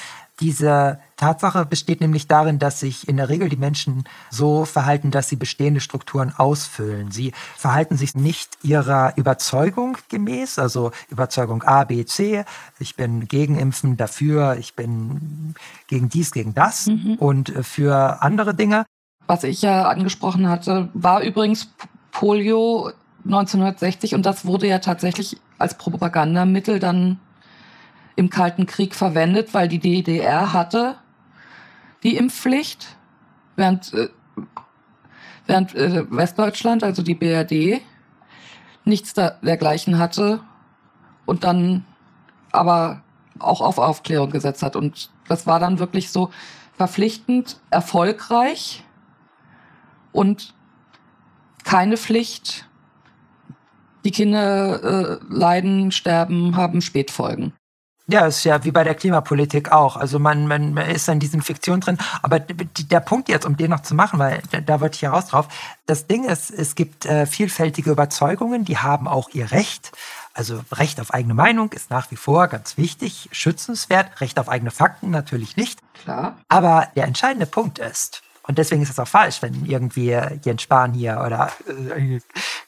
Diese 0.41 1.01
Tatsache 1.17 1.67
besteht 1.67 2.01
nämlich 2.01 2.29
darin, 2.29 2.61
dass 2.61 2.81
sich 2.81 3.09
in 3.09 3.17
der 3.17 3.29
Regel 3.29 3.49
die 3.49 3.57
Menschen 3.57 4.05
so 4.31 4.65
verhalten, 4.65 5.11
dass 5.11 5.29
sie 5.29 5.37
bestehende 5.37 5.81
Strukturen 5.81 6.33
ausfüllen. 6.37 7.11
Sie 7.11 7.33
verhalten 7.57 7.97
sich 7.97 8.15
nicht 8.15 8.51
ihrer 8.63 9.17
Überzeugung 9.17 9.99
gemäß, 10.09 10.61
also 10.61 10.93
Überzeugung 11.09 11.65
A, 11.65 11.85
B, 11.85 12.05
C. 12.05 12.45
Ich 12.79 12.95
bin 12.95 13.27
gegen 13.27 13.59
Impfen, 13.59 13.97
dafür, 13.97 14.57
ich 14.59 14.75
bin 14.75 15.55
gegen 15.89 16.09
dies, 16.09 16.31
gegen 16.31 16.55
das 16.55 16.87
mhm. 16.87 17.17
und 17.19 17.53
für 17.63 18.23
andere 18.23 18.55
Dinge. 18.55 18.85
Was 19.27 19.43
ich 19.43 19.63
ja 19.63 19.89
angesprochen 19.89 20.49
hatte, 20.49 20.89
war 20.95 21.23
übrigens 21.23 21.69
Polio 22.13 22.93
1960 23.25 24.15
und 24.15 24.25
das 24.25 24.47
wurde 24.47 24.69
ja 24.69 24.79
tatsächlich 24.79 25.37
als 25.59 25.75
Propagandamittel 25.75 26.79
dann 26.79 27.19
im 28.19 28.31
Kalten 28.31 28.67
Krieg 28.67 28.97
verwendet, 28.97 29.55
weil 29.55 29.69
die 29.69 29.79
DDR 29.79 30.53
hatte 30.53 30.97
die 32.03 32.17
Impfpflicht, 32.17 32.97
während, 33.55 33.95
äh, 33.95 34.09
während 35.47 35.75
äh, 35.77 36.05
Westdeutschland, 36.11 36.83
also 36.83 37.03
die 37.03 37.15
BRD, 37.15 37.81
nichts 38.85 39.15
dergleichen 39.15 39.99
hatte 40.01 40.41
und 41.27 41.45
dann 41.45 41.85
aber 42.51 43.03
auch 43.39 43.61
auf 43.61 43.79
Aufklärung 43.79 44.31
gesetzt 44.31 44.65
hat. 44.65 44.75
Und 44.75 45.11
das 45.29 45.47
war 45.47 45.61
dann 45.61 45.79
wirklich 45.79 46.11
so 46.11 46.31
verpflichtend, 46.77 47.61
erfolgreich 47.71 48.83
und 50.11 50.55
keine 51.63 51.97
Pflicht. 51.97 52.69
Die 54.05 54.11
Kinder 54.11 54.83
äh, 54.83 55.19
leiden, 55.29 55.93
sterben, 55.93 56.57
haben 56.57 56.81
Spätfolgen. 56.81 57.53
Ja, 58.11 58.27
ist 58.27 58.43
ja 58.45 58.65
wie 58.65 58.71
bei 58.71 58.85
der 58.85 58.95
Klimapolitik 58.95 59.71
auch. 59.71 59.97
Also 59.97 60.19
man, 60.19 60.47
man, 60.49 60.73
man 60.73 60.89
ist 60.89 61.09
in 61.11 61.21
diesen 61.21 61.43
Fiktionen 61.43 61.83
drin. 61.83 61.99
Aber 62.23 62.41
der 62.41 63.01
Punkt 63.01 63.29
jetzt, 63.29 63.45
um 63.45 63.59
den 63.59 63.71
noch 63.71 63.83
zu 63.83 63.95
machen, 63.95 64.19
weil 64.19 64.41
da 64.65 64.81
wollte 64.81 64.95
ich 64.95 65.03
ja 65.03 65.11
raus 65.11 65.27
drauf. 65.27 65.49
Das 65.85 66.07
Ding 66.07 66.25
ist, 66.25 66.51
es 66.51 66.75
gibt 66.75 67.05
äh, 67.05 67.27
vielfältige 67.27 67.91
Überzeugungen, 67.91 68.65
die 68.65 68.79
haben 68.79 69.07
auch 69.07 69.29
ihr 69.35 69.53
Recht. 69.53 69.93
Also 70.33 70.63
Recht 70.73 71.01
auf 71.01 71.13
eigene 71.13 71.35
Meinung 71.35 71.71
ist 71.73 71.91
nach 71.91 72.11
wie 72.11 72.17
vor 72.17 72.49
ganz 72.49 72.79
wichtig, 72.79 73.29
schützenswert. 73.31 74.23
Recht 74.23 74.39
auf 74.39 74.49
eigene 74.49 74.71
Fakten 74.71 75.11
natürlich 75.11 75.57
nicht. 75.57 75.81
Klar. 76.03 76.39
Aber 76.49 76.89
der 76.97 77.05
entscheidende 77.05 77.47
Punkt 77.47 77.79
ist, 77.79 78.23
und 78.49 78.57
deswegen 78.57 78.83
ist 78.83 78.91
es 78.91 78.99
auch 78.99 79.07
falsch, 79.07 79.43
wenn 79.43 79.67
irgendwie 79.67 80.19
Jens 80.43 80.63
Spahn 80.63 80.95
hier 80.95 81.23
oder 81.25 81.53
äh, 81.69 82.19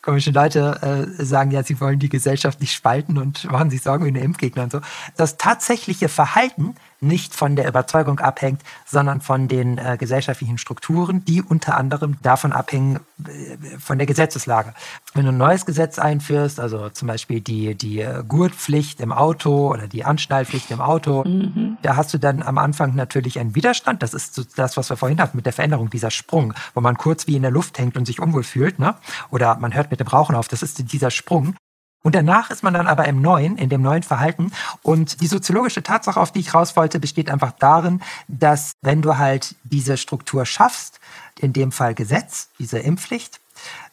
komische 0.02 0.30
Leute 0.30 1.08
äh, 1.18 1.24
sagen, 1.24 1.50
ja, 1.52 1.62
sie 1.62 1.80
wollen 1.80 1.98
die 1.98 2.10
Gesellschaft 2.10 2.60
nicht 2.60 2.74
spalten 2.74 3.16
und 3.16 3.50
machen 3.50 3.70
sich 3.70 3.80
Sorgen 3.80 4.04
wie 4.04 4.08
eine 4.08 4.20
Impfgegner 4.20 4.64
und 4.64 4.72
so. 4.72 4.80
Das 5.16 5.38
tatsächliche 5.38 6.10
Verhalten 6.10 6.74
nicht 7.00 7.34
von 7.34 7.56
der 7.56 7.66
Überzeugung 7.66 8.20
abhängt, 8.20 8.62
sondern 8.86 9.20
von 9.20 9.48
den 9.48 9.78
äh, 9.78 9.96
gesellschaftlichen 9.98 10.58
Strukturen, 10.58 11.24
die 11.24 11.42
unter 11.42 11.76
anderem 11.76 12.16
davon 12.22 12.52
abhängen, 12.52 13.00
äh, 13.26 13.78
von 13.78 13.98
der 13.98 14.06
Gesetzeslage. 14.06 14.74
Wenn 15.14 15.24
du 15.24 15.32
ein 15.32 15.38
neues 15.38 15.66
Gesetz 15.66 15.98
einführst, 15.98 16.60
also 16.60 16.90
zum 16.90 17.08
Beispiel 17.08 17.40
die, 17.40 17.74
die 17.74 18.00
äh, 18.00 18.22
Gurtpflicht 18.26 19.00
im 19.00 19.12
Auto 19.12 19.70
oder 19.70 19.88
die 19.88 20.04
Anschnallpflicht 20.04 20.70
im 20.70 20.80
Auto, 20.80 21.24
mhm. 21.24 21.78
da 21.82 21.96
hast 21.96 22.12
du 22.12 22.18
dann 22.18 22.42
am 22.42 22.58
Anfang 22.58 22.94
natürlich 22.94 23.38
einen 23.38 23.54
Widerstand. 23.54 24.02
Das 24.02 24.14
ist 24.14 24.34
so 24.34 24.42
das, 24.56 24.76
was 24.76 24.90
wir 24.90 24.96
vorhin 24.96 25.20
hatten 25.20 25.36
mit 25.36 25.46
der 25.46 25.52
Veränderung, 25.52 25.90
dieser 25.90 26.10
Sprung, 26.10 26.54
wo 26.74 26.80
man 26.80 26.96
kurz 26.98 27.26
wie 27.26 27.36
in 27.36 27.42
der 27.42 27.50
Luft 27.50 27.78
hängt 27.78 27.96
und 27.96 28.04
sich 28.04 28.20
unwohl 28.20 28.42
fühlt. 28.42 28.78
Ne? 28.78 28.94
Oder 29.30 29.56
man 29.56 29.74
hört 29.74 29.90
mit 29.90 30.00
dem 30.00 30.08
Rauchen 30.08 30.34
auf. 30.34 30.48
Das 30.48 30.62
ist 30.62 30.92
dieser 30.92 31.10
Sprung. 31.10 31.54
Und 32.02 32.14
danach 32.14 32.50
ist 32.50 32.62
man 32.62 32.74
dann 32.74 32.86
aber 32.86 33.06
im 33.06 33.20
neuen, 33.20 33.58
in 33.58 33.68
dem 33.68 33.82
neuen 33.82 34.02
Verhalten. 34.02 34.52
Und 34.82 35.20
die 35.20 35.26
soziologische 35.26 35.82
Tatsache, 35.82 36.20
auf 36.20 36.32
die 36.32 36.40
ich 36.40 36.54
raus 36.54 36.76
wollte, 36.76 36.98
besteht 36.98 37.30
einfach 37.30 37.52
darin, 37.52 38.00
dass 38.28 38.72
wenn 38.80 39.02
du 39.02 39.18
halt 39.18 39.54
diese 39.64 39.96
Struktur 39.96 40.46
schaffst, 40.46 40.98
in 41.38 41.52
dem 41.52 41.72
Fall 41.72 41.94
Gesetz, 41.94 42.48
diese 42.58 42.78
Impfpflicht, 42.78 43.40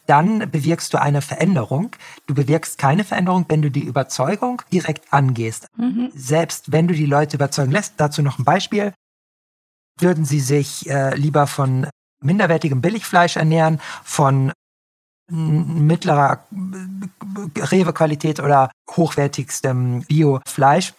dann 0.05 0.49
bewirkst 0.49 0.93
du 0.93 1.01
eine 1.01 1.21
Veränderung. 1.21 1.91
Du 2.27 2.33
bewirkst 2.33 2.77
keine 2.77 3.03
Veränderung, 3.03 3.45
wenn 3.49 3.61
du 3.61 3.69
die 3.69 3.83
Überzeugung 3.83 4.61
direkt 4.71 5.11
angehst. 5.11 5.67
Mhm. 5.75 6.11
Selbst 6.15 6.71
wenn 6.71 6.87
du 6.87 6.93
die 6.93 7.05
Leute 7.05 7.35
überzeugen 7.35 7.71
lässt, 7.71 7.95
dazu 7.97 8.21
noch 8.21 8.39
ein 8.39 8.45
Beispiel, 8.45 8.93
würden 9.99 10.25
sie 10.25 10.39
sich 10.39 10.89
äh, 10.89 11.13
lieber 11.15 11.45
von 11.45 11.87
minderwertigem 12.21 12.81
Billigfleisch 12.81 13.35
ernähren, 13.35 13.81
von 14.03 14.53
mittlerer 15.29 16.45
Rewe-Qualität 17.55 18.39
oder 18.39 18.71
hochwertigstem 18.89 20.03
Bio-Fleisch 20.03 20.93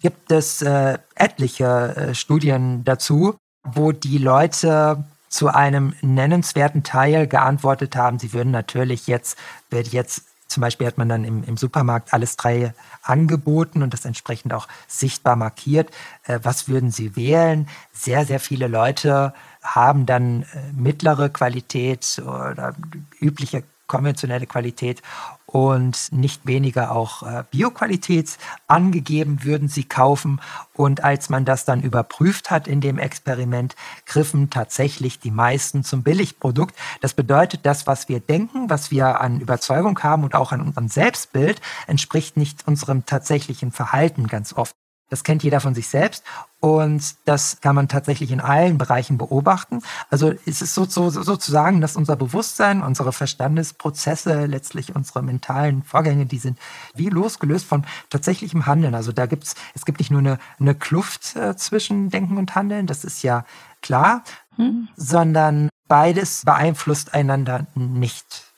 gibt 0.00 0.30
es 0.32 0.62
äh, 0.62 0.98
etliche 1.14 1.96
äh, 1.96 2.14
Studien 2.14 2.84
dazu, 2.84 3.36
wo 3.62 3.92
die 3.92 4.18
Leute 4.18 5.04
zu 5.28 5.48
einem 5.48 5.94
nennenswerten 6.02 6.82
Teil 6.82 7.26
geantwortet 7.26 7.96
haben, 7.96 8.18
sie 8.18 8.32
würden 8.32 8.50
natürlich 8.50 9.06
jetzt, 9.06 9.36
wird 9.70 9.88
jetzt 9.88 10.24
zum 10.46 10.60
Beispiel 10.60 10.86
hat 10.86 10.98
man 10.98 11.08
dann 11.08 11.24
im, 11.24 11.42
im, 11.42 11.56
Supermarkt 11.56 12.12
alles 12.12 12.36
drei 12.36 12.74
angeboten 13.02 13.82
und 13.82 13.92
das 13.92 14.04
entsprechend 14.04 14.52
auch 14.52 14.68
sichtbar 14.86 15.36
markiert. 15.36 15.90
Äh, 16.24 16.40
was 16.42 16.68
würden 16.68 16.90
Sie 16.90 17.16
wählen? 17.16 17.68
Sehr, 17.92 18.24
sehr 18.24 18.38
viele 18.38 18.68
Leute 18.68 19.32
haben 19.64 20.06
dann 20.06 20.42
äh, 20.42 20.72
mittlere 20.72 21.30
Qualität 21.30 22.22
oder 22.24 22.74
übliche 23.18 23.64
konventionelle 23.86 24.46
Qualität 24.46 25.02
und 25.46 26.10
nicht 26.10 26.46
weniger 26.46 26.90
auch 26.90 27.22
äh, 27.22 27.44
Bioqualität 27.50 28.38
angegeben 28.66 29.44
würden 29.44 29.68
sie 29.68 29.84
kaufen. 29.84 30.40
Und 30.72 31.04
als 31.04 31.28
man 31.28 31.44
das 31.44 31.64
dann 31.64 31.80
überprüft 31.80 32.50
hat 32.50 32.66
in 32.66 32.80
dem 32.80 32.98
Experiment, 32.98 33.76
griffen 34.06 34.50
tatsächlich 34.50 35.20
die 35.20 35.30
meisten 35.30 35.84
zum 35.84 36.02
Billigprodukt. 36.02 36.74
Das 37.02 37.14
bedeutet, 37.14 37.60
das, 37.64 37.86
was 37.86 38.08
wir 38.08 38.20
denken, 38.20 38.68
was 38.68 38.90
wir 38.90 39.20
an 39.20 39.40
Überzeugung 39.40 39.98
haben 40.02 40.24
und 40.24 40.34
auch 40.34 40.50
an 40.50 40.60
unserem 40.60 40.88
Selbstbild, 40.88 41.60
entspricht 41.86 42.36
nicht 42.36 42.66
unserem 42.66 43.06
tatsächlichen 43.06 43.70
Verhalten 43.70 44.26
ganz 44.26 44.54
oft. 44.54 44.74
Das 45.14 45.22
kennt 45.22 45.44
jeder 45.44 45.60
von 45.60 45.76
sich 45.76 45.86
selbst 45.86 46.24
und 46.58 47.14
das 47.24 47.60
kann 47.60 47.76
man 47.76 47.86
tatsächlich 47.86 48.32
in 48.32 48.40
allen 48.40 48.78
Bereichen 48.78 49.16
beobachten. 49.16 49.78
Also 50.10 50.32
es 50.44 50.60
ist 50.60 50.74
so, 50.74 50.86
so, 50.86 51.08
sozusagen, 51.08 51.80
dass 51.80 51.94
unser 51.94 52.16
Bewusstsein, 52.16 52.82
unsere 52.82 53.12
Verstandesprozesse, 53.12 54.46
letztlich 54.46 54.96
unsere 54.96 55.22
mentalen 55.22 55.84
Vorgänge, 55.84 56.26
die 56.26 56.38
sind 56.38 56.58
wie 56.96 57.10
losgelöst 57.10 57.64
von 57.64 57.84
tatsächlichem 58.10 58.66
Handeln. 58.66 58.96
Also 58.96 59.12
da 59.12 59.26
gibt's, 59.26 59.54
es 59.74 59.84
gibt 59.84 60.00
nicht 60.00 60.10
nur 60.10 60.18
eine, 60.18 60.40
eine 60.58 60.74
Kluft 60.74 61.36
äh, 61.36 61.54
zwischen 61.56 62.10
Denken 62.10 62.36
und 62.36 62.56
Handeln, 62.56 62.88
das 62.88 63.04
ist 63.04 63.22
ja 63.22 63.44
klar, 63.80 64.24
hm. 64.56 64.88
sondern 64.96 65.68
beides 65.86 66.42
beeinflusst 66.44 67.14
einander 67.14 67.68
nicht. 67.76 68.48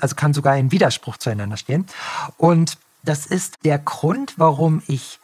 Also 0.00 0.14
kann 0.14 0.32
sogar 0.32 0.56
in 0.56 0.70
Widerspruch 0.70 1.16
zueinander 1.16 1.56
stehen. 1.56 1.86
Und 2.36 2.78
das 3.02 3.26
ist 3.26 3.64
der 3.64 3.80
Grund, 3.80 4.34
warum 4.36 4.80
ich 4.86 5.18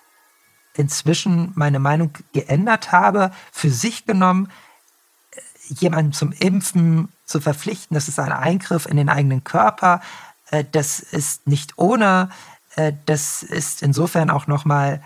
inzwischen 0.79 1.53
meine 1.57 1.81
Meinung 1.81 2.13
geändert 2.33 2.93
habe, 2.93 3.33
für 3.53 3.71
sich 3.71 4.07
genommen, 4.07 4.49
jemanden 5.69 6.13
zum 6.13 6.33
Impfen 6.33 7.09
zu 7.27 7.41
verpflichten, 7.41 7.95
das 7.95 8.09
ist 8.09 8.19
ein 8.19 8.33
Eingriff 8.33 8.87
in 8.87 8.97
den 8.97 9.09
eigenen 9.09 9.45
Körper. 9.45 10.01
Äh, 10.51 10.65
das 10.71 11.01
ist 11.01 11.47
nicht 11.47 11.77
ohne. 11.77 12.31
Äh, 12.77 12.93
das 13.05 13.43
ist 13.43 13.83
insofern 13.83 14.31
auch 14.31 14.47
nochmal 14.47 15.03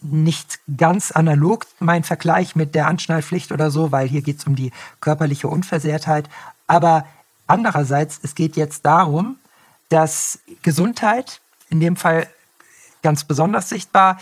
nicht 0.00 0.60
ganz 0.76 1.10
analog 1.10 1.66
mein 1.80 2.04
Vergleich 2.04 2.54
mit 2.54 2.76
der 2.76 2.86
Anschnallpflicht 2.86 3.50
oder 3.50 3.72
so, 3.72 3.90
weil 3.90 4.06
hier 4.06 4.22
geht 4.22 4.38
es 4.38 4.46
um 4.46 4.54
die 4.54 4.70
körperliche 5.00 5.48
Unversehrtheit. 5.48 6.28
Aber 6.68 7.04
andererseits, 7.48 8.20
es 8.22 8.36
geht 8.36 8.56
jetzt 8.56 8.86
darum, 8.86 9.38
dass 9.88 10.38
Gesundheit, 10.62 11.40
in 11.70 11.80
dem 11.80 11.96
Fall 11.96 12.28
ganz 13.02 13.24
besonders 13.24 13.68
sichtbar, 13.68 14.18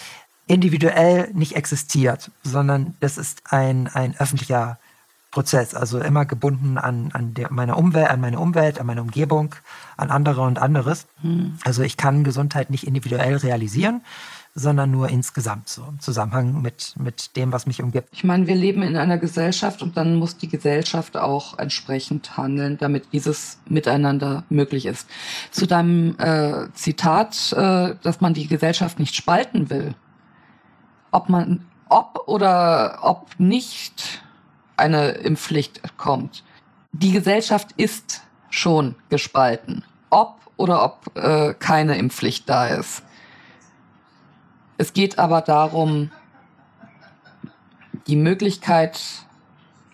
individuell 0.46 1.30
nicht 1.32 1.56
existiert, 1.56 2.30
sondern 2.42 2.96
das 3.00 3.18
ist 3.18 3.42
ein, 3.50 3.88
ein 3.88 4.16
öffentlicher 4.18 4.78
Prozess, 5.32 5.74
also 5.74 5.98
immer 6.00 6.24
gebunden 6.24 6.78
an, 6.78 7.10
an 7.12 7.34
der, 7.34 7.52
meiner 7.52 7.76
Umwelt, 7.76 8.08
an 8.08 8.20
meine 8.20 8.38
Umwelt, 8.38 8.80
an 8.80 8.86
meine 8.86 9.02
Umgebung, 9.02 9.54
an 9.96 10.10
andere 10.10 10.40
und 10.42 10.58
anderes. 10.58 11.06
Hm. 11.20 11.58
Also 11.64 11.82
ich 11.82 11.96
kann 11.96 12.24
Gesundheit 12.24 12.70
nicht 12.70 12.86
individuell 12.86 13.36
realisieren, 13.36 14.02
sondern 14.58 14.90
nur 14.90 15.10
insgesamt, 15.10 15.68
so 15.68 15.84
im 15.84 16.00
Zusammenhang 16.00 16.62
mit, 16.62 16.94
mit 16.98 17.36
dem, 17.36 17.52
was 17.52 17.66
mich 17.66 17.82
umgibt. 17.82 18.08
Ich 18.12 18.24
meine, 18.24 18.46
wir 18.46 18.54
leben 18.54 18.80
in 18.82 18.96
einer 18.96 19.18
Gesellschaft 19.18 19.82
und 19.82 19.98
dann 19.98 20.16
muss 20.16 20.38
die 20.38 20.48
Gesellschaft 20.48 21.18
auch 21.18 21.58
entsprechend 21.58 22.38
handeln, 22.38 22.78
damit 22.78 23.12
dieses 23.12 23.58
Miteinander 23.68 24.44
möglich 24.48 24.86
ist. 24.86 25.08
Zu 25.50 25.66
deinem 25.66 26.18
äh, 26.18 26.72
Zitat, 26.72 27.52
äh, 27.52 27.96
dass 28.02 28.22
man 28.22 28.32
die 28.32 28.46
Gesellschaft 28.46 28.98
nicht 28.98 29.14
spalten 29.14 29.68
will. 29.68 29.94
Ob 31.10 31.28
man, 31.28 31.66
ob 31.90 32.26
oder 32.26 33.00
ob 33.02 33.38
nicht 33.38 34.22
eine 34.78 35.10
Impfpflicht 35.10 35.82
kommt. 35.98 36.44
Die 36.92 37.12
Gesellschaft 37.12 37.72
ist 37.76 38.22
schon 38.48 38.94
gespalten, 39.10 39.84
ob 40.08 40.40
oder 40.56 40.82
ob 40.82 41.14
äh, 41.14 41.52
keine 41.52 41.98
Impfpflicht 41.98 42.48
da 42.48 42.68
ist. 42.68 43.02
Es 44.78 44.92
geht 44.92 45.18
aber 45.18 45.40
darum, 45.40 46.10
die 48.06 48.16
Möglichkeit 48.16 49.00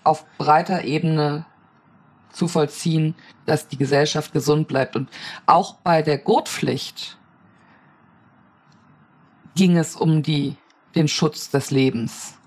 auf 0.04 0.26
breiter 0.36 0.84
Ebene 0.84 1.46
zu 2.30 2.48
vollziehen, 2.48 3.14
dass 3.46 3.68
die 3.68 3.76
Gesellschaft 3.76 4.32
gesund 4.32 4.68
bleibt. 4.68 4.96
Und 4.96 5.08
auch 5.46 5.74
bei 5.76 6.02
der 6.02 6.18
Gurtpflicht 6.18 7.18
ging 9.54 9.76
es 9.76 9.96
um 9.96 10.22
die, 10.22 10.56
den 10.94 11.08
Schutz 11.08 11.50
des 11.50 11.70
Lebens. 11.70 12.38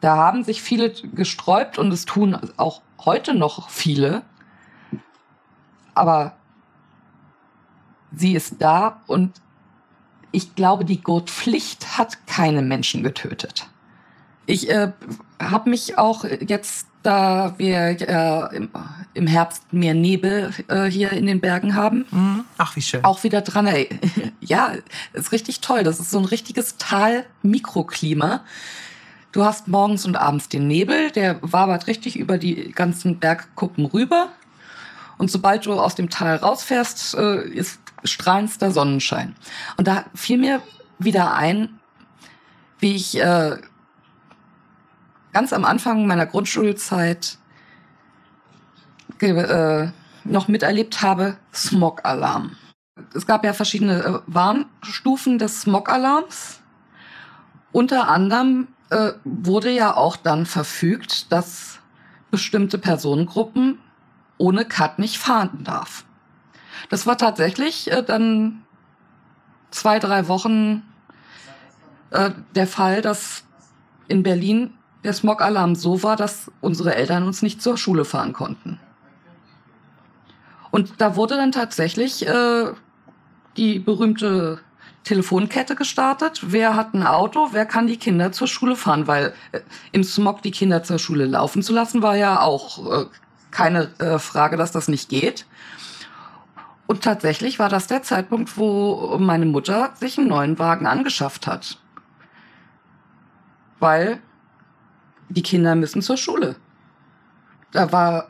Da 0.00 0.16
haben 0.16 0.44
sich 0.44 0.60
viele 0.60 0.90
gesträubt 0.90 1.78
und 1.78 1.92
es 1.92 2.04
tun 2.04 2.36
auch 2.56 2.82
heute 3.04 3.34
noch 3.34 3.70
viele. 3.70 4.22
Aber 5.94 6.36
sie 8.12 8.34
ist 8.34 8.60
da 8.60 9.00
und 9.06 9.40
ich 10.36 10.54
glaube, 10.54 10.84
die 10.84 11.00
Gurtpflicht 11.00 11.96
hat 11.96 12.26
keine 12.26 12.60
Menschen 12.60 13.02
getötet. 13.02 13.68
Ich 14.44 14.68
äh, 14.68 14.92
habe 15.40 15.70
mich 15.70 15.96
auch 15.96 16.24
jetzt, 16.24 16.88
da 17.02 17.54
wir 17.56 17.96
äh, 18.02 18.56
im, 18.56 18.68
im, 19.14 19.26
Herbst 19.26 19.72
mehr 19.72 19.94
Nebel 19.94 20.52
äh, 20.68 20.84
hier 20.84 21.12
in 21.12 21.24
den 21.24 21.40
Bergen 21.40 21.74
haben, 21.74 22.04
mhm. 22.10 22.44
ach 22.58 22.76
wie 22.76 22.82
schön, 22.82 23.02
auch 23.02 23.24
wieder 23.24 23.40
dran. 23.40 23.66
Ey. 23.66 23.88
ja, 24.42 24.72
ist 25.14 25.32
richtig 25.32 25.60
toll. 25.62 25.84
Das 25.84 26.00
ist 26.00 26.10
so 26.10 26.18
ein 26.18 26.26
richtiges 26.26 26.76
Tal-Mikroklima. 26.76 28.42
Du 29.32 29.42
hast 29.42 29.68
morgens 29.68 30.04
und 30.04 30.16
abends 30.16 30.50
den 30.50 30.68
Nebel, 30.68 31.12
der 31.12 31.38
wabert 31.40 31.86
richtig 31.86 32.18
über 32.18 32.36
die 32.36 32.72
ganzen 32.72 33.18
Bergkuppen 33.20 33.86
rüber. 33.86 34.28
Und 35.16 35.30
sobald 35.30 35.64
du 35.64 35.72
aus 35.72 35.94
dem 35.94 36.10
Tal 36.10 36.36
rausfährst, 36.36 37.14
äh, 37.14 37.48
ist 37.48 37.80
strahlendster 38.06 38.70
Sonnenschein. 38.70 39.34
Und 39.76 39.88
da 39.88 40.04
fiel 40.14 40.38
mir 40.38 40.62
wieder 40.98 41.34
ein, 41.34 41.80
wie 42.78 42.94
ich 42.94 43.20
äh, 43.20 43.56
ganz 45.32 45.52
am 45.52 45.64
Anfang 45.64 46.06
meiner 46.06 46.26
Grundschulzeit 46.26 47.38
äh, 49.20 49.88
noch 50.24 50.48
miterlebt 50.48 51.02
habe, 51.02 51.36
Smog-Alarm. 51.54 52.56
Es 53.14 53.26
gab 53.26 53.44
ja 53.44 53.52
verschiedene 53.52 54.02
äh, 54.02 54.18
Warnstufen 54.26 55.38
des 55.38 55.62
Smog-Alarms. 55.62 56.60
Unter 57.72 58.08
anderem 58.08 58.68
äh, 58.90 59.12
wurde 59.24 59.70
ja 59.70 59.96
auch 59.96 60.16
dann 60.16 60.46
verfügt, 60.46 61.30
dass 61.32 61.80
bestimmte 62.30 62.78
Personengruppen 62.78 63.78
ohne 64.38 64.64
Cut 64.64 64.98
nicht 64.98 65.18
fahren 65.18 65.64
darf. 65.64 66.04
Das 66.88 67.06
war 67.06 67.18
tatsächlich 67.18 67.90
äh, 67.90 68.02
dann 68.02 68.62
zwei, 69.70 69.98
drei 69.98 70.28
Wochen 70.28 70.82
äh, 72.10 72.30
der 72.54 72.66
Fall, 72.66 73.02
dass 73.02 73.44
in 74.08 74.22
Berlin 74.22 74.74
der 75.04 75.12
Smog-Alarm 75.12 75.74
so 75.74 76.02
war, 76.02 76.16
dass 76.16 76.50
unsere 76.60 76.94
Eltern 76.94 77.24
uns 77.24 77.42
nicht 77.42 77.62
zur 77.62 77.76
Schule 77.76 78.04
fahren 78.04 78.32
konnten. 78.32 78.80
Und 80.70 81.00
da 81.00 81.16
wurde 81.16 81.36
dann 81.36 81.52
tatsächlich 81.52 82.26
äh, 82.26 82.72
die 83.56 83.78
berühmte 83.78 84.60
Telefonkette 85.04 85.76
gestartet. 85.76 86.40
Wer 86.42 86.74
hat 86.74 86.92
ein 86.92 87.06
Auto? 87.06 87.50
Wer 87.52 87.64
kann 87.64 87.86
die 87.86 87.96
Kinder 87.96 88.32
zur 88.32 88.48
Schule 88.48 88.76
fahren? 88.76 89.06
Weil 89.06 89.32
äh, 89.52 89.60
im 89.92 90.02
Smog 90.04 90.42
die 90.42 90.50
Kinder 90.50 90.82
zur 90.82 90.98
Schule 90.98 91.26
laufen 91.26 91.62
zu 91.62 91.72
lassen, 91.72 92.02
war 92.02 92.16
ja 92.16 92.40
auch 92.40 93.02
äh, 93.02 93.06
keine 93.50 93.88
äh, 93.98 94.18
Frage, 94.18 94.56
dass 94.56 94.72
das 94.72 94.88
nicht 94.88 95.08
geht. 95.08 95.46
Und 96.86 97.02
tatsächlich 97.02 97.58
war 97.58 97.68
das 97.68 97.88
der 97.88 98.02
Zeitpunkt, 98.02 98.56
wo 98.56 99.18
meine 99.18 99.46
Mutter 99.46 99.92
sich 99.96 100.18
einen 100.18 100.28
neuen 100.28 100.58
Wagen 100.58 100.86
angeschafft 100.86 101.46
hat. 101.46 101.78
Weil 103.80 104.20
die 105.28 105.42
Kinder 105.42 105.74
müssen 105.74 106.02
zur 106.02 106.16
Schule. 106.16 106.56
Da 107.72 107.90
war, 107.90 108.28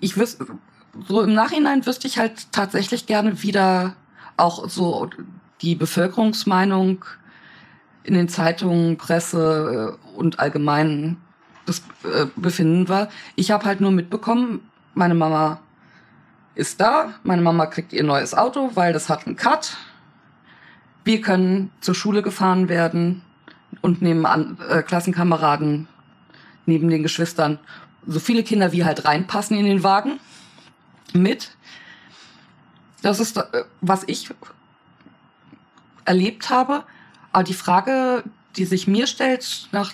ich 0.00 0.16
wüsste, 0.16 0.46
so 1.08 1.22
im 1.22 1.32
Nachhinein 1.32 1.86
wüsste 1.86 2.06
ich 2.06 2.18
halt 2.18 2.52
tatsächlich 2.52 3.06
gerne 3.06 3.42
wieder 3.42 3.96
auch 4.36 4.68
so 4.68 5.08
die 5.62 5.74
Bevölkerungsmeinung 5.74 7.04
in 8.04 8.14
den 8.14 8.28
Zeitungen, 8.28 8.98
Presse 8.98 9.96
äh, 9.98 10.16
und 10.16 10.38
allgemein 10.38 11.16
das 11.64 11.82
äh, 12.04 12.26
Befinden 12.36 12.88
war. 12.88 13.08
Ich 13.34 13.50
habe 13.50 13.64
halt 13.64 13.80
nur 13.80 13.90
mitbekommen, 13.90 14.60
meine 14.94 15.14
Mama 15.14 15.60
ist 16.56 16.80
da, 16.80 17.14
meine 17.22 17.42
Mama 17.42 17.66
kriegt 17.66 17.92
ihr 17.92 18.02
neues 18.02 18.34
Auto, 18.34 18.70
weil 18.74 18.92
das 18.92 19.08
hat 19.08 19.26
einen 19.26 19.36
Cut. 19.36 19.76
Wir 21.04 21.20
können 21.20 21.70
zur 21.80 21.94
Schule 21.94 22.22
gefahren 22.22 22.68
werden 22.68 23.22
und 23.82 24.02
nehmen 24.02 24.26
an, 24.26 24.58
äh, 24.68 24.82
Klassenkameraden 24.82 25.86
neben 26.64 26.88
den 26.88 27.02
Geschwistern 27.02 27.58
so 28.06 28.20
viele 28.20 28.42
Kinder 28.42 28.72
wie 28.72 28.84
halt 28.84 29.04
reinpassen 29.04 29.56
in 29.58 29.66
den 29.66 29.82
Wagen 29.82 30.18
mit. 31.12 31.50
Das 33.02 33.20
ist, 33.20 33.36
äh, 33.36 33.64
was 33.80 34.04
ich 34.06 34.30
erlebt 36.04 36.50
habe. 36.50 36.84
Aber 37.32 37.44
die 37.44 37.54
Frage, 37.54 38.24
die 38.56 38.64
sich 38.64 38.86
mir 38.86 39.06
stellt, 39.06 39.68
nach 39.72 39.92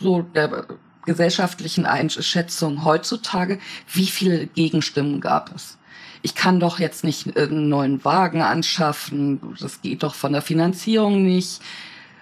so 0.00 0.22
der 0.22 0.66
gesellschaftlichen 1.04 1.84
Einschätzung 1.84 2.84
heutzutage, 2.84 3.58
wie 3.92 4.06
viele 4.06 4.46
Gegenstimmen 4.46 5.20
gab 5.20 5.54
es? 5.54 5.76
Ich 6.22 6.34
kann 6.34 6.60
doch 6.60 6.78
jetzt 6.78 7.04
nicht 7.04 7.36
einen 7.36 7.68
neuen 7.68 8.02
Wagen 8.04 8.42
anschaffen, 8.42 9.40
das 9.60 9.82
geht 9.82 10.04
doch 10.04 10.14
von 10.14 10.32
der 10.32 10.42
Finanzierung 10.42 11.24
nicht. 11.24 11.60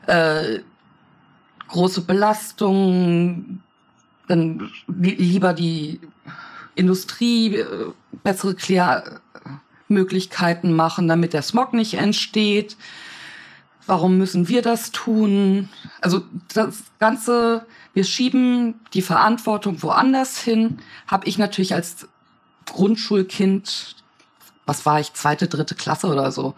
Äh, 0.06 0.60
große 1.68 2.00
Belastung, 2.00 3.60
dann 4.26 4.70
lieber 4.88 5.52
die 5.52 6.00
Industrie 6.74 7.56
äh, 7.56 7.92
bessere 8.22 8.54
Klärmöglichkeiten 8.54 10.74
machen, 10.74 11.08
damit 11.08 11.32
der 11.32 11.42
Smog 11.42 11.72
nicht 11.74 11.94
entsteht. 11.94 12.76
Warum 13.86 14.18
müssen 14.18 14.48
wir 14.48 14.60
das 14.62 14.90
tun? 14.92 15.68
Also 16.00 16.22
das 16.54 16.84
Ganze, 16.98 17.66
wir 17.92 18.04
schieben 18.04 18.76
die 18.94 19.02
Verantwortung 19.02 19.82
woanders 19.82 20.40
hin, 20.40 20.78
habe 21.06 21.26
ich 21.26 21.36
natürlich 21.38 21.74
als 21.74 22.08
Grundschulkind, 22.72 23.96
was 24.66 24.86
war 24.86 25.00
ich, 25.00 25.12
zweite, 25.12 25.48
dritte 25.48 25.74
Klasse 25.74 26.08
oder 26.08 26.32
so, 26.32 26.54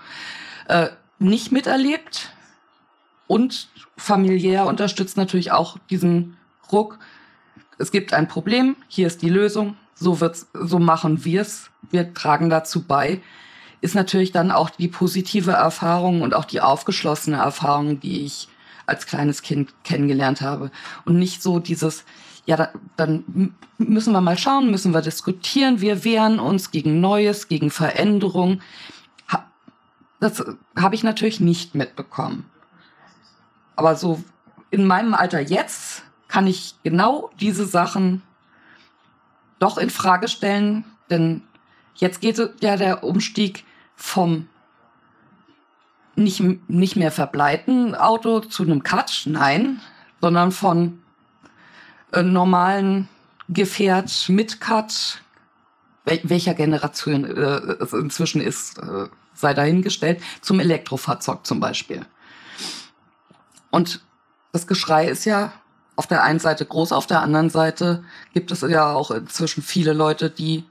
äh, 0.68 0.88
nicht 1.18 1.52
miterlebt 1.52 2.32
und 3.26 3.68
familiär 3.96 4.66
unterstützt 4.66 5.16
natürlich 5.16 5.52
auch 5.52 5.78
diesen 5.90 6.36
Ruck, 6.70 6.98
es 7.78 7.90
gibt 7.90 8.12
ein 8.12 8.28
Problem, 8.28 8.76
hier 8.88 9.06
ist 9.06 9.22
die 9.22 9.28
Lösung, 9.28 9.76
so 9.94 10.20
wird's, 10.20 10.48
so 10.52 10.78
machen 10.78 11.24
wir's, 11.24 11.70
wir 11.90 12.14
tragen 12.14 12.50
dazu 12.50 12.82
bei, 12.82 13.20
ist 13.80 13.94
natürlich 13.94 14.30
dann 14.32 14.50
auch 14.50 14.70
die 14.70 14.88
positive 14.88 15.52
Erfahrung 15.52 16.22
und 16.22 16.34
auch 16.34 16.44
die 16.44 16.60
aufgeschlossene 16.60 17.38
Erfahrung, 17.38 17.98
die 17.98 18.24
ich 18.24 18.48
als 18.86 19.06
kleines 19.06 19.42
Kind 19.42 19.74
kennengelernt 19.84 20.40
habe. 20.40 20.70
Und 21.04 21.18
nicht 21.18 21.42
so 21.42 21.58
dieses, 21.58 22.04
ja, 22.44 22.56
da, 22.56 22.72
dann 22.96 23.54
müssen 23.78 24.12
wir 24.12 24.20
mal 24.20 24.38
schauen, 24.38 24.70
müssen 24.70 24.92
wir 24.92 25.02
diskutieren, 25.02 25.80
wir 25.80 26.04
wehren 26.04 26.40
uns 26.40 26.70
gegen 26.70 27.00
Neues, 27.00 27.48
gegen 27.48 27.70
Veränderung. 27.70 28.60
Das 30.20 30.44
habe 30.78 30.94
ich 30.94 31.02
natürlich 31.02 31.40
nicht 31.40 31.74
mitbekommen. 31.74 32.48
Aber 33.76 33.96
so 33.96 34.22
in 34.70 34.86
meinem 34.86 35.14
Alter 35.14 35.40
jetzt 35.40 36.02
kann 36.28 36.46
ich 36.46 36.74
genau 36.82 37.30
diese 37.40 37.66
Sachen 37.66 38.22
doch 39.58 39.78
in 39.78 39.90
Frage 39.90 40.28
stellen, 40.28 40.84
denn 41.10 41.42
jetzt 41.94 42.20
geht 42.20 42.38
ja 42.60 42.76
der 42.76 43.04
Umstieg 43.04 43.64
vom 43.96 44.48
nicht, 46.16 46.42
nicht 46.68 46.96
mehr 46.96 47.10
verbleiten 47.10 47.94
Auto 47.94 48.40
zu 48.40 48.62
einem 48.62 48.82
Cut, 48.82 49.22
nein, 49.26 49.80
sondern 50.20 50.52
von 50.52 51.01
äh, 52.12 52.22
normalen 52.22 53.08
Gefährt 53.48 54.28
mit 54.28 54.60
Cut, 54.60 55.22
wel 56.04 56.20
welcher 56.24 56.54
Generation 56.54 57.24
äh, 57.24 57.82
es 57.82 57.92
inzwischen 57.92 58.40
ist, 58.40 58.78
äh, 58.78 59.08
sei 59.34 59.54
dahingestellt, 59.54 60.22
zum 60.40 60.60
Elektrofahrzeug 60.60 61.44
zum 61.46 61.60
Beispiel. 61.60 62.06
Und 63.70 64.04
das 64.52 64.66
Geschrei 64.66 65.08
ist 65.08 65.24
ja 65.24 65.52
auf 65.96 66.06
der 66.06 66.22
einen 66.22 66.38
Seite 66.38 66.64
groß, 66.64 66.92
auf 66.92 67.06
der 67.06 67.20
anderen 67.20 67.50
Seite 67.50 68.04
gibt 68.32 68.50
es 68.50 68.62
ja 68.62 68.92
auch 68.92 69.10
inzwischen 69.10 69.62
viele 69.62 69.92
Leute, 69.92 70.30
die 70.30 70.64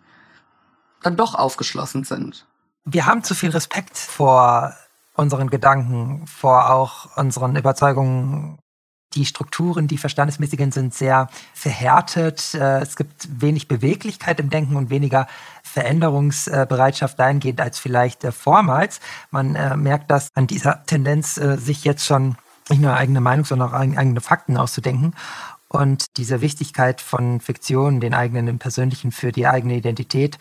dann 1.01 1.17
doch 1.17 1.35
aufgeschlossen 1.35 2.03
sind. 2.03 2.45
Wir 2.85 3.05
haben 3.05 3.23
zu 3.23 3.35
viel 3.35 3.51
Respekt 3.51 3.97
vor 3.97 4.73
unseren 5.13 5.49
Gedanken, 5.49 6.25
vor 6.27 6.71
auch 6.71 7.15
unseren 7.17 7.55
Überzeugungen 7.55 8.59
Die 9.13 9.25
Strukturen, 9.25 9.87
die 9.87 9.97
verstandesmäßigen, 9.97 10.71
sind 10.71 10.93
sehr 10.93 11.27
verhärtet. 11.53 12.53
Äh, 12.53 12.79
es 12.79 12.95
gibt 12.95 13.27
wenig 13.41 13.67
Beweglichkeit 13.67 14.39
im 14.39 14.49
Denken 14.49 14.77
und 14.77 14.89
weniger 14.89 15.27
Veränderungsbereitschaft 15.63 17.19
dahingehend 17.19 17.59
als 17.59 17.77
vielleicht 17.77 18.23
äh, 18.23 18.31
vormals. 18.31 19.01
Man 19.29 19.55
äh, 19.55 19.75
merkt 19.75 20.09
das 20.11 20.29
an 20.35 20.47
dieser 20.47 20.85
Tendenz, 20.85 21.35
sich 21.35 21.83
jetzt 21.83 22.05
schon 22.05 22.35
nicht 22.69 22.81
nur 22.81 22.93
eigene 22.93 23.21
Meinung, 23.21 23.45
sondern 23.45 23.69
auch 23.69 23.73
eigene 23.73 24.21
Fakten 24.21 24.57
auszudenken. 24.57 25.13
Und 25.67 26.17
diese 26.17 26.41
Wichtigkeit 26.41 26.99
von 26.99 27.39
Fiktion, 27.39 28.01
den 28.01 28.13
eigenen, 28.13 28.45
den 28.45 28.59
persönlichen 28.59 29.13
für 29.13 29.31
die 29.31 29.47
eigene 29.47 29.75
Identität 29.75 30.37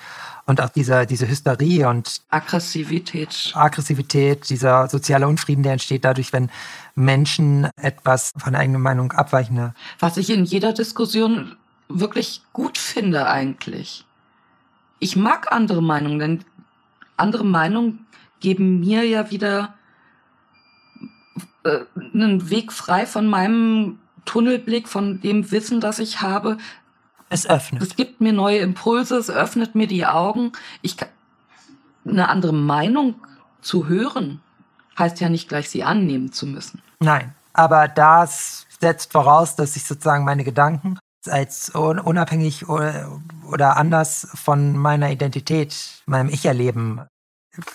und 0.51 0.61
auch 0.61 0.69
dieser, 0.69 1.07
diese 1.07 1.29
Hysterie 1.29 1.89
und 1.89 2.23
Aggressivität. 2.29 3.53
Aggressivität, 3.55 4.51
dieser 4.51 4.89
soziale 4.89 5.29
Unfrieden, 5.29 5.63
der 5.63 5.73
entsteht 5.73 6.05
dadurch, 6.05 6.33
wenn 6.33 6.51
Menschen 6.97 7.69
etwas 7.77 8.33
von 8.37 8.53
der 8.53 8.61
eigenen 8.61 8.83
Meinung 8.83 9.13
abweichen. 9.13 9.73
Was 10.01 10.17
ich 10.17 10.29
in 10.29 10.45
jeder 10.45 10.73
Diskussion 10.73 11.57
wirklich 11.89 12.43
gut 12.53 12.79
finde 12.79 13.29
eigentlich. 13.29 14.05
Ich 14.99 15.15
mag 15.15 15.53
andere 15.53 15.83
Meinungen, 15.83 16.19
denn 16.19 16.45
andere 17.17 17.45
Meinungen 17.45 18.07
geben 18.41 18.81
mir 18.81 19.05
ja 19.05 19.31
wieder 19.31 19.75
äh, 21.63 21.81
einen 22.13 22.51
Weg 22.51 22.73
frei 22.73 23.07
von 23.07 23.27
meinem 23.27 24.01
Tunnelblick, 24.25 24.89
von 24.89 25.21
dem 25.21 25.51
Wissen, 25.53 25.81
das 25.81 26.01
ich 26.01 26.21
habe. 26.21 26.59
Es 27.31 27.49
öffnet. 27.49 27.83
Es 27.83 27.97
gibt 27.97 28.21
mir 28.21 28.33
neue 28.33 28.59
Impulse, 28.59 29.17
es 29.17 29.31
öffnet 29.31 29.75
mir 29.75 29.87
die 29.87 30.05
Augen. 30.05 30.53
Ich 30.83 30.97
kann, 30.97 31.09
eine 32.05 32.29
andere 32.29 32.53
Meinung 32.53 33.15
zu 33.63 33.87
hören, 33.87 34.41
heißt 34.99 35.21
ja 35.21 35.29
nicht 35.29 35.49
gleich 35.49 35.71
sie 35.71 35.85
annehmen 35.85 36.33
zu 36.33 36.47
müssen. 36.47 36.83
Nein, 36.99 37.35
aber 37.53 37.89
das 37.89 38.67
setzt 38.81 39.13
voraus, 39.13 39.55
dass 39.55 39.77
ich 39.77 39.85
sozusagen 39.85 40.25
meine 40.25 40.45
Gedanken 40.45 40.99
als 41.29 41.71
unabhängig 41.71 42.69
oder 42.69 43.77
anders 43.77 44.29
von 44.35 44.77
meiner 44.77 45.11
Identität, 45.11 46.03
meinem 46.07 46.31
Ich-Erleben 46.31 47.03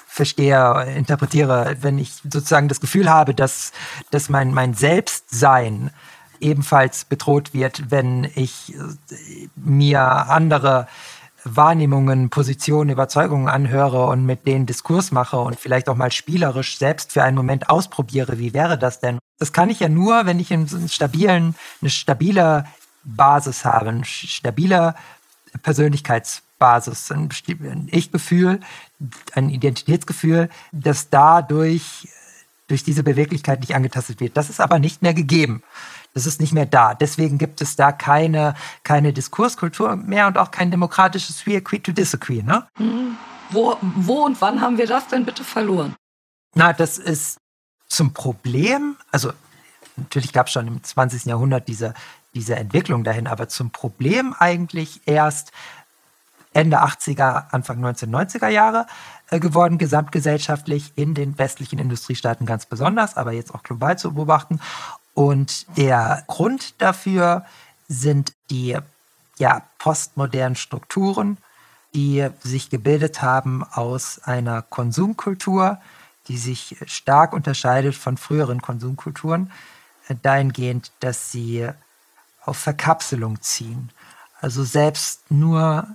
verstehe, 0.08 0.95
interpretiere, 0.95 1.78
wenn 1.82 1.99
ich 1.99 2.14
sozusagen 2.24 2.68
das 2.68 2.82
Gefühl 2.82 3.10
habe, 3.10 3.34
dass, 3.34 3.72
dass 4.10 4.30
mein, 4.30 4.53
mein 4.53 4.74
Selbstsein 4.74 5.91
ebenfalls 6.40 7.06
bedroht 7.06 7.54
wird, 7.54 7.92
wenn 7.92 8.26
ich 8.36 8.74
äh, 8.76 9.48
mir 9.56 10.02
andere 10.02 10.88
Wahrnehmungen, 11.46 12.32
Positionen, 12.32 12.90
Überzeugungen 12.90 13.48
anhöre 13.48 14.08
und 14.08 14.26
mit 14.26 14.48
denen 14.48 14.66
Diskurs 14.66 15.12
mache 15.12 15.38
und 15.38 15.60
vielleicht 15.60 15.88
auch 15.88 15.96
mal 15.96 16.12
spielerisch 16.12 16.78
selbst 16.80 17.14
für 17.14 17.24
einen 17.24 17.38
Moment 17.38 17.70
ausprobiere, 17.70 18.40
wie 18.40 18.54
wäre 18.54 18.80
das 18.80 19.00
denn? 19.00 19.20
Das 19.38 19.54
kann 19.54 19.70
ich 19.70 19.80
ja 19.80 19.90
nur, 19.90 20.26
wenn 20.26 20.40
ich 20.40 20.52
einen 20.52 20.90
stabilen, 20.90 21.56
eine 21.82 21.90
stabile 21.92 22.66
Basis 23.04 23.64
habe, 23.64 23.90
eine 23.90 24.06
stabile 24.06 24.96
Persönlichkeitsbasis, 25.62 27.12
ein 27.12 27.30
Ich-Gefühl, 27.92 28.60
ein 29.34 29.50
Identitätsgefühl, 29.50 30.50
das 30.72 31.10
dadurch 31.10 32.08
durch 32.68 32.84
diese 32.84 33.04
Beweglichkeit 33.04 33.60
nicht 33.60 33.76
angetastet 33.76 34.20
wird. 34.20 34.36
Das 34.38 34.50
ist 34.50 34.60
aber 34.60 34.80
nicht 34.80 35.04
mehr 35.04 35.14
gegeben. 35.14 35.62
Das 36.16 36.26
ist 36.26 36.39
nicht 36.39 36.53
mehr 36.53 36.66
da. 36.66 36.93
Deswegen 36.93 37.38
gibt 37.38 37.61
es 37.61 37.76
da 37.76 37.91
keine, 37.91 38.55
keine 38.84 39.11
Diskurskultur 39.11 39.97
mehr 39.97 40.28
und 40.28 40.38
auch 40.38 40.49
kein 40.49 40.72
demokratisches 40.72 41.45
We 41.45 41.57
agree 41.57 41.80
to 41.80 41.91
disagree. 41.91 42.41
Ne? 42.41 42.66
Mhm. 42.80 43.18
Wo, 43.49 43.78
wo 43.82 44.24
und 44.26 44.39
wann 44.39 44.61
haben 44.61 44.78
wir 44.78 44.88
das 44.88 45.07
denn 45.09 45.26
bitte 45.26 45.43
verloren? 45.43 45.93
Na, 46.55 46.72
das 46.72 46.97
ist 46.97 47.38
zum 47.89 48.13
Problem, 48.13 48.95
also 49.11 49.34
natürlich 49.97 50.32
gab 50.32 50.47
es 50.47 50.53
schon 50.53 50.68
im 50.68 50.82
20. 50.82 51.26
Jahrhundert 51.26 51.68
diese, 51.68 51.93
diese 52.34 52.55
Entwicklung 52.55 53.03
dahin, 53.03 53.28
aber 53.28 53.49
zum 53.49 53.72
Problem 53.72 54.34
eigentlich 54.39 55.01
erst 55.05 55.51
Ende 56.53 56.82
80er, 56.82 57.51
Anfang 57.51 57.84
1990er 57.84 58.47
Jahre 58.47 58.88
äh, 59.30 59.41
geworden, 59.41 59.78
gesamtgesellschaftlich 59.78 60.93
in 60.95 61.13
den 61.13 61.38
westlichen 61.38 61.78
Industriestaaten 61.78 62.45
ganz 62.45 62.66
besonders, 62.66 63.18
aber 63.18 63.34
jetzt 63.34 63.53
auch 63.53 63.63
global 63.63 63.97
zu 63.97 64.13
beobachten. 64.13 64.61
Und 65.16 65.66
der 65.78 66.24
Grund 66.28 66.80
dafür 66.82 67.45
sind 67.88 68.34
die 68.51 68.78
ja, 69.38 69.63
postmodernen 69.80 70.55
Strukturen, 70.55 71.38
die 71.95 72.28
sich 72.43 72.70
gebildet 72.70 73.22
haben 73.22 73.63
aus 73.63 74.20
einer 74.24 74.61
Konsumkultur, 74.61 75.80
die 76.28 76.38
sich 76.38 76.76
stark 76.86 77.32
unterscheidet 77.32 77.95
von 77.95 78.18
früheren 78.18 78.61
Konsumkulturen, 78.61 79.51
dahingehend, 80.22 80.91
dass 80.99 81.32
sie 81.32 81.70
auf 82.43 82.57
Verkapselung 82.57 83.41
ziehen. 83.41 83.91
Also 84.41 84.63
selbst 84.63 85.32
nur 85.32 85.88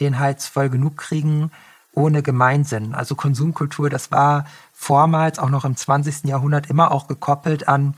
den 0.00 0.18
Hals 0.18 0.46
voll 0.46 0.68
genug 0.68 0.98
kriegen, 0.98 1.50
ohne 1.92 2.22
Gemeinsinn. 2.22 2.94
Also 2.94 3.14
Konsumkultur, 3.14 3.88
das 3.88 4.12
war 4.12 4.44
vormals 4.74 5.38
auch 5.38 5.48
noch 5.48 5.64
im 5.64 5.76
20. 5.76 6.24
Jahrhundert 6.24 6.68
immer 6.68 6.92
auch 6.92 7.08
gekoppelt 7.08 7.68
an 7.68 7.94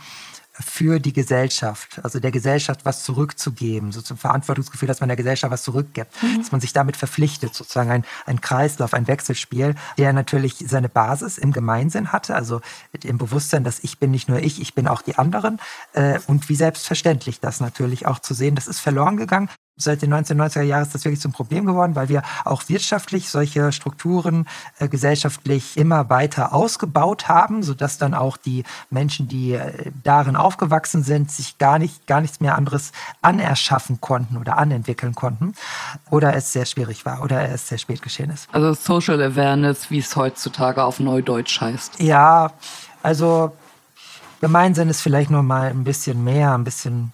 für 0.52 1.00
die 1.00 1.12
Gesellschaft, 1.12 2.00
also 2.02 2.20
der 2.20 2.30
Gesellschaft 2.30 2.84
was 2.84 3.04
zurückzugeben, 3.04 3.90
so 3.90 4.02
zum 4.02 4.18
Verantwortungsgefühl, 4.18 4.86
dass 4.86 5.00
man 5.00 5.08
der 5.08 5.16
Gesellschaft 5.16 5.50
was 5.50 5.62
zurückgibt, 5.62 6.22
mhm. 6.22 6.38
dass 6.38 6.52
man 6.52 6.60
sich 6.60 6.72
damit 6.72 6.96
verpflichtet, 6.96 7.54
sozusagen 7.54 7.90
ein, 7.90 8.04
ein 8.26 8.40
Kreislauf, 8.40 8.92
ein 8.92 9.06
Wechselspiel, 9.06 9.74
der 9.96 10.12
natürlich 10.12 10.56
seine 10.66 10.88
Basis 10.88 11.38
im 11.38 11.52
Gemeinsinn 11.52 12.12
hatte, 12.12 12.34
also 12.34 12.60
im 13.02 13.18
Bewusstsein, 13.18 13.64
dass 13.64 13.80
ich 13.82 13.98
bin 13.98 14.10
nicht 14.10 14.28
nur 14.28 14.40
ich, 14.40 14.60
ich 14.60 14.74
bin 14.74 14.88
auch 14.88 15.02
die 15.02 15.16
anderen 15.16 15.58
äh, 15.94 16.18
und 16.26 16.48
wie 16.48 16.56
selbstverständlich 16.56 17.40
das 17.40 17.60
natürlich 17.60 18.06
auch 18.06 18.18
zu 18.18 18.34
sehen, 18.34 18.54
das 18.54 18.68
ist 18.68 18.80
verloren 18.80 19.16
gegangen 19.16 19.48
seit 19.76 20.02
den 20.02 20.12
1990er 20.12 20.62
Jahren 20.62 20.82
ist 20.82 20.94
das 20.94 21.04
wirklich 21.04 21.20
zum 21.20 21.32
Problem 21.32 21.64
geworden, 21.64 21.94
weil 21.94 22.08
wir 22.08 22.22
auch 22.44 22.68
wirtschaftlich 22.68 23.30
solche 23.30 23.72
Strukturen 23.72 24.46
äh, 24.78 24.88
gesellschaftlich 24.88 25.76
immer 25.76 26.10
weiter 26.10 26.52
ausgebaut 26.52 27.28
haben, 27.28 27.62
sodass 27.62 27.98
dann 27.98 28.14
auch 28.14 28.36
die 28.36 28.64
Menschen, 28.90 29.28
die 29.28 29.54
äh, 29.54 29.90
darin 30.04 30.36
aufgewachsen 30.36 31.02
sind, 31.02 31.30
sich 31.30 31.58
gar 31.58 31.78
nicht 31.78 32.06
gar 32.06 32.20
nichts 32.20 32.40
mehr 32.40 32.56
anderes 32.56 32.92
anerschaffen 33.22 34.00
konnten 34.00 34.36
oder 34.36 34.58
anentwickeln 34.58 35.14
konnten 35.14 35.54
oder 36.10 36.34
es 36.34 36.52
sehr 36.52 36.66
schwierig 36.66 37.06
war 37.06 37.22
oder 37.22 37.48
es 37.48 37.68
sehr 37.68 37.78
spät 37.78 38.02
geschehen 38.02 38.30
ist. 38.30 38.48
Also 38.52 38.74
Social 38.74 39.22
Awareness, 39.22 39.90
wie 39.90 39.98
es 39.98 40.14
heutzutage 40.16 40.84
auf 40.84 41.00
Neudeutsch 41.00 41.60
heißt. 41.60 42.00
Ja, 42.00 42.52
also 43.02 43.52
Gemeinsinn 44.40 44.88
ist 44.88 45.00
vielleicht 45.00 45.30
noch 45.30 45.42
mal 45.42 45.70
ein 45.70 45.84
bisschen 45.84 46.24
mehr, 46.24 46.52
ein 46.52 46.64
bisschen 46.64 47.12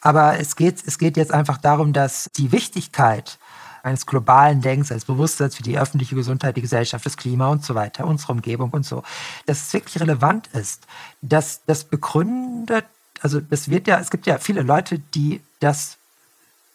aber 0.00 0.38
es 0.38 0.56
geht, 0.56 0.82
es 0.86 0.98
geht 0.98 1.16
jetzt 1.16 1.32
einfach 1.32 1.58
darum, 1.58 1.92
dass 1.92 2.28
die 2.36 2.52
Wichtigkeit 2.52 3.38
eines 3.82 4.06
globalen 4.06 4.60
Denkens, 4.60 4.90
eines 4.90 5.04
Bewusstseins 5.04 5.56
für 5.56 5.62
die 5.62 5.78
öffentliche 5.78 6.14
Gesundheit, 6.14 6.56
die 6.56 6.62
Gesellschaft, 6.62 7.04
das 7.06 7.16
Klima 7.16 7.48
und 7.48 7.64
so 7.64 7.74
weiter, 7.74 8.06
unsere 8.06 8.32
Umgebung 8.32 8.70
und 8.70 8.84
so, 8.84 9.02
dass 9.46 9.66
es 9.66 9.72
wirklich 9.72 10.00
relevant 10.00 10.48
ist, 10.48 10.86
dass 11.22 11.62
das 11.64 11.84
begründet, 11.84 12.84
also 13.22 13.40
es 13.50 13.70
wird 13.70 13.86
ja, 13.86 13.98
es 13.98 14.10
gibt 14.10 14.26
ja 14.26 14.38
viele 14.38 14.62
Leute, 14.62 14.98
die 14.98 15.40
das 15.60 15.96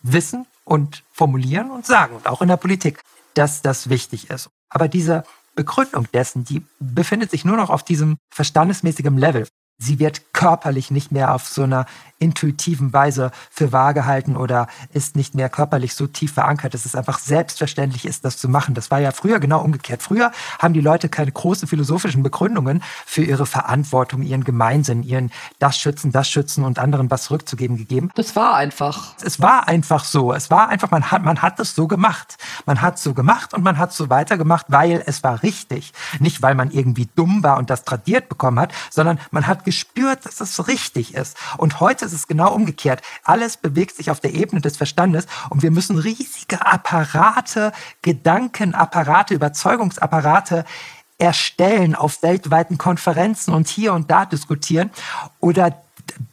wissen 0.02 0.46
und 0.64 1.04
formulieren 1.12 1.72
und 1.72 1.86
sagen, 1.86 2.16
und 2.16 2.28
auch 2.28 2.42
in 2.42 2.48
der 2.48 2.58
Politik, 2.58 3.02
dass 3.34 3.62
das 3.62 3.90
wichtig 3.90 4.30
ist. 4.30 4.50
Aber 4.70 4.88
diese 4.88 5.24
Begründung 5.56 6.08
dessen, 6.12 6.44
die 6.44 6.66
befindet 6.80 7.32
sich 7.32 7.46
nur 7.46 7.58
noch 7.58 7.70
auf 7.70 7.84
diesem 7.84 8.18
verstandesmäßigen 8.30 9.18
Level 9.18 9.48
sie 9.78 10.00
wird 10.00 10.34
körperlich 10.34 10.92
nicht 10.92 11.12
mehr 11.12 11.34
auf 11.34 11.48
so 11.48 11.64
einer 11.64 11.86
intuitiven 12.18 12.94
Weise 12.94 13.32
für 13.52 13.74
wahr 13.74 13.94
gehalten 13.94 14.38
oder 14.38 14.68
ist 14.94 15.16
nicht 15.18 15.36
mehr 15.36 15.50
körperlich 15.50 15.96
so 15.96 16.08
tief 16.08 16.34
verankert, 16.34 16.74
dass 16.74 16.86
es 16.86 16.96
einfach 16.96 17.20
selbstverständlich 17.20 18.06
ist, 18.06 18.24
das 18.24 18.38
zu 18.38 18.48
machen. 18.48 18.74
Das 18.74 18.90
war 18.90 19.00
ja 19.00 19.12
früher 19.12 19.40
genau 19.40 19.62
umgekehrt. 19.62 20.02
Früher 20.02 20.32
haben 20.60 20.74
die 20.74 20.82
Leute 20.82 21.10
keine 21.10 21.32
großen 21.32 21.68
philosophischen 21.68 22.24
Begründungen 22.24 22.82
für 23.06 23.24
ihre 23.24 23.46
Verantwortung, 23.46 24.22
ihren 24.22 24.46
Gemeinsinn, 24.46 25.04
ihren 25.04 25.30
das 25.60 25.78
schützen, 25.78 26.14
das 26.14 26.30
schützen 26.30 26.64
und 26.64 26.80
anderen 26.80 27.12
was 27.12 27.24
zurückzugeben 27.24 27.76
gegeben. 27.76 28.12
Das 28.16 28.36
war 28.36 28.56
einfach. 28.56 29.16
Es 29.22 29.42
war 29.42 29.68
einfach 29.68 30.06
so. 30.06 30.32
Es 30.32 30.50
war 30.50 30.70
einfach, 30.70 30.92
man 30.92 31.12
hat, 31.12 31.24
man 31.24 31.42
hat 31.42 31.60
es 31.60 31.76
so 31.76 31.88
gemacht. 31.88 32.38
Man 32.66 32.82
hat 32.82 32.96
es 32.96 33.04
so 33.04 33.14
gemacht 33.14 33.54
und 33.54 33.64
man 33.64 33.78
hat 33.78 33.92
es 33.92 33.98
so 33.98 34.10
weitergemacht, 34.10 34.68
weil 34.70 35.04
es 35.06 35.22
war 35.24 35.44
richtig. 35.44 35.92
Nicht, 36.20 36.42
weil 36.42 36.56
man 36.56 36.72
irgendwie 36.72 37.10
dumm 37.16 37.44
war 37.44 37.58
und 37.58 37.70
das 37.70 37.84
tradiert 37.84 38.30
bekommen 38.30 38.60
hat, 38.60 38.74
sondern 38.90 39.20
man 39.32 39.48
hat 39.48 39.65
gespürt, 39.66 40.26
dass 40.26 40.40
es 40.40 40.68
richtig 40.68 41.14
ist. 41.14 41.36
Und 41.58 41.80
heute 41.82 42.06
ist 42.06 42.14
es 42.14 42.28
genau 42.28 42.54
umgekehrt. 42.54 43.02
Alles 43.24 43.58
bewegt 43.58 43.96
sich 43.96 44.10
auf 44.10 44.22
der 44.22 44.34
Ebene 44.34 44.62
des 44.62 44.78
Verstandes 44.78 45.28
und 45.50 45.64
wir 45.64 45.72
müssen 45.72 45.98
riesige 45.98 46.66
Apparate, 46.66 47.74
Gedankenapparate, 48.02 49.34
Überzeugungsapparate 49.34 50.64
erstellen 51.18 51.96
auf 51.96 52.24
weltweiten 52.24 52.78
Konferenzen 52.78 53.54
und 53.54 53.68
hier 53.68 53.94
und 53.94 54.12
da 54.12 54.26
diskutieren 54.26 54.92
oder 55.40 55.82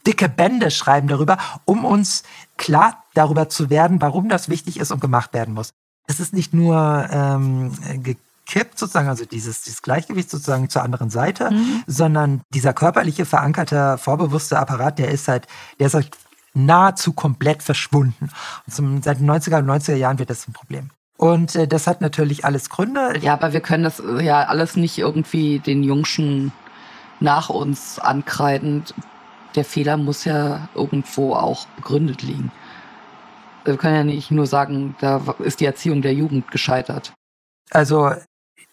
dicke 0.07 0.29
Bände 0.29 0.71
schreiben 0.71 1.09
darüber, 1.09 1.39
um 1.65 1.85
uns 1.85 2.25
klar 2.57 3.05
darüber 3.15 3.49
zu 3.49 3.71
werden, 3.71 4.01
warum 4.01 4.29
das 4.29 4.49
wichtig 4.49 4.79
ist 4.79 4.91
und 4.91 5.01
gemacht 5.01 5.33
werden 5.33 5.55
muss. 5.55 5.73
Es 6.07 6.21
ist 6.21 6.33
nicht 6.33 6.53
nur 6.53 7.09
ähm, 7.11 7.73
kippt 8.47 8.79
sozusagen, 8.79 9.09
also 9.09 9.25
dieses, 9.25 9.63
dieses 9.63 9.83
Gleichgewicht 9.83 10.31
sozusagen 10.31 10.69
zur 10.69 10.83
anderen 10.83 11.11
Seite, 11.11 11.51
mhm. 11.51 11.83
sondern 11.87 12.43
dieser 12.53 12.73
körperliche 12.73 13.25
verankerte, 13.25 13.99
vorbewusste 13.99 14.59
Apparat, 14.59 14.99
der 14.99 15.11
ist 15.11 15.29
halt, 15.29 15.47
der 15.79 15.87
ist 15.87 15.95
halt 15.95 16.11
nahezu 16.55 17.13
komplett 17.13 17.63
verschwunden. 17.63 18.31
Und 18.67 18.75
zum, 18.75 19.03
seit 19.03 19.21
den 19.21 19.31
90er 19.31 19.59
und 19.59 19.71
90er 19.71 19.95
Jahren 19.95 20.19
wird 20.19 20.31
das 20.31 20.47
ein 20.49 20.53
Problem. 20.53 20.91
Und 21.17 21.55
äh, 21.55 21.69
das 21.69 21.87
hat 21.87 22.01
natürlich 22.01 22.45
alles 22.45 22.69
Gründe. 22.69 23.19
Ja, 23.21 23.35
aber 23.35 23.53
wir 23.53 23.61
können 23.61 23.85
das 23.85 24.01
äh, 24.01 24.25
ja 24.25 24.43
alles 24.45 24.77
nicht 24.77 24.99
irgendwie 24.99 25.61
den 25.61 25.83
Jungschen 25.83 26.53
nach 27.21 27.49
uns 27.49 27.99
ankreiden. 27.99 28.85
Der 29.55 29.65
Fehler 29.65 29.97
muss 29.97 30.25
ja 30.25 30.69
irgendwo 30.75 31.35
auch 31.35 31.67
begründet 31.77 32.23
liegen. 32.23 32.51
Wir 33.65 33.77
können 33.77 33.95
ja 33.95 34.05
nicht 34.05 34.31
nur 34.33 34.47
sagen, 34.47 34.97
da 35.01 35.23
ist 35.39 35.61
die 35.61 35.67
Erziehung 35.67 36.03
der 36.03 36.15
Jugend 36.15 36.51
gescheitert. 36.51 37.13
Also, 37.71 38.11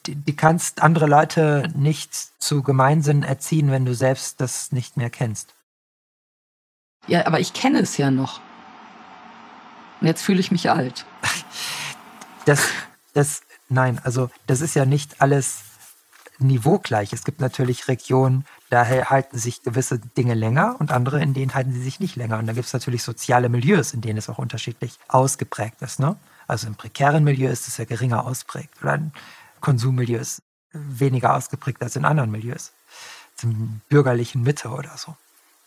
du, 0.09 0.15
du 0.15 0.33
kannst 0.33 0.81
andere 0.81 1.07
Leute 1.07 1.71
nicht 1.75 2.13
zu 2.39 2.63
Gemeinsinn 2.63 3.23
erziehen, 3.23 3.71
wenn 3.71 3.85
du 3.85 3.93
selbst 3.93 4.41
das 4.41 4.71
nicht 4.71 4.97
mehr 4.97 5.09
kennst. 5.09 5.55
Ja, 7.07 7.25
aber 7.25 7.39
ich 7.39 7.53
kenne 7.53 7.79
es 7.79 7.97
ja 7.97 8.11
noch. 8.11 8.39
Und 10.01 10.07
jetzt 10.07 10.21
fühle 10.21 10.39
ich 10.39 10.51
mich 10.51 10.69
alt. 10.69 11.05
Das, 12.45 12.67
das, 13.13 13.41
nein, 13.67 13.99
also 14.03 14.31
das 14.47 14.61
ist 14.61 14.73
ja 14.73 14.85
nicht 14.85 15.21
alles 15.21 15.59
niveaugleich. 16.39 17.13
Es 17.13 17.23
gibt 17.23 17.41
natürlich 17.41 17.87
Regionen, 17.87 18.45
da 18.71 18.87
halten 18.87 19.37
sich 19.37 19.61
gewisse 19.61 19.99
Dinge 19.99 20.33
länger 20.33 20.75
und 20.79 20.91
andere, 20.91 21.21
in 21.21 21.35
denen 21.35 21.53
halten 21.53 21.73
sie 21.73 21.81
sich 21.81 21.99
nicht 21.99 22.15
länger. 22.15 22.39
Und 22.39 22.47
da 22.47 22.53
gibt 22.53 22.65
es 22.65 22.73
natürlich 22.73 23.03
soziale 23.03 23.49
Milieus, 23.49 23.93
in 23.93 24.01
denen 24.01 24.17
es 24.17 24.29
auch 24.29 24.39
unterschiedlich 24.39 24.97
ausgeprägt 25.09 25.81
ist. 25.83 25.99
Ne? 25.99 26.15
Also 26.47 26.65
im 26.65 26.75
prekären 26.75 27.23
Milieu 27.23 27.49
ist 27.49 27.67
es 27.67 27.77
ja 27.77 27.85
geringer 27.85 28.25
ausprägt. 28.25 28.81
Oder 28.81 28.93
ein 28.93 29.11
Konsummilieu 29.61 30.19
ist 30.19 30.41
weniger 30.71 31.35
ausgeprägt 31.35 31.81
als 31.81 31.95
in 31.95 32.05
anderen 32.05 32.31
Milieus. 32.31 32.73
Zum 33.35 33.81
bürgerlichen 33.89 34.43
Mitte 34.43 34.69
oder 34.69 34.97
so. 34.97 35.15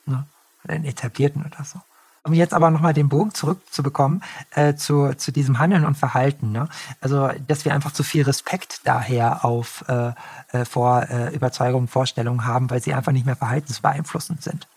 Ne? 0.07 0.27
Oder 0.65 0.75
in 0.75 0.85
etablierten 0.85 1.45
oder 1.45 1.65
so. 1.65 1.81
Um 2.25 2.35
jetzt 2.35 2.55
aber 2.55 2.71
nochmal 2.71 2.95
den 2.95 3.09
Bogen 3.09 3.35
zurückzubekommen 3.35 4.23
äh, 4.53 4.75
zu, 4.75 5.13
zu 5.15 5.33
diesem 5.33 5.59
Handeln 5.59 5.85
und 5.85 5.97
Verhalten. 5.97 6.53
Ne? 6.53 6.69
Also, 7.01 7.31
dass 7.49 7.65
wir 7.65 7.75
einfach 7.75 7.91
zu 7.93 8.05
viel 8.05 8.23
Respekt 8.23 8.83
daher 8.85 9.45
auf 9.45 9.85
äh, 9.89 10.13
äh, 10.53 10.65
vor 10.65 11.03
äh, 11.11 11.35
Überzeugungen, 11.35 11.89
Vorstellungen 11.89 12.45
haben, 12.45 12.71
weil 12.71 12.81
sie 12.81 12.95
einfach 12.95 13.11
nicht 13.11 13.27
mehr 13.27 13.35
verhaltensbeeinflussend 13.35 14.41
sind. 14.43 14.69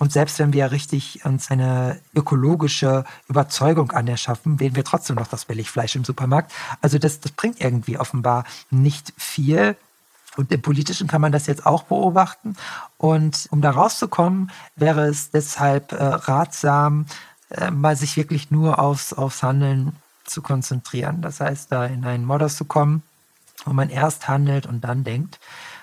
Und 0.00 0.12
selbst 0.12 0.38
wenn 0.38 0.54
wir 0.54 0.72
richtig 0.72 1.26
uns 1.26 1.50
eine 1.50 2.00
ökologische 2.14 3.04
Überzeugung 3.28 3.92
anerschaffen, 3.92 4.58
wählen 4.58 4.74
wir 4.74 4.82
trotzdem 4.82 5.16
noch 5.16 5.26
das 5.26 5.44
Billigfleisch 5.44 5.94
im 5.94 6.06
Supermarkt. 6.06 6.52
Also 6.80 6.98
das, 6.98 7.20
das 7.20 7.32
bringt 7.32 7.60
irgendwie 7.60 7.98
offenbar 7.98 8.44
nicht 8.70 9.12
viel. 9.18 9.76
Und 10.38 10.50
im 10.52 10.62
Politischen 10.62 11.06
kann 11.06 11.20
man 11.20 11.32
das 11.32 11.46
jetzt 11.46 11.66
auch 11.66 11.82
beobachten. 11.82 12.56
Und 12.96 13.46
um 13.50 13.60
da 13.60 13.72
rauszukommen, 13.72 14.50
wäre 14.74 15.06
es 15.06 15.32
deshalb 15.32 15.92
äh, 15.92 16.02
ratsam, 16.02 17.04
äh, 17.50 17.70
mal 17.70 17.94
sich 17.94 18.16
wirklich 18.16 18.50
nur 18.50 18.78
aufs, 18.78 19.12
aufs 19.12 19.42
Handeln 19.42 19.92
zu 20.24 20.40
konzentrieren. 20.40 21.20
Das 21.20 21.40
heißt, 21.40 21.70
da 21.72 21.84
in 21.84 22.06
einen 22.06 22.24
Modus 22.24 22.56
zu 22.56 22.64
kommen, 22.64 23.02
wo 23.66 23.74
man 23.74 23.90
erst 23.90 24.28
handelt 24.28 24.64
und 24.64 24.82
dann 24.82 25.04
denkt, 25.04 25.38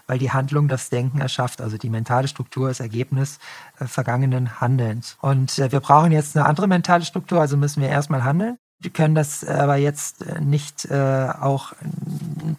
weil 0.07 0.17
die 0.17 0.31
Handlung 0.31 0.67
das 0.67 0.89
Denken 0.89 1.19
erschafft. 1.19 1.61
Also 1.61 1.77
die 1.77 1.89
mentale 1.89 2.27
Struktur 2.27 2.69
ist 2.69 2.79
Ergebnis 2.79 3.39
äh, 3.79 3.85
vergangenen 3.85 4.59
Handelns. 4.59 5.17
Und 5.21 5.59
äh, 5.59 5.71
wir 5.71 5.81
brauchen 5.81 6.11
jetzt 6.11 6.35
eine 6.35 6.45
andere 6.45 6.67
mentale 6.67 7.05
Struktur, 7.05 7.39
also 7.39 7.57
müssen 7.57 7.81
wir 7.81 7.89
erstmal 7.89 8.23
handeln. 8.23 8.57
Wir 8.79 8.91
können 8.91 9.15
das 9.15 9.43
aber 9.43 9.75
jetzt 9.75 10.21
äh, 10.21 10.39
nicht 10.39 10.85
äh, 10.85 11.29
auch, 11.39 11.73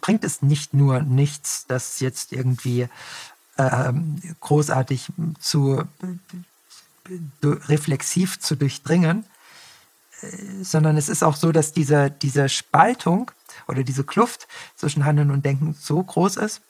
bringt 0.01 0.23
es 0.23 0.41
nicht 0.41 0.73
nur 0.73 1.01
nichts, 1.01 1.65
das 1.67 1.99
jetzt 1.99 2.31
irgendwie 2.33 2.87
äh, 3.57 3.93
großartig 4.39 5.11
zu 5.39 5.83
reflexiv 7.43 8.39
zu 8.39 8.55
durchdringen, 8.55 9.25
äh, 10.21 10.27
sondern 10.63 10.97
es 10.97 11.09
ist 11.09 11.23
auch 11.23 11.35
so, 11.35 11.51
dass 11.51 11.71
diese, 11.71 12.11
diese 12.11 12.49
Spaltung 12.49 13.31
oder 13.67 13.83
diese 13.83 14.03
Kluft 14.03 14.47
zwischen 14.75 15.05
Handeln 15.05 15.31
und 15.31 15.45
Denken 15.45 15.75
so 15.79 16.03
groß 16.03 16.37
ist, 16.37 16.61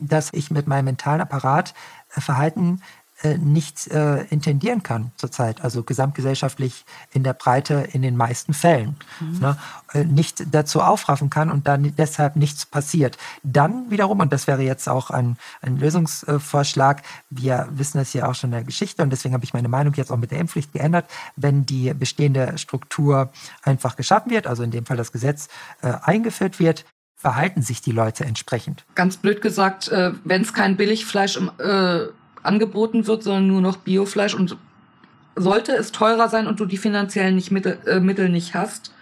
dass 0.00 0.32
ich 0.32 0.50
mit 0.50 0.66
meinem 0.66 0.86
mentalen 0.86 1.20
Apparat 1.20 1.74
äh, 2.16 2.20
Verhalten 2.20 2.82
äh, 3.22 3.36
nicht 3.36 3.86
äh, 3.88 4.22
intendieren 4.30 4.82
kann 4.82 5.12
zurzeit, 5.16 5.60
also 5.60 5.82
gesamtgesellschaftlich 5.82 6.86
in 7.12 7.22
der 7.22 7.34
Breite 7.34 7.86
in 7.92 8.00
den 8.00 8.16
meisten 8.16 8.54
Fällen, 8.54 8.96
mhm. 9.20 9.40
ne, 9.40 9.58
äh, 9.92 10.04
nicht 10.04 10.54
dazu 10.54 10.80
aufraffen 10.80 11.28
kann 11.28 11.50
und 11.50 11.68
dann 11.68 11.94
deshalb 11.98 12.36
nichts 12.36 12.64
passiert. 12.64 13.18
Dann 13.42 13.90
wiederum, 13.90 14.20
und 14.20 14.32
das 14.32 14.46
wäre 14.46 14.62
jetzt 14.62 14.88
auch 14.88 15.10
ein, 15.10 15.36
ein 15.60 15.76
Lösungsvorschlag, 15.76 17.02
wir 17.28 17.68
wissen 17.72 17.98
das 17.98 18.14
ja 18.14 18.26
auch 18.26 18.34
schon 18.34 18.48
in 18.48 18.56
der 18.56 18.64
Geschichte 18.64 19.02
und 19.02 19.10
deswegen 19.10 19.34
habe 19.34 19.44
ich 19.44 19.52
meine 19.52 19.68
Meinung 19.68 19.92
jetzt 19.94 20.10
auch 20.10 20.16
mit 20.16 20.30
der 20.30 20.38
Impfpflicht 20.38 20.72
geändert, 20.72 21.04
wenn 21.36 21.66
die 21.66 21.92
bestehende 21.92 22.56
Struktur 22.56 23.28
einfach 23.62 23.96
geschaffen 23.96 24.30
wird, 24.30 24.46
also 24.46 24.62
in 24.62 24.70
dem 24.70 24.86
Fall 24.86 24.96
das 24.96 25.12
Gesetz 25.12 25.48
äh, 25.82 25.92
eingeführt 26.02 26.58
wird, 26.58 26.86
verhalten 27.20 27.60
sich 27.60 27.82
die 27.82 27.92
Leute 27.92 28.24
entsprechend. 28.24 28.86
Ganz 28.94 29.18
blöd 29.18 29.42
gesagt, 29.42 29.88
äh, 29.88 30.12
wenn 30.24 30.40
es 30.40 30.54
kein 30.54 30.78
Billigfleisch 30.78 31.36
im, 31.36 31.50
äh, 31.58 32.06
angeboten 32.42 33.06
wird, 33.06 33.22
sondern 33.22 33.46
nur 33.46 33.60
noch 33.60 33.76
Biofleisch 33.76 34.34
und 34.34 34.56
sollte 35.36 35.72
es 35.72 35.92
teurer 35.92 36.30
sein 36.30 36.46
und 36.46 36.60
du 36.60 36.64
die 36.64 36.78
finanziellen 36.78 37.34
nicht 37.34 37.50
Mittel, 37.50 37.78
äh, 37.86 38.00
Mittel 38.00 38.30
nicht 38.30 38.54
hast, 38.54 38.94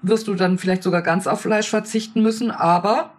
wirst 0.00 0.26
du 0.26 0.34
dann 0.34 0.56
vielleicht 0.56 0.82
sogar 0.82 1.02
ganz 1.02 1.26
auf 1.26 1.42
Fleisch 1.42 1.68
verzichten 1.68 2.22
müssen. 2.22 2.50
Aber 2.50 3.12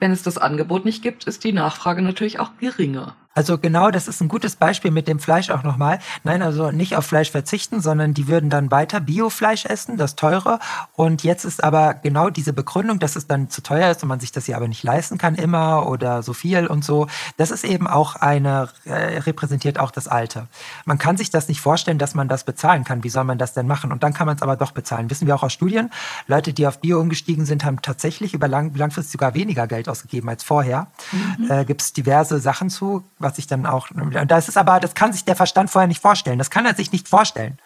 wenn 0.00 0.10
es 0.10 0.24
das 0.24 0.36
Angebot 0.36 0.84
nicht 0.84 1.00
gibt, 1.00 1.24
ist 1.24 1.44
die 1.44 1.52
Nachfrage 1.52 2.02
natürlich 2.02 2.40
auch 2.40 2.50
geringer. 2.58 3.14
Also 3.34 3.58
genau, 3.58 3.90
das 3.90 4.06
ist 4.06 4.20
ein 4.20 4.28
gutes 4.28 4.56
Beispiel 4.56 4.92
mit 4.92 5.08
dem 5.08 5.18
Fleisch 5.18 5.50
auch 5.50 5.64
nochmal. 5.64 5.98
Nein, 6.22 6.40
also 6.40 6.70
nicht 6.70 6.96
auf 6.96 7.04
Fleisch 7.04 7.32
verzichten, 7.32 7.80
sondern 7.80 8.14
die 8.14 8.28
würden 8.28 8.48
dann 8.48 8.70
weiter 8.70 9.00
Biofleisch 9.00 9.66
essen, 9.66 9.96
das 9.96 10.14
teure. 10.14 10.60
Und 10.92 11.24
jetzt 11.24 11.44
ist 11.44 11.64
aber 11.64 11.94
genau 11.94 12.30
diese 12.30 12.52
Begründung, 12.52 13.00
dass 13.00 13.16
es 13.16 13.26
dann 13.26 13.50
zu 13.50 13.60
teuer 13.60 13.90
ist 13.90 14.02
und 14.02 14.08
man 14.08 14.20
sich 14.20 14.30
das 14.30 14.46
ja 14.46 14.56
aber 14.56 14.68
nicht 14.68 14.84
leisten 14.84 15.18
kann 15.18 15.34
immer 15.34 15.88
oder 15.88 16.22
so 16.22 16.32
viel 16.32 16.66
und 16.66 16.84
so. 16.84 17.08
Das 17.36 17.50
ist 17.50 17.64
eben 17.64 17.88
auch 17.88 18.14
eine, 18.16 18.68
äh, 18.84 19.18
repräsentiert 19.18 19.80
auch 19.80 19.90
das 19.90 20.06
Alte. 20.06 20.46
Man 20.84 20.98
kann 20.98 21.16
sich 21.16 21.30
das 21.30 21.48
nicht 21.48 21.60
vorstellen, 21.60 21.98
dass 21.98 22.14
man 22.14 22.28
das 22.28 22.44
bezahlen 22.44 22.84
kann. 22.84 23.02
Wie 23.02 23.10
soll 23.10 23.24
man 23.24 23.38
das 23.38 23.52
denn 23.52 23.66
machen? 23.66 23.90
Und 23.90 24.04
dann 24.04 24.14
kann 24.14 24.26
man 24.26 24.36
es 24.36 24.42
aber 24.42 24.56
doch 24.56 24.70
bezahlen. 24.70 25.10
Wissen 25.10 25.26
wir 25.26 25.34
auch 25.34 25.42
aus 25.42 25.52
Studien. 25.52 25.90
Leute, 26.28 26.52
die 26.52 26.66
auf 26.66 26.80
Bio 26.80 27.00
umgestiegen 27.00 27.46
sind, 27.46 27.64
haben 27.64 27.82
tatsächlich 27.82 28.32
über 28.32 28.46
lang, 28.46 28.74
langfristig 28.74 29.12
sogar 29.12 29.34
weniger 29.34 29.66
Geld 29.66 29.88
ausgegeben 29.88 30.28
als 30.28 30.44
vorher. 30.44 30.86
Mhm. 31.10 31.50
Äh, 31.50 31.64
Gibt 31.64 31.82
es 31.82 31.92
diverse 31.92 32.38
Sachen 32.38 32.70
zu 32.70 33.02
was 33.24 33.38
ich 33.38 33.46
dann 33.46 33.66
auch. 33.66 33.90
Und 33.90 34.30
das 34.30 34.48
ist 34.48 34.56
aber, 34.56 34.78
das 34.78 34.94
kann 34.94 35.12
sich 35.12 35.24
der 35.24 35.36
Verstand 35.36 35.70
vorher 35.70 35.88
nicht 35.88 36.00
vorstellen. 36.00 36.38
Das 36.38 36.50
kann 36.50 36.66
er 36.66 36.74
sich 36.74 36.92
nicht 36.92 37.08
vorstellen. 37.08 37.58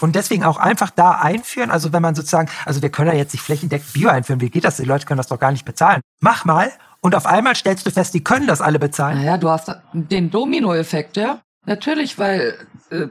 Und 0.00 0.14
deswegen 0.14 0.44
auch 0.44 0.56
einfach 0.56 0.90
da 0.90 1.12
einführen. 1.12 1.70
Also 1.70 1.92
wenn 1.92 2.02
man 2.02 2.14
sozusagen, 2.14 2.48
also 2.64 2.80
wir 2.82 2.90
können 2.90 3.10
ja 3.10 3.16
jetzt 3.16 3.32
nicht 3.32 3.42
flächendeckend 3.42 3.92
Bio 3.92 4.08
einführen. 4.08 4.40
Wie 4.40 4.50
geht 4.50 4.64
das? 4.64 4.76
Die 4.76 4.84
Leute 4.84 5.06
können 5.06 5.18
das 5.18 5.26
doch 5.26 5.38
gar 5.38 5.52
nicht 5.52 5.64
bezahlen. 5.64 6.00
Mach 6.20 6.44
mal. 6.44 6.70
Und 7.00 7.14
auf 7.14 7.26
einmal 7.26 7.56
stellst 7.56 7.84
du 7.84 7.90
fest, 7.90 8.14
die 8.14 8.22
können 8.22 8.46
das 8.46 8.60
alle 8.60 8.78
bezahlen. 8.78 9.18
Naja, 9.18 9.36
du 9.36 9.50
hast 9.50 9.74
den 9.92 10.30
Dominoeffekt, 10.30 11.16
ja. 11.16 11.40
Natürlich, 11.66 12.18
weil 12.18 12.54
äh, 12.90 13.08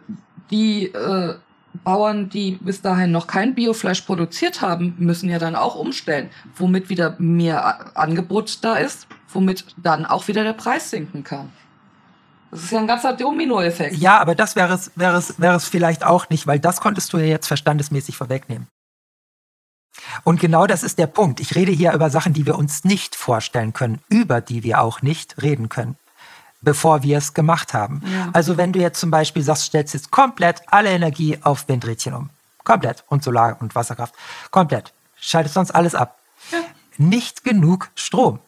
die 0.49 0.85
äh, 0.85 1.35
Bauern, 1.83 2.29
die 2.29 2.57
bis 2.61 2.81
dahin 2.81 3.11
noch 3.11 3.27
kein 3.27 3.55
Biofleisch 3.55 4.01
produziert 4.01 4.61
haben, 4.61 4.95
müssen 4.97 5.29
ja 5.29 5.39
dann 5.39 5.55
auch 5.55 5.75
umstellen, 5.75 6.29
womit 6.55 6.89
wieder 6.89 7.15
mehr 7.19 7.97
Angebot 7.97 8.59
da 8.63 8.75
ist, 8.75 9.07
womit 9.29 9.65
dann 9.77 10.05
auch 10.05 10.27
wieder 10.27 10.43
der 10.43 10.53
Preis 10.53 10.89
sinken 10.89 11.23
kann. 11.23 11.49
Das 12.51 12.63
ist 12.63 12.71
ja 12.71 12.79
ein 12.79 12.87
ganzer 12.87 13.13
Dominoeffekt. 13.13 13.95
Ja, 13.95 14.19
aber 14.19 14.35
das 14.35 14.57
wäre 14.57 14.73
es, 14.73 14.91
wäre, 14.95 15.17
es, 15.17 15.39
wäre 15.39 15.55
es 15.55 15.67
vielleicht 15.67 16.03
auch 16.03 16.29
nicht, 16.29 16.47
weil 16.47 16.59
das 16.59 16.81
konntest 16.81 17.13
du 17.13 17.17
ja 17.17 17.25
jetzt 17.25 17.47
verstandesmäßig 17.47 18.17
vorwegnehmen. 18.17 18.67
Und 20.23 20.39
genau 20.39 20.67
das 20.67 20.83
ist 20.83 20.99
der 20.99 21.07
Punkt. 21.07 21.39
Ich 21.39 21.55
rede 21.55 21.71
hier 21.71 21.93
über 21.93 22.09
Sachen, 22.09 22.33
die 22.33 22.45
wir 22.45 22.57
uns 22.57 22.83
nicht 22.83 23.15
vorstellen 23.15 23.71
können, 23.71 24.01
über 24.09 24.41
die 24.41 24.63
wir 24.63 24.81
auch 24.81 25.01
nicht 25.01 25.41
reden 25.41 25.69
können, 25.69 25.97
bevor 26.61 27.03
wir 27.03 27.17
es 27.17 27.33
gemacht 27.33 27.73
haben. 27.73 28.01
Ja. 28.05 28.29
Also 28.33 28.57
wenn 28.57 28.73
du 28.73 28.79
jetzt 28.79 28.99
zum 28.99 29.11
Beispiel 29.11 29.43
sagst, 29.43 29.63
stellst 29.63 29.93
jetzt 29.93 30.11
komplett 30.11 30.61
alle 30.67 30.89
Energie 30.89 31.39
auf 31.41 31.67
Windrädchen 31.67 32.13
um. 32.13 32.29
Komplett. 32.63 33.03
Und 33.07 33.23
Solar- 33.23 33.57
und 33.61 33.75
Wasserkraft. 33.75 34.13
Komplett. 34.51 34.93
Schaltest 35.15 35.55
sonst 35.55 35.71
alles 35.71 35.95
ab. 35.95 36.19
Ja. 36.51 36.59
Nicht 36.97 37.43
genug 37.43 37.89
Strom. 37.95 38.39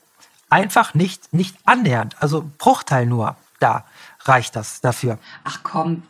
Einfach 0.50 0.94
nicht, 0.94 1.34
nicht 1.34 1.56
annähernd. 1.66 2.16
Also 2.20 2.50
Bruchteil 2.58 3.06
nur 3.06 3.36
da 3.60 3.86
reicht 4.26 4.56
das 4.56 4.82
dafür. 4.82 5.20
Ach 5.44 5.60
komm, 5.64 6.04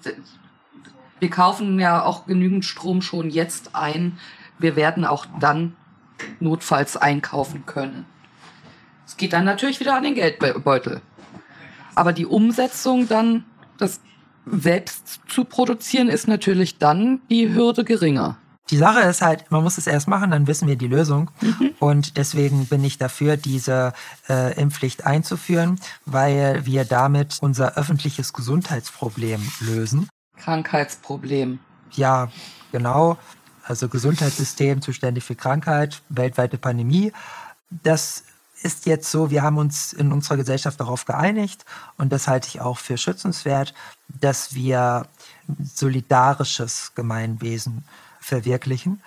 wir 1.19 1.29
kaufen 1.29 1.79
ja 1.79 2.03
auch 2.03 2.25
genügend 2.25 2.65
Strom 2.65 3.01
schon 3.01 3.29
jetzt 3.29 3.75
ein. 3.75 4.19
Wir 4.59 4.75
werden 4.75 5.05
auch 5.05 5.25
dann 5.39 5.75
notfalls 6.39 6.97
einkaufen 6.97 7.65
können. 7.65 8.05
Es 9.05 9.17
geht 9.17 9.33
dann 9.33 9.45
natürlich 9.45 9.79
wieder 9.79 9.95
an 9.95 10.03
den 10.03 10.15
Geldbeutel. 10.15 11.01
Aber 11.95 12.13
die 12.13 12.25
Umsetzung 12.25 13.07
dann, 13.07 13.45
das 13.77 14.01
selbst 14.45 15.21
zu 15.27 15.45
produzieren, 15.45 16.09
ist 16.09 16.27
natürlich 16.27 16.77
dann 16.77 17.21
die 17.29 17.53
Hürde 17.53 17.83
geringer. 17.83 18.37
Die 18.69 18.77
Sache 18.77 19.01
ist 19.01 19.21
halt, 19.21 19.51
man 19.51 19.63
muss 19.63 19.77
es 19.77 19.87
erst 19.87 20.07
machen, 20.07 20.31
dann 20.31 20.47
wissen 20.47 20.67
wir 20.67 20.77
die 20.77 20.87
Lösung. 20.87 21.29
Mhm. 21.41 21.71
Und 21.79 22.17
deswegen 22.17 22.65
bin 22.65 22.83
ich 22.83 22.97
dafür, 22.97 23.35
diese 23.35 23.93
äh, 24.29 24.59
Impfpflicht 24.59 25.05
einzuführen, 25.05 25.79
weil 26.05 26.65
wir 26.65 26.85
damit 26.85 27.37
unser 27.41 27.75
öffentliches 27.77 28.31
Gesundheitsproblem 28.31 29.41
lösen. 29.59 30.07
Krankheitsproblem. 30.37 31.59
Ja, 31.91 32.31
genau. 32.71 33.17
Also 33.65 33.89
Gesundheitssystem 33.89 34.81
zuständig 34.81 35.23
für 35.23 35.35
Krankheit, 35.35 36.01
weltweite 36.09 36.57
Pandemie. 36.57 37.11
Das 37.69 38.23
ist 38.61 38.85
jetzt 38.85 39.11
so, 39.11 39.29
wir 39.29 39.41
haben 39.41 39.57
uns 39.57 39.93
in 39.93 40.11
unserer 40.11 40.37
Gesellschaft 40.37 40.79
darauf 40.79 41.05
geeinigt 41.05 41.65
und 41.97 42.11
das 42.11 42.27
halte 42.27 42.47
ich 42.47 42.61
auch 42.61 42.77
für 42.77 42.97
schützenswert, 42.97 43.73
dass 44.07 44.53
wir 44.53 45.07
solidarisches 45.75 46.93
Gemeinwesen 46.95 47.83
verwirklichen. 48.23 49.01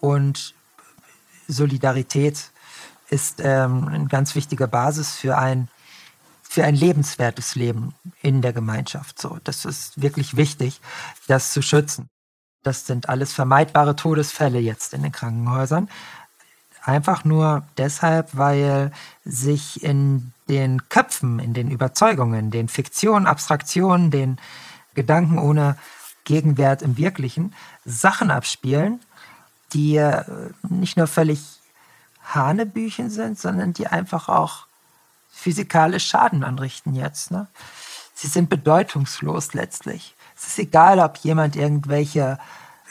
Und 0.00 0.54
Solidarität 1.48 2.50
ist 3.08 3.40
ähm, 3.40 3.88
eine 3.88 4.06
ganz 4.06 4.34
wichtige 4.34 4.66
Basis 4.66 5.14
für 5.14 5.38
ein, 5.38 5.68
für 6.42 6.64
ein 6.64 6.74
lebenswertes 6.74 7.54
Leben 7.54 7.94
in 8.22 8.42
der 8.42 8.52
Gemeinschaft. 8.52 9.20
So, 9.20 9.38
das 9.44 9.64
ist 9.64 10.00
wirklich 10.00 10.36
wichtig, 10.36 10.80
das 11.28 11.52
zu 11.52 11.62
schützen. 11.62 12.08
Das 12.62 12.86
sind 12.86 13.08
alles 13.08 13.32
vermeidbare 13.32 13.94
Todesfälle 13.94 14.58
jetzt 14.58 14.92
in 14.92 15.02
den 15.02 15.12
Krankenhäusern. 15.12 15.88
Einfach 16.82 17.24
nur 17.24 17.64
deshalb, 17.78 18.36
weil 18.36 18.92
sich 19.24 19.82
in 19.82 20.32
den 20.48 20.88
Köpfen, 20.88 21.38
in 21.38 21.54
den 21.54 21.70
Überzeugungen, 21.70 22.50
den 22.50 22.68
Fiktionen, 22.68 23.26
Abstraktionen, 23.26 24.10
den 24.10 24.38
Gedanken 24.94 25.38
ohne 25.38 25.76
Gegenwert 26.26 26.82
im 26.82 26.98
Wirklichen 26.98 27.54
Sachen 27.86 28.30
abspielen, 28.30 29.00
die 29.72 29.96
äh, 29.96 30.24
nicht 30.68 30.98
nur 30.98 31.06
völlig 31.06 31.40
Hanebüchen 32.22 33.08
sind, 33.08 33.38
sondern 33.38 33.72
die 33.72 33.86
einfach 33.86 34.28
auch 34.28 34.66
physikalisch 35.32 36.06
Schaden 36.06 36.44
anrichten 36.44 36.94
jetzt. 36.94 37.30
Ne? 37.30 37.46
Sie 38.14 38.26
sind 38.26 38.50
bedeutungslos 38.50 39.54
letztlich. 39.54 40.14
Es 40.36 40.48
ist 40.48 40.58
egal, 40.58 40.98
ob 41.00 41.16
jemand 41.18 41.56
irgendwelche 41.56 42.38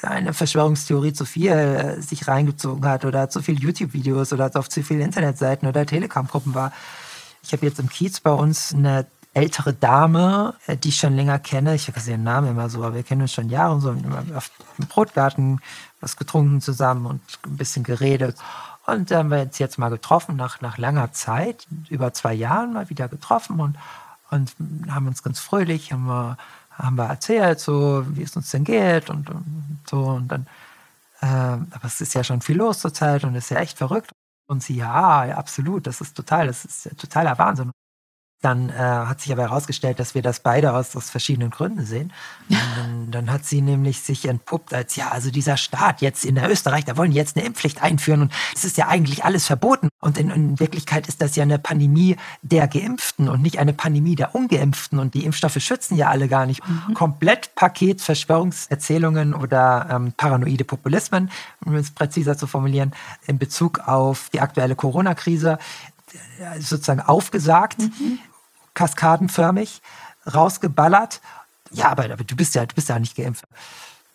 eine 0.01 0.33
Verschwörungstheorie 0.33 1.13
zu 1.13 1.25
viel 1.25 1.51
äh, 1.51 2.01
sich 2.01 2.27
reingezogen 2.27 2.85
hat 2.85 3.05
oder 3.05 3.29
zu 3.29 3.41
viele 3.41 3.59
YouTube-Videos 3.59 4.33
oder 4.33 4.51
auf 4.53 4.69
zu 4.69 4.83
viele 4.83 5.03
Internetseiten 5.03 5.67
oder 5.67 5.85
Telegram-Gruppen 5.85 6.53
war. 6.53 6.71
Ich 7.43 7.53
habe 7.53 7.65
jetzt 7.65 7.79
im 7.79 7.89
Kiez 7.89 8.19
bei 8.19 8.31
uns 8.31 8.73
eine 8.73 9.05
ältere 9.35 9.73
Dame, 9.73 10.55
äh, 10.65 10.77
die 10.77 10.89
ich 10.89 10.97
schon 10.97 11.15
länger 11.15 11.37
kenne. 11.39 11.75
Ich 11.75 11.87
habe 11.87 11.99
ihren 12.09 12.23
Namen 12.23 12.49
immer 12.49 12.69
so, 12.69 12.83
aber 12.83 12.95
wir 12.95 13.03
kennen 13.03 13.21
uns 13.21 13.33
schon 13.33 13.49
Jahre 13.49 13.75
und 13.75 13.81
so. 13.81 13.91
Auf 14.35 14.49
dem 14.79 14.87
Brotgarten 14.87 15.59
was 15.99 16.17
getrunken 16.17 16.61
zusammen 16.61 17.05
und 17.05 17.21
ein 17.45 17.57
bisschen 17.57 17.83
geredet. 17.83 18.37
Und 18.85 19.11
dann 19.11 19.17
haben 19.17 19.31
wir 19.31 19.41
uns 19.41 19.59
jetzt 19.59 19.77
mal 19.77 19.89
getroffen, 19.89 20.35
nach, 20.35 20.61
nach 20.61 20.77
langer 20.77 21.11
Zeit, 21.11 21.67
über 21.89 22.13
zwei 22.13 22.33
Jahren 22.33 22.73
mal 22.73 22.89
wieder 22.89 23.07
getroffen 23.07 23.59
und, 23.59 23.77
und 24.29 24.53
haben 24.89 25.07
uns 25.07 25.23
ganz 25.23 25.39
fröhlich, 25.39 25.91
haben 25.91 26.05
wir, 26.05 26.37
haben 26.71 26.95
wir 26.95 27.05
erzählt, 27.05 27.59
so, 27.59 28.05
wie 28.09 28.23
es 28.23 28.35
uns 28.35 28.51
denn 28.51 28.63
geht 28.63 29.09
und, 29.09 29.29
und 29.29 29.79
so. 29.89 29.99
Und 29.99 30.27
dann, 30.29 30.47
äh, 31.21 31.25
aber 31.25 31.85
es 31.85 31.99
ist 32.01 32.13
ja 32.13 32.23
schon 32.23 32.41
viel 32.41 32.57
los 32.57 32.79
zurzeit 32.79 33.23
und 33.23 33.35
es 33.35 33.45
ist 33.45 33.49
ja 33.51 33.57
echt 33.57 33.77
verrückt. 33.77 34.11
Und 34.47 34.61
sie, 34.63 34.75
ja, 34.75 35.25
ja, 35.25 35.37
absolut, 35.37 35.87
das 35.87 36.01
ist 36.01 36.15
total, 36.15 36.47
das 36.47 36.65
ist 36.65 36.89
totaler 36.99 37.37
Wahnsinn. 37.39 37.71
Dann 38.45 38.69
äh, 38.69 38.73
hat 38.73 39.21
sich 39.21 39.31
aber 39.31 39.41
herausgestellt, 39.41 39.99
dass 39.99 40.13
wir 40.13 40.21
das 40.21 40.39
beide 40.39 40.73
aus, 40.73 40.95
aus 40.95 41.09
verschiedenen 41.09 41.49
Gründen 41.49 41.83
sehen. 41.83 42.13
Dann, 42.75 43.09
dann, 43.09 43.31
hat 43.31 43.43
sie 43.43 43.61
nämlich 43.61 44.01
sich 44.01 44.27
entpuppt 44.27 44.73
als, 44.73 44.95
ja, 44.95 45.09
also 45.09 45.31
dieser 45.31 45.57
Staat 45.57 46.01
jetzt 46.01 46.23
in 46.23 46.35
der 46.35 46.51
Österreich, 46.51 46.85
da 46.85 46.95
wollen 46.95 47.09
die 47.09 47.17
jetzt 47.17 47.35
eine 47.35 47.45
Impfpflicht 47.45 47.81
einführen 47.81 48.21
und 48.23 48.33
es 48.53 48.63
ist 48.63 48.77
ja 48.77 48.87
eigentlich 48.87 49.23
alles 49.25 49.47
verboten. 49.47 49.89
Und 49.99 50.19
in, 50.19 50.29
in, 50.29 50.59
Wirklichkeit 50.59 51.07
ist 51.07 51.21
das 51.21 51.35
ja 51.35 51.43
eine 51.43 51.57
Pandemie 51.57 52.17
der 52.43 52.67
Geimpften 52.67 53.29
und 53.29 53.41
nicht 53.41 53.57
eine 53.57 53.73
Pandemie 53.73 54.15
der 54.15 54.35
Ungeimpften. 54.35 54.99
Und 54.99 55.15
die 55.15 55.25
Impfstoffe 55.25 55.57
schützen 55.57 55.95
ja 55.95 56.09
alle 56.09 56.27
gar 56.27 56.45
nicht. 56.45 56.61
Mhm. 56.67 56.93
Komplett 56.93 57.55
Paket 57.55 58.01
Verschwörungserzählungen 58.01 59.33
oder 59.33 59.87
ähm, 59.89 60.13
paranoide 60.15 60.65
Populismen, 60.65 61.31
um 61.65 61.73
es 61.75 61.89
präziser 61.89 62.37
zu 62.37 62.45
formulieren, 62.45 62.93
in 63.25 63.39
Bezug 63.39 63.79
auf 63.79 64.29
die 64.31 64.41
aktuelle 64.41 64.75
Corona-Krise 64.75 65.57
sozusagen 66.59 67.01
aufgesagt, 67.01 67.79
mhm. 67.79 68.19
Kaskadenförmig, 68.75 69.81
rausgeballert. 70.31 71.21
Ja, 71.71 71.89
aber, 71.89 72.05
aber, 72.05 72.23
du 72.23 72.35
bist 72.35 72.53
ja, 72.53 72.65
du 72.65 72.75
bist 72.75 72.89
ja 72.89 72.99
nicht 72.99 73.15
geimpft. 73.15 73.45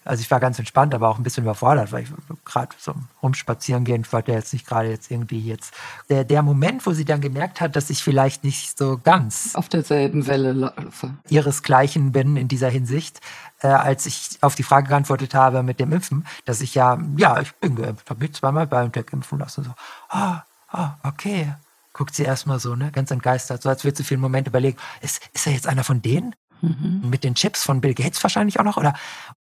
Also 0.02 0.22
ich 0.22 0.30
war 0.30 0.40
ganz 0.40 0.58
entspannt, 0.58 0.94
aber 0.94 1.08
auch 1.10 1.18
ein 1.18 1.22
bisschen 1.22 1.44
überfordert, 1.44 1.92
weil 1.92 2.04
ich 2.04 2.08
gerade 2.46 2.74
so 2.78 2.94
rumspazieren 3.22 3.84
gehen, 3.84 4.00
ich 4.00 4.12
wollte 4.12 4.32
jetzt 4.32 4.52
nicht 4.54 4.66
gerade 4.66 4.88
jetzt 4.88 5.10
irgendwie 5.10 5.40
jetzt. 5.40 5.74
Der, 6.08 6.24
der 6.24 6.42
Moment, 6.42 6.86
wo 6.86 6.92
sie 6.92 7.04
dann 7.04 7.20
gemerkt 7.20 7.60
hat, 7.60 7.76
dass 7.76 7.90
ich 7.90 8.02
vielleicht 8.02 8.42
nicht 8.42 8.78
so 8.78 8.98
ganz 9.02 9.54
auf 9.54 9.68
derselben 9.68 10.26
Welle 10.26 10.52
laufe. 10.52 11.10
ihresgleichen 11.28 12.12
bin 12.12 12.36
in 12.36 12.48
dieser 12.48 12.70
Hinsicht, 12.70 13.20
äh, 13.60 13.66
als 13.66 14.06
ich 14.06 14.38
auf 14.40 14.54
die 14.54 14.62
Frage 14.62 14.88
geantwortet 14.88 15.34
habe 15.34 15.62
mit 15.62 15.78
dem 15.78 15.92
Impfen, 15.92 16.26
dass 16.46 16.62
ich 16.62 16.74
ja, 16.74 16.98
ja, 17.18 17.38
ich 17.40 17.54
bin 17.56 17.76
geimpft, 17.76 18.08
habe 18.08 18.20
mich 18.20 18.32
zweimal 18.32 18.66
BioNTech 18.66 19.12
impfen 19.12 19.38
lassen. 19.38 19.64
So, 19.64 19.74
ah, 20.08 20.44
ah, 20.68 20.94
okay, 21.02 21.52
guckt 22.00 22.14
sie 22.14 22.22
erstmal 22.22 22.58
so, 22.58 22.76
ne, 22.76 22.90
ganz 22.90 23.10
entgeistert, 23.10 23.60
so 23.60 23.68
als 23.68 23.84
würde 23.84 23.98
sie 23.98 24.04
für 24.04 24.14
einen 24.14 24.22
Moment 24.22 24.48
überlegen, 24.48 24.78
ist, 25.02 25.20
ist 25.34 25.46
er 25.46 25.52
jetzt 25.52 25.66
einer 25.66 25.84
von 25.84 26.00
denen? 26.00 26.34
Mhm. 26.62 27.02
Mit 27.10 27.24
den 27.24 27.34
Chips 27.34 27.62
von 27.62 27.82
Bill 27.82 27.92
Gates 27.92 28.22
wahrscheinlich 28.22 28.58
auch 28.58 28.64
noch? 28.64 28.78
Oder 28.78 28.94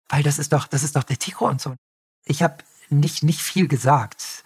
weil 0.08 0.22
das 0.22 0.38
ist 0.38 0.54
doch, 0.54 0.66
das 0.66 0.82
ist 0.82 0.96
doch 0.96 1.02
der 1.02 1.18
Tico 1.18 1.46
und 1.46 1.60
so. 1.60 1.74
Ich 2.24 2.42
habe 2.42 2.56
nicht, 2.88 3.22
nicht 3.22 3.42
viel 3.42 3.68
gesagt. 3.68 4.44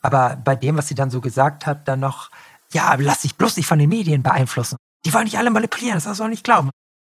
Aber 0.00 0.36
bei 0.42 0.56
dem, 0.56 0.78
was 0.78 0.88
sie 0.88 0.94
dann 0.94 1.10
so 1.10 1.20
gesagt 1.20 1.66
hat, 1.66 1.86
dann 1.88 2.00
noch, 2.00 2.30
ja, 2.72 2.94
lass 2.98 3.20
dich 3.20 3.36
bloß 3.36 3.58
nicht 3.58 3.66
von 3.66 3.78
den 3.78 3.90
Medien 3.90 4.22
beeinflussen. 4.22 4.78
Die 5.04 5.12
wollen 5.12 5.24
nicht 5.24 5.36
alle 5.36 5.50
manipulieren, 5.50 5.96
das 5.96 6.04
darfst 6.04 6.20
du 6.20 6.24
auch 6.24 6.28
nicht 6.28 6.44
glauben. 6.44 6.70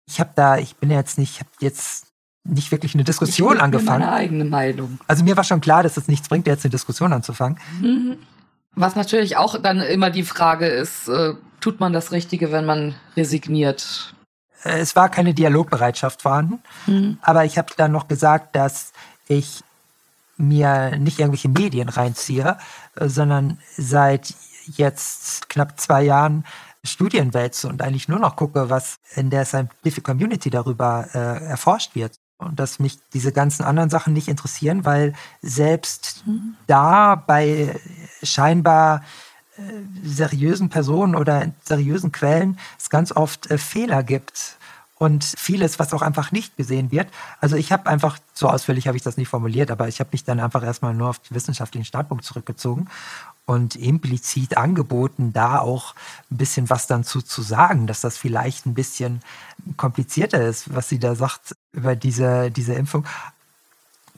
Ich 0.08 0.18
habe 0.18 0.30
da, 0.34 0.56
ich 0.56 0.76
bin 0.76 0.90
jetzt 0.90 1.18
nicht, 1.18 1.32
ich 1.34 1.40
habe 1.40 1.50
jetzt 1.60 2.06
nicht 2.48 2.72
wirklich 2.72 2.94
eine 2.94 3.04
Diskussion 3.04 3.56
ich 3.56 3.62
angefangen. 3.62 4.00
Meine 4.00 4.12
eigene 4.12 4.46
Meinung. 4.46 4.98
Also 5.06 5.24
mir 5.24 5.36
war 5.36 5.44
schon 5.44 5.60
klar, 5.60 5.82
dass 5.82 5.98
es 5.98 6.08
nichts 6.08 6.30
bringt, 6.30 6.46
jetzt 6.46 6.64
eine 6.64 6.70
Diskussion 6.70 7.12
anzufangen. 7.12 7.58
Mhm. 7.82 8.16
Was 8.74 8.96
natürlich 8.96 9.36
auch 9.36 9.60
dann 9.60 9.80
immer 9.80 10.10
die 10.10 10.22
Frage 10.22 10.66
ist, 10.66 11.08
äh, 11.08 11.34
tut 11.60 11.80
man 11.80 11.92
das 11.92 12.12
Richtige, 12.12 12.52
wenn 12.52 12.64
man 12.64 12.94
resigniert? 13.16 14.14
Äh, 14.64 14.78
es 14.78 14.96
war 14.96 15.08
keine 15.08 15.34
Dialogbereitschaft 15.34 16.22
vorhanden, 16.22 16.62
mhm. 16.86 17.18
aber 17.22 17.44
ich 17.44 17.58
habe 17.58 17.72
dann 17.76 17.92
noch 17.92 18.08
gesagt, 18.08 18.56
dass 18.56 18.92
ich 19.28 19.62
mir 20.36 20.96
nicht 20.98 21.18
irgendwelche 21.18 21.48
Medien 21.48 21.88
reinziehe, 21.88 22.56
äh, 22.96 23.08
sondern 23.08 23.58
seit 23.76 24.34
jetzt 24.66 25.48
knapp 25.48 25.78
zwei 25.78 26.02
Jahren 26.02 26.44
Studien 26.84 27.32
wälze 27.34 27.68
und 27.68 27.82
eigentlich 27.82 28.08
nur 28.08 28.18
noch 28.18 28.36
gucke, 28.36 28.70
was 28.70 28.98
in 29.14 29.30
der 29.30 29.44
Scientific 29.44 30.02
Community 30.02 30.50
darüber 30.50 31.08
äh, 31.14 31.44
erforscht 31.44 31.94
wird 31.94 32.18
und 32.42 32.58
dass 32.58 32.78
mich 32.78 32.98
diese 33.12 33.32
ganzen 33.32 33.64
anderen 33.64 33.90
Sachen 33.90 34.12
nicht 34.12 34.28
interessieren, 34.28 34.84
weil 34.84 35.14
selbst 35.40 36.22
mhm. 36.26 36.54
da 36.66 37.14
bei 37.14 37.78
scheinbar 38.22 39.02
äh, 39.56 39.62
seriösen 40.02 40.68
Personen 40.68 41.14
oder 41.14 41.52
seriösen 41.64 42.12
Quellen 42.12 42.58
es 42.78 42.90
ganz 42.90 43.12
oft 43.12 43.50
äh, 43.50 43.58
Fehler 43.58 44.02
gibt 44.02 44.56
und 45.02 45.24
vieles, 45.24 45.80
was 45.80 45.92
auch 45.94 46.02
einfach 46.02 46.30
nicht 46.30 46.56
gesehen 46.56 46.92
wird. 46.92 47.08
Also 47.40 47.56
ich 47.56 47.72
habe 47.72 47.90
einfach, 47.90 48.18
so 48.34 48.48
ausführlich 48.48 48.86
habe 48.86 48.96
ich 48.96 49.02
das 49.02 49.16
nicht 49.16 49.28
formuliert, 49.28 49.72
aber 49.72 49.88
ich 49.88 49.98
habe 49.98 50.10
mich 50.12 50.22
dann 50.22 50.38
einfach 50.38 50.62
erstmal 50.62 50.94
nur 50.94 51.08
auf 51.08 51.18
den 51.18 51.34
wissenschaftlichen 51.34 51.84
Standpunkt 51.84 52.24
zurückgezogen 52.24 52.88
und 53.44 53.76
implizit 53.76 54.56
angeboten, 54.56 55.32
da 55.32 55.58
auch 55.58 55.94
ein 56.30 56.36
bisschen 56.36 56.70
was 56.70 56.86
dann 56.86 57.04
zu, 57.04 57.22
zu 57.22 57.42
sagen, 57.42 57.86
dass 57.86 58.00
das 58.00 58.16
vielleicht 58.16 58.66
ein 58.66 58.74
bisschen 58.74 59.20
komplizierter 59.76 60.42
ist, 60.42 60.74
was 60.74 60.88
sie 60.88 60.98
da 60.98 61.14
sagt 61.14 61.56
über 61.72 61.96
diese, 61.96 62.50
diese 62.50 62.74
Impfung. 62.74 63.04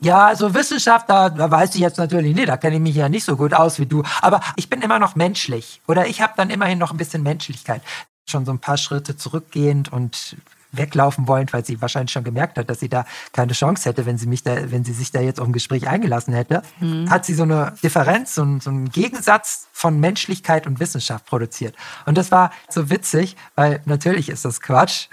Ja, 0.01 0.27
also 0.27 0.53
Wissenschaft, 0.53 1.09
da, 1.09 1.29
da 1.29 1.49
weiß 1.49 1.73
ich 1.75 1.81
jetzt 1.81 1.97
natürlich 1.97 2.35
nicht, 2.35 2.49
da 2.49 2.57
kenne 2.57 2.75
ich 2.75 2.81
mich 2.81 2.95
ja 2.95 3.07
nicht 3.09 3.23
so 3.23 3.37
gut 3.37 3.53
aus 3.53 3.79
wie 3.79 3.85
du, 3.85 4.03
aber 4.21 4.41
ich 4.57 4.69
bin 4.69 4.81
immer 4.81 4.99
noch 4.99 5.15
menschlich 5.15 5.81
oder 5.87 6.07
ich 6.07 6.21
habe 6.21 6.33
dann 6.35 6.49
immerhin 6.49 6.77
noch 6.77 6.91
ein 6.91 6.97
bisschen 6.97 7.23
Menschlichkeit. 7.23 7.81
Schon 8.27 8.45
so 8.45 8.51
ein 8.51 8.59
paar 8.59 8.77
Schritte 8.77 9.15
zurückgehend 9.15 9.91
und 9.93 10.35
weglaufen 10.77 11.27
wollen, 11.27 11.47
weil 11.51 11.65
sie 11.65 11.81
wahrscheinlich 11.81 12.11
schon 12.11 12.23
gemerkt 12.23 12.57
hat, 12.57 12.69
dass 12.69 12.79
sie 12.79 12.89
da 12.89 13.05
keine 13.33 13.53
Chance 13.53 13.89
hätte, 13.89 14.05
wenn 14.05 14.17
sie 14.17 14.27
mich 14.27 14.43
da, 14.43 14.71
wenn 14.71 14.83
sie 14.83 14.93
sich 14.93 15.11
da 15.11 15.21
jetzt 15.21 15.39
auf 15.39 15.47
ein 15.47 15.53
Gespräch 15.53 15.87
eingelassen 15.87 16.33
hätte, 16.33 16.61
mhm. 16.79 17.09
hat 17.09 17.25
sie 17.25 17.33
so 17.33 17.43
eine 17.43 17.73
Differenz, 17.83 18.35
so, 18.35 18.43
ein, 18.43 18.59
so 18.59 18.69
einen 18.69 18.89
Gegensatz 18.89 19.67
von 19.71 19.99
Menschlichkeit 19.99 20.67
und 20.67 20.79
Wissenschaft 20.79 21.25
produziert. 21.25 21.75
Und 22.05 22.17
das 22.17 22.31
war 22.31 22.51
so 22.69 22.89
witzig, 22.89 23.35
weil 23.55 23.81
natürlich 23.85 24.29
ist 24.29 24.45
das 24.45 24.61
Quatsch. 24.61 25.07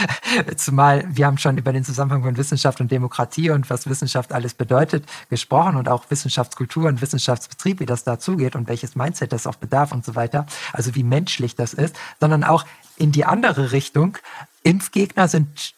Zumal 0.56 1.04
wir 1.08 1.26
haben 1.26 1.38
schon 1.38 1.58
über 1.58 1.72
den 1.72 1.84
Zusammenhang 1.84 2.22
von 2.22 2.36
Wissenschaft 2.36 2.80
und 2.80 2.90
Demokratie 2.90 3.50
und 3.50 3.68
was 3.70 3.88
Wissenschaft 3.88 4.32
alles 4.32 4.54
bedeutet 4.54 5.04
gesprochen 5.30 5.76
und 5.76 5.88
auch 5.88 6.04
Wissenschaftskultur 6.08 6.88
und 6.88 7.00
Wissenschaftsbetrieb, 7.00 7.80
wie 7.80 7.86
das 7.86 8.04
dazugeht 8.04 8.56
und 8.56 8.68
welches 8.68 8.96
Mindset 8.96 9.32
das 9.32 9.46
auch 9.46 9.56
bedarf 9.56 9.92
und 9.92 10.04
so 10.04 10.14
weiter. 10.14 10.46
Also 10.72 10.94
wie 10.94 11.02
menschlich 11.02 11.54
das 11.54 11.74
ist, 11.74 11.96
sondern 12.20 12.44
auch 12.44 12.64
in 12.96 13.12
die 13.12 13.24
andere 13.24 13.72
Richtung, 13.72 14.18
Impfgegner 14.66 15.28
sind 15.28 15.74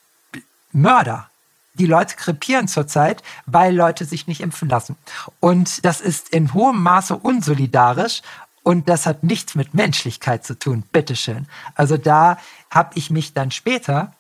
Mörder. 0.73 1.29
die 1.75 1.87
Leute 1.87 2.17
krepieren 2.17 2.67
zurzeit, 2.67 3.23
weil 3.47 3.77
Leute 3.77 4.05
sich 4.05 4.27
nicht 4.27 4.41
impfen 4.41 4.69
lassen. 4.69 4.97
Und 5.39 5.85
das 5.85 6.01
ist 6.01 6.31
in 6.31 6.53
hohem 6.53 6.83
Maße 6.83 7.15
unsolidarisch 7.15 8.23
und 8.65 8.89
das 8.89 9.07
hat 9.07 9.23
nichts 9.23 9.55
mit 9.55 9.75
Menschlichkeit 9.75 10.45
zu 10.45 10.59
tun. 10.59 10.83
Bitteschön. 10.91 11.47
Also 11.77 11.97
da 11.97 12.39
habe 12.71 12.91
ich 12.97 13.11
mich 13.11 13.33
dann 13.33 13.53
später, 13.53 14.13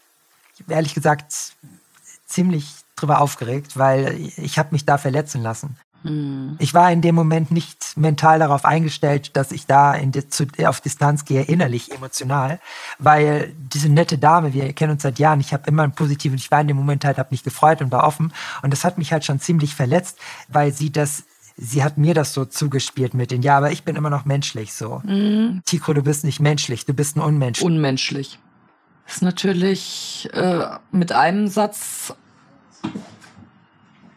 ehrlich 0.69 0.95
gesagt, 0.95 1.35
ziemlich 2.27 2.77
drüber 2.95 3.21
aufgeregt, 3.21 3.77
weil 3.77 4.31
ich 4.37 4.59
habe 4.59 4.69
mich 4.71 4.85
da 4.85 4.99
verletzen 4.99 5.43
lassen. 5.43 5.77
Hm. 6.09 6.57
Ich 6.59 6.75
war 6.75 6.91
in 6.91 7.03
dem 7.03 7.15
Moment 7.15 7.51
nicht 7.51 7.97
mental 7.97 8.39
darauf 8.39 8.65
eingestellt, 8.65 9.37
dass 9.37 9.53
ich 9.53 9.67
da 9.67 9.97
die, 9.99 10.29
zu, 10.29 10.47
auf 10.65 10.81
Distanz 10.81 11.25
gehe, 11.25 11.43
innerlich, 11.43 11.93
emotional, 11.93 12.61
weil 12.99 13.53
diese 13.57 13.89
nette 13.89 14.19
Dame, 14.19 14.53
wir 14.53 14.73
kennen 14.73 14.93
uns 14.93 15.03
seit 15.03 15.19
Jahren, 15.19 15.41
ich 15.41 15.53
habe 15.53 15.65
immer 15.67 15.83
einen 15.85 15.93
positiven, 15.93 16.37
ich 16.37 16.51
war 16.51 16.61
in 16.61 16.69
dem 16.69 16.77
Moment 16.77 17.05
halt, 17.05 17.19
habe 17.19 17.29
mich 17.31 17.45
gefreut 17.45 17.83
und 17.83 17.93
war 17.93 18.05
offen 18.05 18.33
und 18.63 18.73
das 18.73 18.85
hat 18.85 18.99
mich 18.99 19.13
halt 19.13 19.25
schon 19.25 19.41
ziemlich 19.41 19.75
verletzt, 19.75 20.19
weil 20.49 20.73
sie 20.73 20.91
das 20.91 21.25
sie 21.61 21.83
hat 21.83 21.99
mir 21.99 22.15
das 22.15 22.33
so 22.35 22.45
zugespielt 22.45 23.15
mit 23.15 23.33
den, 23.33 23.43
ja, 23.43 23.57
aber 23.57 23.73
ich 23.73 23.83
bin 23.83 23.97
immer 23.97 24.11
noch 24.11 24.25
menschlich 24.25 24.73
so. 24.73 25.03
Mhm. 25.05 25.61
Tico, 25.65 25.93
du 25.93 26.03
bist 26.03 26.25
nicht 26.25 26.39
menschlich, 26.39 26.87
du 26.87 26.95
bist 26.95 27.17
ein 27.17 27.21
Unmensch. 27.21 27.61
Unmenschlich. 27.61 28.39
Ist 29.09 29.23
natürlich 29.23 30.29
äh, 30.33 30.67
mit 30.93 31.13
einem 31.13 31.49
Satz 31.49 32.15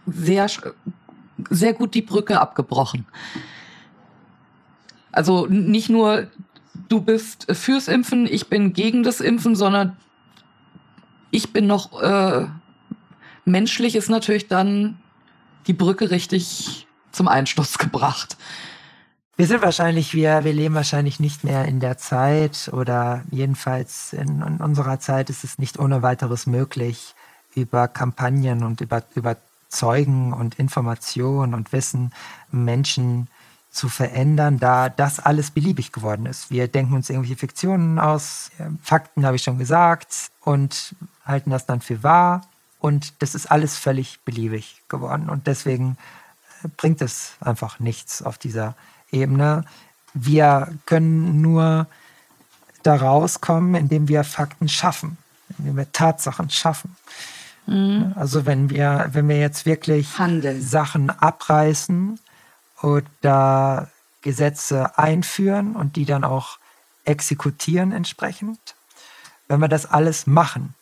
sehr, 0.06 0.48
sehr 1.50 1.74
gut 1.74 1.94
die 1.94 2.02
Brücke 2.02 2.40
abgebrochen. 2.40 3.06
Also 5.12 5.46
nicht 5.48 5.90
nur 5.90 6.28
du 6.88 7.02
bist 7.02 7.48
fürs 7.52 7.88
Impfen, 7.88 8.26
ich 8.26 8.48
bin 8.48 8.74
gegen 8.74 9.04
das 9.04 9.20
Impfen, 9.20 9.56
sondern 9.56 9.98
ich 11.32 11.54
bin 11.54 11.68
noch 11.68 12.02
äh, 12.02 12.48
menschlich 13.46 13.96
ist 13.96 14.10
natürlich 14.10 14.48
dann 14.48 15.00
die 15.68 15.74
Brücke 15.74 16.12
richtig 16.12 16.88
zum 17.12 17.28
Einsturz 17.28 17.78
gebracht. 17.78 18.38
Wir 19.38 19.48
sind 19.48 19.62
wahrscheinlich, 19.62 20.14
wir, 20.14 20.44
wir 20.44 20.54
leben 20.54 20.76
wahrscheinlich 20.76 21.20
nicht 21.20 21.44
mehr 21.44 21.66
in 21.66 21.80
der 21.80 21.98
Zeit 21.98 22.70
oder 22.74 23.24
jedenfalls 23.32 24.14
in, 24.14 24.42
in 24.42 24.58
unserer 24.58 25.00
Zeit 25.00 25.30
ist 25.30 25.44
es 25.44 25.58
nicht 25.58 25.80
ohne 25.80 26.04
weiteres 26.04 26.46
möglich, 26.46 27.16
über 27.56 27.88
Kampagnen 27.88 28.64
und 28.64 28.82
über, 28.82 29.04
über 29.16 29.38
Zeugen 29.72 30.34
und 30.34 30.60
Information 30.60 31.54
und 31.54 31.72
Wissen 31.72 32.14
Menschen 32.52 33.28
zu 33.72 33.88
verändern, 33.88 34.60
da 34.60 34.90
das 34.90 35.20
alles 35.20 35.52
beliebig 35.52 35.92
geworden 35.94 36.26
ist. 36.26 36.52
Wir 36.52 36.68
denken 36.68 36.94
uns 36.94 37.10
irgendwelche 37.10 37.38
Fiktionen 37.38 38.00
aus, 38.00 38.52
Fakten 38.84 39.26
habe 39.26 39.38
ich 39.38 39.44
schon 39.44 39.58
gesagt, 39.58 40.32
und 40.42 40.96
halten 41.26 41.52
das 41.52 41.66
dann 41.66 41.82
für 41.82 42.04
wahr. 42.04 42.42
Und 42.80 43.22
das 43.22 43.36
ist 43.36 43.50
alles 43.50 43.78
völlig 43.78 44.20
beliebig 44.26 44.82
geworden. 44.90 45.30
Und 45.30 45.48
deswegen 45.48 45.98
bringt 46.78 47.02
es 47.02 47.34
einfach 47.40 47.80
nichts 47.80 48.22
auf 48.22 48.38
dieser 48.38 48.76
Ebene. 49.12 49.66
Wir 50.14 50.74
können 50.86 51.42
nur 51.42 51.88
da 52.84 52.96
rauskommen, 52.96 53.76
indem 53.76 54.08
wir 54.08 54.24
Fakten 54.24 54.68
schaffen, 54.68 55.18
indem 55.58 55.78
wir 55.78 55.92
Tatsachen 55.92 56.50
schaffen. 56.50 56.96
Mhm. 57.66 58.14
Also 58.16 58.46
wenn 58.46 58.70
wir, 58.70 59.10
wenn 59.12 59.28
wir 59.30 59.40
jetzt 59.40 59.66
wirklich 59.66 60.18
Handeln. 60.18 60.62
Sachen 60.62 61.10
abreißen 61.10 62.20
oder 62.82 63.90
Gesetze 64.22 64.98
einführen 64.98 65.76
und 65.76 65.96
die 65.96 66.06
dann 66.06 66.24
auch 66.24 66.58
exekutieren 67.06 67.92
entsprechend, 67.92 68.60
wenn 69.48 69.60
wir 69.60 69.68
das 69.68 69.86
alles 69.86 70.28
machen, 70.28 70.76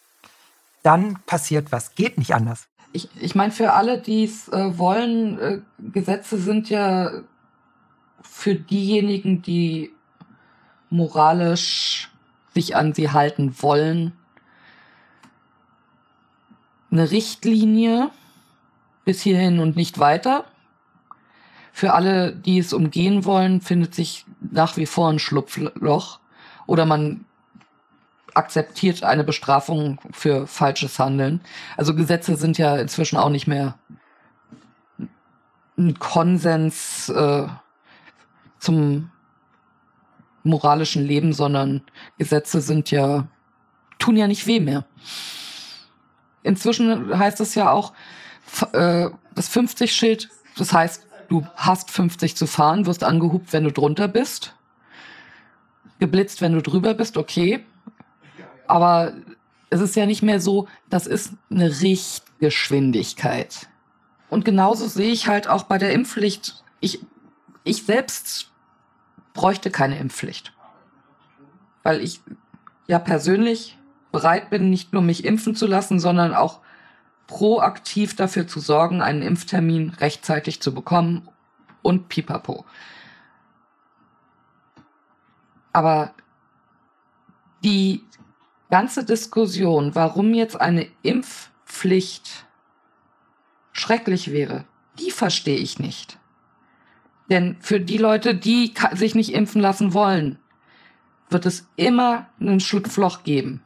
dann 0.84 1.20
passiert 1.26 1.72
was. 1.72 1.96
Geht 1.96 2.18
nicht 2.18 2.34
anders 2.34 2.70
ich, 2.92 3.10
ich 3.20 3.36
meine, 3.36 3.52
für 3.52 3.74
alle, 3.74 4.00
die 4.00 4.24
es 4.24 4.48
äh, 4.50 4.78
wollen, 4.78 5.40
äh, 5.40 5.60
Gesetze 5.92 6.38
sind 6.38 6.70
ja 6.70 7.12
für 8.22 8.56
diejenigen, 8.56 9.42
die 9.42 9.92
moralisch 10.90 12.10
sich 12.54 12.76
an 12.76 12.94
sie 12.94 13.12
halten 13.12 13.56
wollen, 13.60 14.14
eine 16.92 17.12
Richtlinie 17.12 18.10
bis 19.06 19.22
hierhin 19.22 19.60
und 19.60 19.76
nicht 19.76 20.00
weiter. 20.00 20.46
Für 21.72 21.94
alle, 21.94 22.36
die 22.36 22.60
es 22.60 22.74
umgehen 22.74 23.26
wollen, 23.26 23.62
findet 23.62 23.96
sich 23.96 24.26
nach 24.52 24.78
wie 24.78 24.86
vor 24.86 25.10
ein 25.10 25.20
Schlupfloch. 25.20 26.20
Oder 26.66 26.86
man 26.86 27.26
akzeptiert 28.34 29.04
eine 29.04 29.24
Bestrafung 29.24 30.00
für 30.12 30.48
falsches 30.48 31.00
Handeln. 31.00 31.42
Also 31.78 31.96
Gesetze 31.96 32.36
sind 32.36 32.58
ja 32.58 32.78
inzwischen 32.78 33.18
auch 33.18 33.30
nicht 33.30 33.48
mehr 33.48 33.78
ein 35.78 35.98
Konsens 35.98 37.10
äh, 37.10 37.48
zum 38.60 39.12
moralischen 40.44 41.06
Leben, 41.06 41.34
sondern 41.34 41.82
Gesetze 42.18 42.62
sind 42.62 42.92
ja, 42.92 43.28
tun 43.98 44.18
ja 44.18 44.28
nicht 44.28 44.46
weh 44.48 44.60
mehr. 44.60 44.86
Inzwischen 46.44 47.18
heißt 47.18 47.40
es 47.42 47.56
ja 47.56 47.72
auch, 47.72 47.94
äh, 48.74 49.10
das 49.36 49.52
50-Schild, 49.52 50.30
das 50.58 50.74
heißt, 50.74 51.06
du 51.30 51.46
hast 51.56 51.92
50 51.92 52.36
zu 52.36 52.48
fahren, 52.48 52.86
wirst 52.86 53.04
angehubt, 53.04 53.54
wenn 53.54 53.64
du 53.64 53.72
drunter 53.72 54.08
bist. 54.08 54.56
Geblitzt, 56.00 56.42
wenn 56.42 56.54
du 56.54 56.62
drüber 56.62 56.94
bist, 56.94 57.18
okay. 57.18 57.66
Aber 58.68 59.14
es 59.70 59.82
ist 59.82 59.96
ja 59.96 60.06
nicht 60.06 60.22
mehr 60.22 60.40
so, 60.40 60.68
das 60.90 61.08
ist 61.08 61.34
eine 61.50 61.82
Richtgeschwindigkeit. 61.82 63.68
Und 64.30 64.46
genauso 64.46 64.88
sehe 64.88 65.12
ich 65.12 65.28
halt 65.28 65.48
auch 65.48 65.64
bei 65.64 65.78
der 65.78 65.92
Impfpflicht. 65.92 66.64
Ich, 66.80 67.00
ich 67.64 67.84
selbst 67.86 68.52
bräuchte 69.34 69.72
keine 69.72 69.98
Impfpflicht. 69.98 70.54
Weil 71.84 72.02
ich 72.02 72.22
ja 72.88 73.00
persönlich 73.00 73.79
bereit 74.12 74.49
bin, 74.49 74.70
nicht 74.70 74.93
nur 74.93 75.01
mich 75.01 75.26
impfen 75.26 75.55
zu 75.55 75.68
lassen, 75.68 75.99
sondern 75.99 76.34
auch 76.34 76.60
proaktiv 77.28 78.16
dafür 78.16 78.47
zu 78.47 78.60
sorgen, 78.60 79.01
einen 79.01 79.22
Impftermin 79.22 79.91
rechtzeitig 79.91 80.62
zu 80.62 80.74
bekommen 80.74 81.28
und 81.82 82.10
pipapo. 82.10 82.66
Aber 85.72 86.14
die 87.64 88.03
ganze 88.70 89.05
Diskussion, 89.05 89.93
warum 89.95 90.34
jetzt 90.34 90.60
eine 90.60 90.88
Impfpflicht 91.03 92.45
schrecklich 93.72 94.32
wäre, 94.32 94.66
die 94.97 95.12
verstehe 95.12 95.57
ich 95.57 95.80
nicht. 95.80 96.18
Denn 97.30 97.57
für 97.60 97.80
die 97.80 97.97
Leute, 97.97 98.34
die 98.34 98.74
sich 98.93 99.14
nicht 99.14 99.34
impfen 99.34 99.62
lassen 99.62 99.93
wollen, 99.93 100.39
wird 101.30 101.45
es 101.45 101.68
immer 101.76 102.28
ein 102.39 102.60
Schlupfloch 102.60 103.24
geben. 103.24 103.62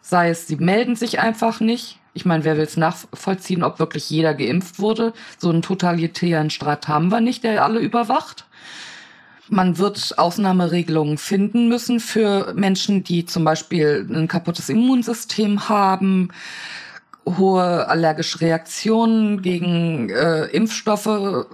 Sei 0.00 0.30
es, 0.30 0.46
sie 0.46 0.56
melden 0.56 0.96
sich 0.96 1.20
einfach 1.20 1.60
nicht. 1.60 1.98
Ich 2.14 2.24
meine, 2.24 2.44
wer 2.44 2.56
will 2.56 2.64
es 2.64 2.76
nachvollziehen, 2.76 3.62
ob 3.62 3.78
wirklich 3.78 4.10
jeder 4.10 4.34
geimpft 4.34 4.78
wurde? 4.80 5.12
So 5.38 5.50
einen 5.50 5.62
totalitären 5.62 6.50
Staat 6.50 6.88
haben 6.88 7.10
wir 7.10 7.20
nicht, 7.20 7.44
der 7.44 7.64
alle 7.64 7.80
überwacht. 7.80 8.46
Man 9.50 9.78
wird 9.78 10.18
Ausnahmeregelungen 10.18 11.16
finden 11.16 11.68
müssen 11.68 12.00
für 12.00 12.52
Menschen, 12.54 13.02
die 13.02 13.24
zum 13.24 13.44
Beispiel 13.44 14.06
ein 14.10 14.28
kaputtes 14.28 14.68
Immunsystem 14.68 15.68
haben, 15.68 16.30
hohe 17.24 17.88
allergische 17.88 18.40
Reaktionen 18.40 19.40
gegen 19.40 20.10
äh, 20.10 20.46
Impfstoffe, 20.46 21.46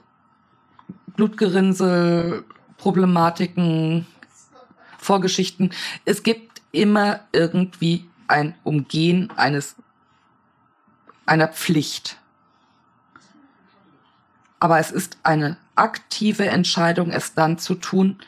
Blutgerinnsel, 1.16 2.44
Problematiken, 2.78 4.06
Vorgeschichten. 4.98 5.70
Es 6.04 6.22
gibt 6.22 6.62
immer 6.72 7.20
irgendwie 7.32 8.06
ein 8.28 8.54
Umgehen 8.64 9.30
eines 9.36 9.76
einer 11.26 11.48
Pflicht. 11.48 12.18
Aber 14.60 14.78
es 14.78 14.90
ist 14.90 15.18
eine 15.22 15.56
aktive 15.74 16.46
Entscheidung, 16.46 17.10
es 17.10 17.34
dann 17.34 17.58
zu 17.58 17.74
tun, 17.74 18.18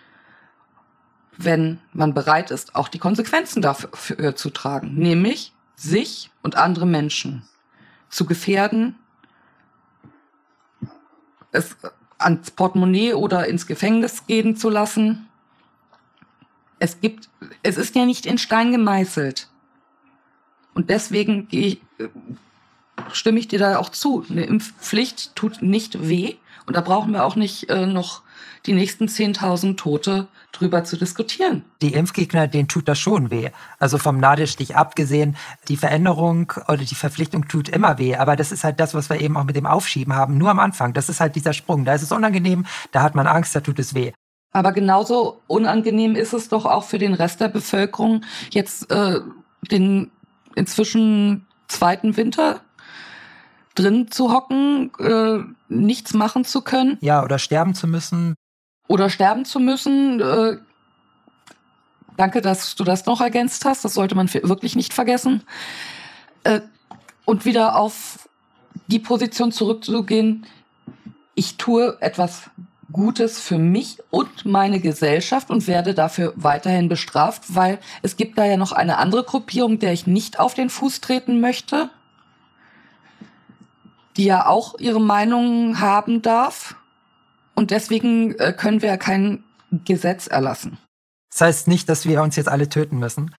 wenn 1.38 1.80
man 1.92 2.14
bereit 2.14 2.50
ist, 2.50 2.74
auch 2.74 2.88
die 2.88 2.98
Konsequenzen 2.98 3.62
dafür 3.62 4.36
zu 4.36 4.50
tragen, 4.50 4.94
nämlich 4.94 5.52
sich 5.74 6.30
und 6.42 6.56
andere 6.56 6.86
Menschen 6.86 7.46
zu 8.08 8.24
gefährden, 8.24 8.96
es 11.52 11.76
ans 12.18 12.50
Portemonnaie 12.50 13.14
oder 13.14 13.46
ins 13.46 13.66
Gefängnis 13.66 14.26
gehen 14.26 14.56
zu 14.56 14.70
lassen. 14.70 15.28
Es 16.78 17.00
gibt, 17.00 17.28
es 17.62 17.76
ist 17.76 17.94
ja 17.94 18.04
nicht 18.04 18.26
in 18.26 18.38
Stein 18.38 18.72
gemeißelt. 18.72 19.48
Und 20.76 20.90
deswegen 20.90 21.48
ich, 21.50 21.80
stimme 23.10 23.38
ich 23.38 23.48
dir 23.48 23.58
da 23.58 23.78
auch 23.78 23.88
zu. 23.88 24.26
Eine 24.28 24.44
Impfpflicht 24.44 25.34
tut 25.34 25.62
nicht 25.62 26.06
weh. 26.06 26.34
Und 26.66 26.76
da 26.76 26.82
brauchen 26.82 27.14
wir 27.14 27.24
auch 27.24 27.34
nicht 27.34 27.70
äh, 27.70 27.86
noch 27.86 28.20
die 28.66 28.74
nächsten 28.74 29.06
10.000 29.06 29.78
Tote 29.78 30.28
drüber 30.52 30.84
zu 30.84 30.98
diskutieren. 30.98 31.64
Die 31.80 31.94
Impfgegner, 31.94 32.46
denen 32.46 32.68
tut 32.68 32.88
das 32.88 32.98
schon 32.98 33.30
weh. 33.30 33.48
Also 33.78 33.96
vom 33.96 34.18
Nadelstich 34.18 34.76
abgesehen, 34.76 35.38
die 35.68 35.78
Veränderung 35.78 36.52
oder 36.68 36.84
die 36.84 36.94
Verpflichtung 36.94 37.48
tut 37.48 37.70
immer 37.70 37.96
weh. 37.96 38.16
Aber 38.16 38.36
das 38.36 38.52
ist 38.52 38.62
halt 38.62 38.78
das, 38.78 38.92
was 38.92 39.08
wir 39.08 39.18
eben 39.18 39.38
auch 39.38 39.44
mit 39.44 39.56
dem 39.56 39.66
Aufschieben 39.66 40.14
haben. 40.14 40.36
Nur 40.36 40.50
am 40.50 40.58
Anfang. 40.58 40.92
Das 40.92 41.08
ist 41.08 41.20
halt 41.20 41.36
dieser 41.36 41.54
Sprung. 41.54 41.86
Da 41.86 41.94
ist 41.94 42.02
es 42.02 42.12
unangenehm, 42.12 42.66
da 42.92 43.02
hat 43.02 43.14
man 43.14 43.26
Angst, 43.26 43.56
da 43.56 43.60
tut 43.60 43.78
es 43.78 43.94
weh. 43.94 44.12
Aber 44.52 44.72
genauso 44.72 45.40
unangenehm 45.46 46.16
ist 46.16 46.34
es 46.34 46.50
doch 46.50 46.66
auch 46.66 46.84
für 46.84 46.98
den 46.98 47.14
Rest 47.14 47.40
der 47.40 47.48
Bevölkerung, 47.48 48.24
jetzt 48.50 48.90
äh, 48.90 49.20
den 49.70 50.10
inzwischen 50.56 51.46
zweiten 51.68 52.16
Winter 52.16 52.60
drin 53.76 54.10
zu 54.10 54.32
hocken, 54.32 54.90
äh, 54.98 55.38
nichts 55.68 56.14
machen 56.14 56.44
zu 56.44 56.62
können. 56.62 56.98
Ja, 57.00 57.22
oder 57.22 57.38
sterben 57.38 57.74
zu 57.74 57.86
müssen. 57.86 58.34
Oder 58.88 59.10
sterben 59.10 59.44
zu 59.44 59.60
müssen. 59.60 60.20
Äh, 60.20 60.56
danke, 62.16 62.40
dass 62.40 62.74
du 62.74 62.84
das 62.84 63.06
noch 63.06 63.20
ergänzt 63.20 63.64
hast. 63.64 63.84
Das 63.84 63.94
sollte 63.94 64.14
man 64.14 64.32
wirklich 64.32 64.76
nicht 64.76 64.94
vergessen. 64.94 65.42
Äh, 66.44 66.60
und 67.24 67.44
wieder 67.44 67.76
auf 67.76 68.28
die 68.86 68.98
Position 68.98 69.52
zurückzugehen, 69.52 70.46
ich 71.34 71.56
tue 71.56 71.98
etwas 72.00 72.50
Gutes 72.92 73.40
für 73.40 73.58
mich 73.58 73.98
und 74.10 74.44
meine 74.44 74.80
Gesellschaft 74.80 75.50
und 75.50 75.66
werde 75.66 75.92
dafür 75.94 76.32
weiterhin 76.36 76.88
bestraft, 76.88 77.42
weil 77.48 77.78
es 78.02 78.16
gibt 78.16 78.38
da 78.38 78.44
ja 78.44 78.56
noch 78.56 78.72
eine 78.72 78.98
andere 78.98 79.24
Gruppierung, 79.24 79.78
der 79.78 79.92
ich 79.92 80.06
nicht 80.06 80.38
auf 80.38 80.54
den 80.54 80.70
Fuß 80.70 81.00
treten 81.00 81.40
möchte 81.40 81.90
die 84.16 84.24
ja 84.24 84.46
auch 84.46 84.78
ihre 84.78 85.00
Meinung 85.00 85.80
haben 85.80 86.22
darf. 86.22 86.76
Und 87.54 87.70
deswegen 87.70 88.34
äh, 88.38 88.52
können 88.52 88.82
wir 88.82 88.90
ja 88.90 88.96
kein 88.96 89.44
Gesetz 89.84 90.26
erlassen. 90.26 90.78
Das 91.30 91.40
heißt 91.40 91.68
nicht, 91.68 91.88
dass 91.88 92.06
wir 92.06 92.22
uns 92.22 92.36
jetzt 92.36 92.48
alle 92.48 92.68
töten 92.68 92.98
müssen. 92.98 93.34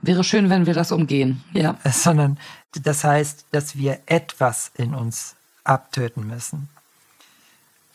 Wäre 0.00 0.22
schön, 0.22 0.48
wenn 0.48 0.66
wir 0.66 0.74
das 0.74 0.92
umgehen, 0.92 1.42
ja. 1.52 1.76
Sondern 1.84 2.38
das 2.80 3.04
heißt, 3.04 3.46
dass 3.50 3.76
wir 3.76 4.00
etwas 4.06 4.70
in 4.76 4.94
uns 4.94 5.34
abtöten 5.64 6.26
müssen. 6.26 6.68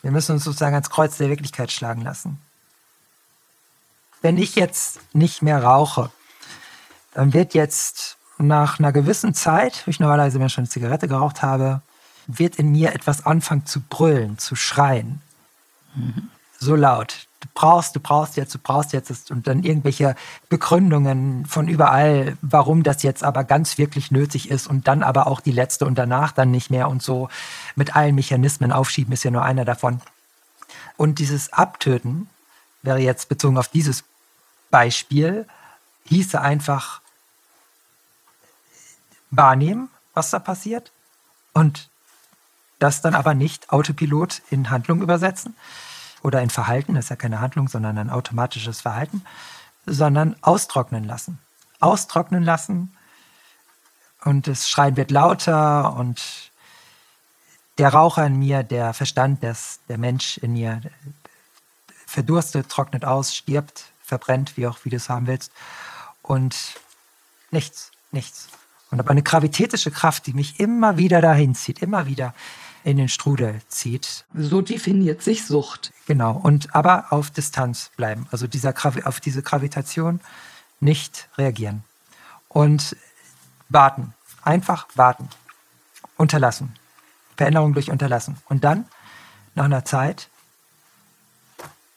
Wir 0.04 0.10
müssen 0.10 0.32
uns 0.32 0.44
sozusagen 0.44 0.74
ans 0.74 0.90
Kreuz 0.90 1.16
der 1.16 1.30
Wirklichkeit 1.30 1.72
schlagen 1.72 2.02
lassen. 2.02 2.38
Wenn 4.20 4.36
ich 4.36 4.54
jetzt 4.54 5.00
nicht 5.14 5.40
mehr 5.40 5.64
rauche, 5.64 6.10
dann 7.14 7.32
wird 7.32 7.54
jetzt 7.54 8.18
nach 8.36 8.78
einer 8.78 8.92
gewissen 8.92 9.32
Zeit, 9.32 9.86
wo 9.86 9.90
ich 9.90 10.00
normalerweise 10.00 10.38
mir 10.38 10.50
schon 10.50 10.64
eine 10.64 10.68
Zigarette 10.68 11.08
geraucht 11.08 11.40
habe, 11.40 11.80
wird 12.26 12.56
in 12.56 12.70
mir 12.70 12.94
etwas 12.94 13.24
anfangen 13.24 13.64
zu 13.64 13.80
brüllen, 13.80 14.36
zu 14.36 14.56
schreien. 14.56 15.22
Mhm. 15.94 16.28
So 16.60 16.76
laut. 16.76 17.26
Du 17.44 17.50
brauchst, 17.52 17.94
du 17.94 18.00
brauchst 18.00 18.38
jetzt, 18.38 18.54
du 18.54 18.58
brauchst 18.58 18.94
jetzt. 18.94 19.30
Und 19.30 19.46
dann 19.46 19.64
irgendwelche 19.64 20.16
Begründungen 20.48 21.44
von 21.44 21.68
überall, 21.68 22.38
warum 22.40 22.82
das 22.82 23.02
jetzt 23.02 23.22
aber 23.22 23.44
ganz 23.44 23.76
wirklich 23.76 24.10
nötig 24.10 24.50
ist 24.50 24.66
und 24.66 24.88
dann 24.88 25.02
aber 25.02 25.26
auch 25.26 25.40
die 25.40 25.52
letzte 25.52 25.84
und 25.84 25.96
danach 25.96 26.32
dann 26.32 26.50
nicht 26.50 26.70
mehr 26.70 26.88
und 26.88 27.02
so 27.02 27.28
mit 27.76 27.94
allen 27.94 28.14
Mechanismen 28.14 28.72
aufschieben 28.72 29.12
ist 29.12 29.24
ja 29.24 29.30
nur 29.30 29.42
einer 29.42 29.66
davon. 29.66 30.00
Und 30.96 31.18
dieses 31.18 31.52
Abtöten 31.52 32.30
wäre 32.80 32.98
jetzt 32.98 33.28
bezogen 33.28 33.58
auf 33.58 33.68
dieses 33.68 34.04
Beispiel, 34.70 35.46
hieße 36.06 36.40
einfach 36.40 37.02
wahrnehmen, 39.30 39.90
was 40.14 40.30
da 40.30 40.38
passiert 40.38 40.92
und 41.52 41.90
das 42.78 43.02
dann 43.02 43.14
aber 43.14 43.34
nicht 43.34 43.70
Autopilot 43.70 44.40
in 44.50 44.70
Handlung 44.70 45.02
übersetzen 45.02 45.54
oder 46.24 46.42
in 46.42 46.50
Verhalten, 46.50 46.94
das 46.94 47.04
ist 47.04 47.10
ja 47.10 47.16
keine 47.16 47.40
Handlung, 47.40 47.68
sondern 47.68 47.98
ein 47.98 48.10
automatisches 48.10 48.80
Verhalten, 48.80 49.24
sondern 49.84 50.34
austrocknen 50.40 51.04
lassen. 51.04 51.38
Austrocknen 51.80 52.42
lassen 52.42 52.96
und 54.24 54.46
das 54.48 54.70
Schreien 54.70 54.96
wird 54.96 55.10
lauter 55.10 55.94
und 55.94 56.50
der 57.76 57.90
Raucher 57.90 58.26
in 58.26 58.38
mir, 58.38 58.62
der 58.62 58.94
Verstand, 58.94 59.42
des, 59.42 59.80
der 59.88 59.98
Mensch 59.98 60.38
in 60.38 60.54
mir 60.54 60.80
verdurstet, 62.06 62.70
trocknet 62.70 63.04
aus, 63.04 63.34
stirbt, 63.34 63.84
verbrennt, 64.02 64.56
wie 64.56 64.66
auch 64.66 64.78
wie 64.84 64.90
du 64.90 64.96
es 64.96 65.10
haben 65.10 65.26
willst. 65.26 65.52
Und 66.22 66.56
nichts, 67.50 67.90
nichts. 68.12 68.48
Und 68.90 69.00
aber 69.00 69.10
eine 69.10 69.22
gravitätische 69.22 69.90
Kraft, 69.90 70.26
die 70.26 70.32
mich 70.32 70.58
immer 70.58 70.96
wieder 70.96 71.20
dahin 71.20 71.54
zieht, 71.54 71.82
immer 71.82 72.06
wieder 72.06 72.32
in 72.84 72.98
den 72.98 73.08
Strudel 73.08 73.60
zieht. 73.68 74.26
So 74.34 74.60
definiert 74.60 75.22
sich 75.22 75.46
Sucht. 75.46 75.92
Genau, 76.06 76.32
und 76.32 76.74
aber 76.74 77.06
auf 77.10 77.30
Distanz 77.30 77.90
bleiben. 77.96 78.28
Also 78.30 78.46
dieser, 78.46 78.74
auf 79.06 79.20
diese 79.20 79.42
Gravitation 79.42 80.20
nicht 80.80 81.28
reagieren. 81.38 81.82
Und 82.48 82.96
warten. 83.70 84.12
Einfach 84.42 84.86
warten. 84.94 85.28
Unterlassen. 86.16 86.74
Veränderung 87.36 87.72
durch 87.72 87.90
Unterlassen. 87.90 88.36
Und 88.48 88.64
dann, 88.64 88.86
nach 89.54 89.64
einer 89.64 89.84
Zeit, 89.84 90.28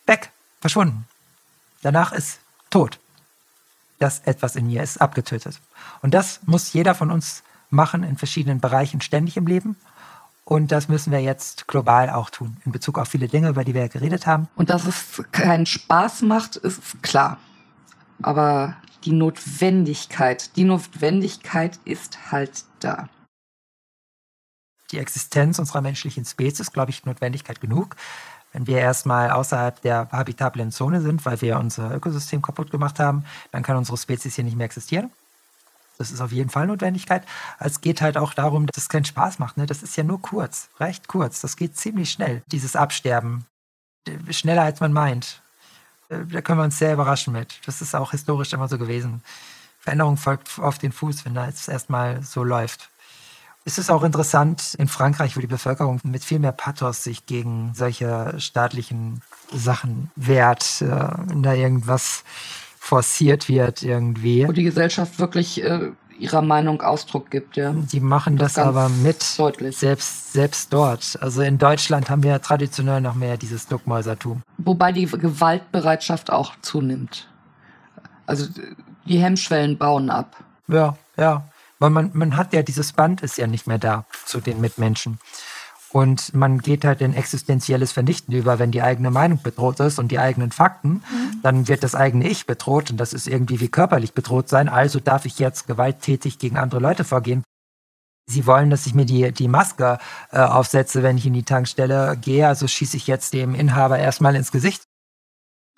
weg, 0.06 0.32
verschwunden. 0.62 1.06
Danach 1.82 2.14
ist 2.14 2.40
tot. 2.70 2.98
Das 4.00 4.20
etwas 4.20 4.56
in 4.56 4.68
mir 4.68 4.84
ist 4.84 5.02
abgetötet. 5.02 5.60
Und 6.02 6.14
das 6.14 6.40
muss 6.46 6.72
jeder 6.74 6.96
von 6.96 7.12
uns 7.12 7.44
machen 7.70 8.04
in 8.04 8.18
verschiedenen 8.18 8.62
Bereichen 8.62 9.02
ständig 9.02 9.36
im 9.36 9.48
Leben. 9.48 9.76
Und 10.50 10.72
das 10.72 10.88
müssen 10.88 11.12
wir 11.12 11.20
jetzt 11.20 11.68
global 11.68 12.10
auch 12.10 12.30
tun, 12.30 12.56
in 12.64 12.72
Bezug 12.72 13.00
auf 13.00 13.10
viele 13.10 13.28
Dinge, 13.28 13.50
über 13.50 13.66
die 13.66 13.74
wir 13.74 13.82
ja 13.82 13.88
geredet 13.90 14.26
haben. 14.26 14.48
Und 14.56 14.70
dass 14.70 14.88
es 14.88 15.22
keinen 15.34 15.66
Spaß 15.66 16.22
macht, 16.22 16.56
ist 16.56 17.04
klar. 17.04 17.38
Aber 18.22 18.78
die 19.04 19.12
Notwendigkeit, 19.12 20.56
die 20.56 20.64
Notwendigkeit 20.64 21.78
ist 21.84 22.32
halt 22.32 22.64
da. 22.80 23.10
Die 24.92 25.00
Existenz 25.00 25.60
unserer 25.60 25.82
menschlichen 25.82 26.24
Spezies, 26.24 26.72
glaube 26.72 26.92
ich, 26.92 27.04
Notwendigkeit 27.04 27.60
genug. 27.60 27.98
Wenn 28.54 28.68
wir 28.68 28.78
erstmal 28.78 29.32
außerhalb 29.32 29.82
der 29.82 30.08
habitablen 30.14 30.72
Zone 30.72 31.02
sind, 31.02 31.26
weil 31.26 31.42
wir 31.42 31.60
unser 31.60 31.94
Ökosystem 31.94 32.42
kaputt 32.42 32.72
gemacht 32.72 33.00
haben, 33.00 33.26
dann 33.52 33.64
kann 33.64 33.76
unsere 33.76 33.98
Spezies 33.98 34.36
hier 34.36 34.46
nicht 34.46 34.56
mehr 34.56 34.68
existieren. 34.68 35.12
Das 35.98 36.12
ist 36.12 36.22
auf 36.22 36.32
jeden 36.32 36.50
Fall 36.50 36.68
Notwendigkeit. 36.68 37.26
Es 37.60 37.82
geht 37.82 38.02
halt 38.02 38.18
auch 38.18 38.34
darum, 38.34 38.68
dass 38.68 38.78
es 38.78 38.90
keinen 38.90 39.06
Spaß 39.06 39.40
macht. 39.40 39.58
Ne? 39.58 39.66
Das 39.66 39.84
ist 39.84 39.98
ja 39.98 40.04
nur 40.04 40.22
kurz, 40.22 40.70
recht 40.80 41.08
kurz. 41.08 41.42
Das 41.42 41.56
geht 41.56 41.78
ziemlich 41.78 42.12
schnell, 42.12 42.44
dieses 42.48 42.76
Absterben. 42.76 43.46
Schneller 44.30 44.64
als 44.64 44.80
man 44.80 44.94
meint. 44.94 45.42
Äh, 46.10 46.20
da 46.32 46.42
können 46.42 46.60
wir 46.60 46.64
uns 46.64 46.80
sehr 46.80 46.94
überraschen 46.94 47.34
mit. 47.34 47.60
Das 47.66 47.82
ist 47.82 47.96
auch 47.96 48.12
historisch 48.12 48.54
immer 48.54 48.68
so 48.68 48.78
gewesen. 48.78 49.22
Veränderung 49.80 50.18
folgt 50.18 50.60
auf 50.60 50.78
den 50.78 50.92
Fuß, 50.92 51.26
wenn 51.26 51.34
das 51.34 51.68
erstmal 51.68 52.22
so 52.24 52.44
läuft. 52.44 52.90
Es 53.66 53.78
ist 53.78 53.90
auch 53.90 54.04
interessant 54.04 54.76
in 54.76 54.88
Frankreich, 54.88 55.36
wo 55.36 55.42
die 55.42 55.48
Bevölkerung 55.48 56.00
mit 56.04 56.24
viel 56.24 56.40
mehr 56.40 56.54
Pathos 56.54 57.04
sich 57.04 57.26
gegen 57.26 57.74
solche 57.74 58.40
staatlichen 58.40 59.22
Sachen 59.54 60.10
wehrt, 60.16 60.82
äh, 60.82 60.88
da 60.88 61.54
irgendwas 61.54 62.24
forciert 62.88 63.50
wird 63.50 63.84
irgendwie. 63.84 64.48
Wo 64.48 64.54
die 64.54 64.64
Gesellschaft 64.64 65.20
wirklich 65.20 65.62
äh, 65.64 65.92
ihrer 66.18 66.42
Meinung 66.42 66.82
Ausdruck 66.82 67.30
gibt, 67.30 67.58
ja. 67.58 67.74
Die 67.74 68.00
machen 68.00 68.38
das, 68.38 68.54
das 68.54 68.66
aber 68.66 68.90
mit 68.90 69.38
deutlich. 69.38 69.78
Selbst, 69.78 70.32
selbst 70.34 70.72
dort. 70.72 71.18
Also 71.22 71.42
in 71.42 71.58
Deutschland 71.58 72.10
haben 72.10 72.24
wir 72.24 72.42
traditionell 72.42 73.02
noch 73.02 73.16
mehr 73.16 73.38
dieses 73.38 73.68
Duckmäusertum. 73.68 74.42
Wobei 74.58 74.94
die 74.94 75.06
Gewaltbereitschaft 75.06 76.32
auch 76.32 76.54
zunimmt. 76.62 77.28
Also 78.26 78.48
die 79.06 79.20
Hemmschwellen 79.20 79.78
bauen 79.78 80.10
ab. 80.10 80.38
Ja, 80.68 80.98
ja. 81.18 81.44
Weil 81.80 81.92
man, 81.92 82.10
man 82.14 82.38
hat 82.38 82.54
ja, 82.54 82.64
dieses 82.64 82.94
Band 82.94 83.22
ist 83.22 83.38
ja 83.38 83.46
nicht 83.46 83.68
mehr 83.68 83.78
da 83.78 84.06
zu 84.26 84.40
den 84.40 84.60
Mitmenschen. 84.60 85.20
Und 85.92 86.34
man 86.34 86.60
geht 86.60 86.84
halt 86.84 87.02
in 87.02 87.14
existenzielles 87.14 87.92
Vernichten 87.92 88.34
über, 88.34 88.60
wenn 88.60 88.72
die 88.72 88.82
eigene 88.82 89.10
Meinung 89.10 89.42
bedroht 89.42 89.80
ist 89.80 90.00
und 90.00 90.10
die 90.12 90.20
eigenen 90.20 90.52
Fakten, 90.52 90.90
mhm. 90.90 91.42
dann 91.44 91.68
wird 91.68 91.84
das 91.84 91.96
eigene 91.96 92.28
Ich 92.28 92.46
bedroht 92.46 92.92
und 92.92 92.98
das 92.98 93.14
ist 93.14 93.28
irgendwie 93.28 93.60
wie 93.62 93.70
körperlich 93.70 94.14
bedroht 94.14 94.50
sein. 94.50 94.68
Also 94.68 95.00
darf 95.00 95.26
ich 95.26 95.40
jetzt 95.40 95.68
gewalttätig 95.68 96.40
gegen 96.40 96.58
andere 96.58 96.82
Leute 96.82 97.04
vorgehen. 97.04 97.44
Sie 98.30 98.46
wollen, 98.46 98.70
dass 98.70 98.86
ich 98.86 98.94
mir 98.94 99.06
die, 99.06 99.32
die 99.32 99.48
Maske 99.48 100.00
äh, 100.32 100.40
aufsetze, 100.40 101.02
wenn 101.02 101.18
ich 101.18 101.26
in 101.26 101.34
die 101.34 101.44
Tankstelle 101.44 102.18
gehe, 102.18 102.46
also 102.46 102.68
schieße 102.68 102.98
ich 102.98 103.08
jetzt 103.08 103.32
dem 103.32 103.56
Inhaber 103.56 103.98
erstmal 103.98 104.36
ins 104.36 104.52
Gesicht. 104.52 104.84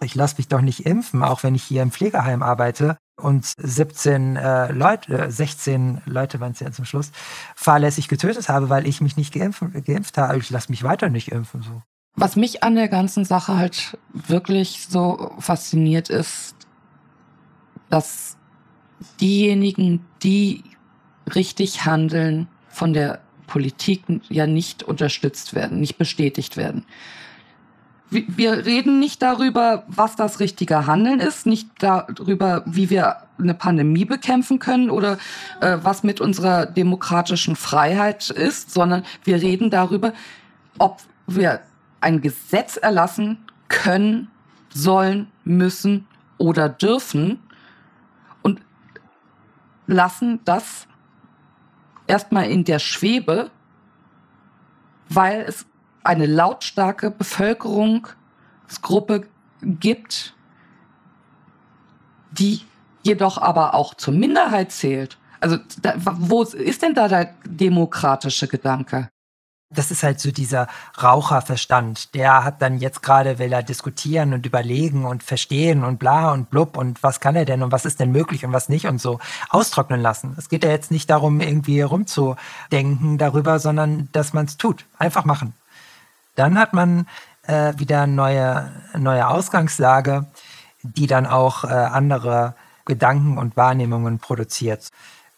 Ich 0.02 0.16
lasse 0.16 0.38
mich 0.38 0.48
doch 0.48 0.62
nicht 0.62 0.88
impfen, 0.88 1.24
auch 1.24 1.44
wenn 1.44 1.54
ich 1.54 1.64
hier 1.64 1.84
im 1.84 1.92
Pflegeheim 1.92 2.42
arbeite 2.42 2.98
und 3.20 3.46
17 3.58 4.36
äh, 4.36 4.72
Leute, 4.72 5.32
16 5.32 5.98
äh, 5.98 6.10
Leute 6.10 6.40
waren 6.40 6.52
es 6.52 6.60
ja 6.60 6.72
zum 6.72 6.86
Schluss, 6.86 7.12
fahrlässig 7.56 8.08
getötet 8.08 8.50
habe, 8.50 8.70
weil 8.70 8.88
ich 8.88 9.02
mich 9.02 9.18
nicht 9.18 9.34
geimpft, 9.34 9.64
geimpft 9.86 10.18
habe. 10.18 10.38
Ich 10.38 10.50
lasse 10.50 10.72
mich 10.72 10.84
weiter 10.84 11.10
nicht 11.10 11.30
impfen. 11.30 11.62
So. 11.62 11.82
Was 12.16 12.36
mich 12.36 12.64
an 12.64 12.76
der 12.76 12.88
ganzen 12.88 13.26
Sache 13.26 13.58
halt 13.58 13.98
wirklich 14.14 14.88
so 14.90 15.34
fasziniert 15.40 16.10
ist, 16.10 16.56
dass 17.90 18.38
diejenigen, 19.22 20.06
die 20.24 20.64
richtig 21.36 21.86
handeln, 21.86 22.48
von 22.70 22.94
der 22.94 23.22
Politik 23.48 24.04
ja 24.30 24.48
nicht 24.48 24.84
unterstützt 24.84 25.56
werden, 25.56 25.80
nicht 25.80 25.98
bestätigt 25.98 26.56
werden. 26.56 26.86
Wir 28.12 28.66
reden 28.66 29.00
nicht 29.00 29.22
darüber, 29.22 29.84
was 29.88 30.16
das 30.16 30.40
richtige 30.40 30.88
Handeln 30.88 31.20
ist, 31.20 31.46
nicht 31.46 31.70
darüber, 31.80 32.64
wie 32.66 32.90
wir 32.90 33.18
eine 33.38 33.54
Pandemie 33.54 34.06
bekämpfen 34.06 34.60
können 34.60 34.90
oder 34.90 35.18
äh, 35.62 35.78
was 35.82 36.04
mit 36.04 36.20
unserer 36.20 36.66
demokratischen 36.66 37.56
Freiheit 37.56 38.30
ist, 38.30 38.72
sondern 38.72 39.04
wir 39.24 39.42
reden 39.42 39.70
darüber, 39.70 40.14
ob 40.80 41.02
wir 41.28 41.62
ein 42.02 42.22
Gesetz 42.22 42.78
erlassen 42.78 43.38
können, 43.68 44.30
sollen, 44.74 45.28
müssen 45.44 46.08
oder 46.38 46.70
dürfen 46.70 47.40
und 48.42 48.62
lassen 49.88 50.40
das 50.46 50.88
erstmal 52.08 52.50
in 52.50 52.64
der 52.64 52.80
Schwebe, 52.80 53.52
weil 55.10 55.42
es 55.48 55.66
eine 56.04 56.26
lautstarke 56.26 57.12
Bevölkerungsgruppe 57.12 59.28
gibt, 59.62 60.34
die 62.32 62.62
jedoch 63.04 63.38
aber 63.38 63.74
auch 63.74 63.94
zur 63.94 64.14
Minderheit 64.14 64.72
zählt. 64.72 65.18
Also 65.40 65.58
da, 65.82 65.94
wo 65.98 66.44
ist 66.44 66.82
denn 66.82 66.94
da 66.94 67.08
der 67.08 67.34
demokratische 67.46 68.48
Gedanke? 68.48 69.10
Das 69.72 69.92
ist 69.92 70.02
halt 70.02 70.20
so 70.20 70.32
dieser 70.32 70.68
Raucherverstand. 71.02 72.16
Der 72.16 72.44
hat 72.44 72.60
dann 72.60 72.80
jetzt 72.80 73.04
gerade, 73.04 73.38
will 73.38 73.54
er 73.54 73.62
diskutieren 73.62 74.34
und 74.34 74.48
überlegen 74.48 75.06
und 75.06 75.22
verstehen 75.22 75.84
und 75.84 76.00
bla 76.00 76.32
und 76.32 76.50
blub 76.50 76.76
und 76.76 77.04
was 77.04 77.20
kann 77.20 77.36
er 77.36 77.46
denn 77.46 77.62
und 77.62 77.72
was 77.72 77.86
ist 77.86 78.00
denn 78.00 78.12
möglich 78.12 78.44
und 78.44 78.52
was 78.52 78.68
nicht 78.68 78.88
und 78.88 79.00
so 79.00 79.20
austrocknen 79.50 80.02
lassen. 80.02 80.34
Es 80.40 80.50
geht 80.50 80.64
ja 80.64 80.72
jetzt 80.72 80.90
nicht 80.90 81.12
darum, 81.12 81.40
irgendwie 81.40 81.82
rumzudenken 81.82 83.20
darüber, 83.20 83.60
sondern 83.60 84.10
dass 84.12 84.34
man 84.34 84.46
es 84.46 84.58
tut. 84.58 84.86
Einfach 84.98 85.24
machen. 85.24 85.54
Dann 86.36 86.58
hat 86.58 86.74
man 86.74 87.08
äh, 87.44 87.74
wieder 87.78 88.04
eine 88.04 88.14
neue, 88.14 88.72
neue 88.98 89.28
Ausgangslage, 89.28 90.28
die 90.84 91.08
dann 91.08 91.26
auch 91.26 91.64
äh, 91.64 91.68
andere 91.68 92.56
Gedanken 92.86 93.38
und 93.38 93.58
Wahrnehmungen 93.58 94.20
produziert. 94.20 94.90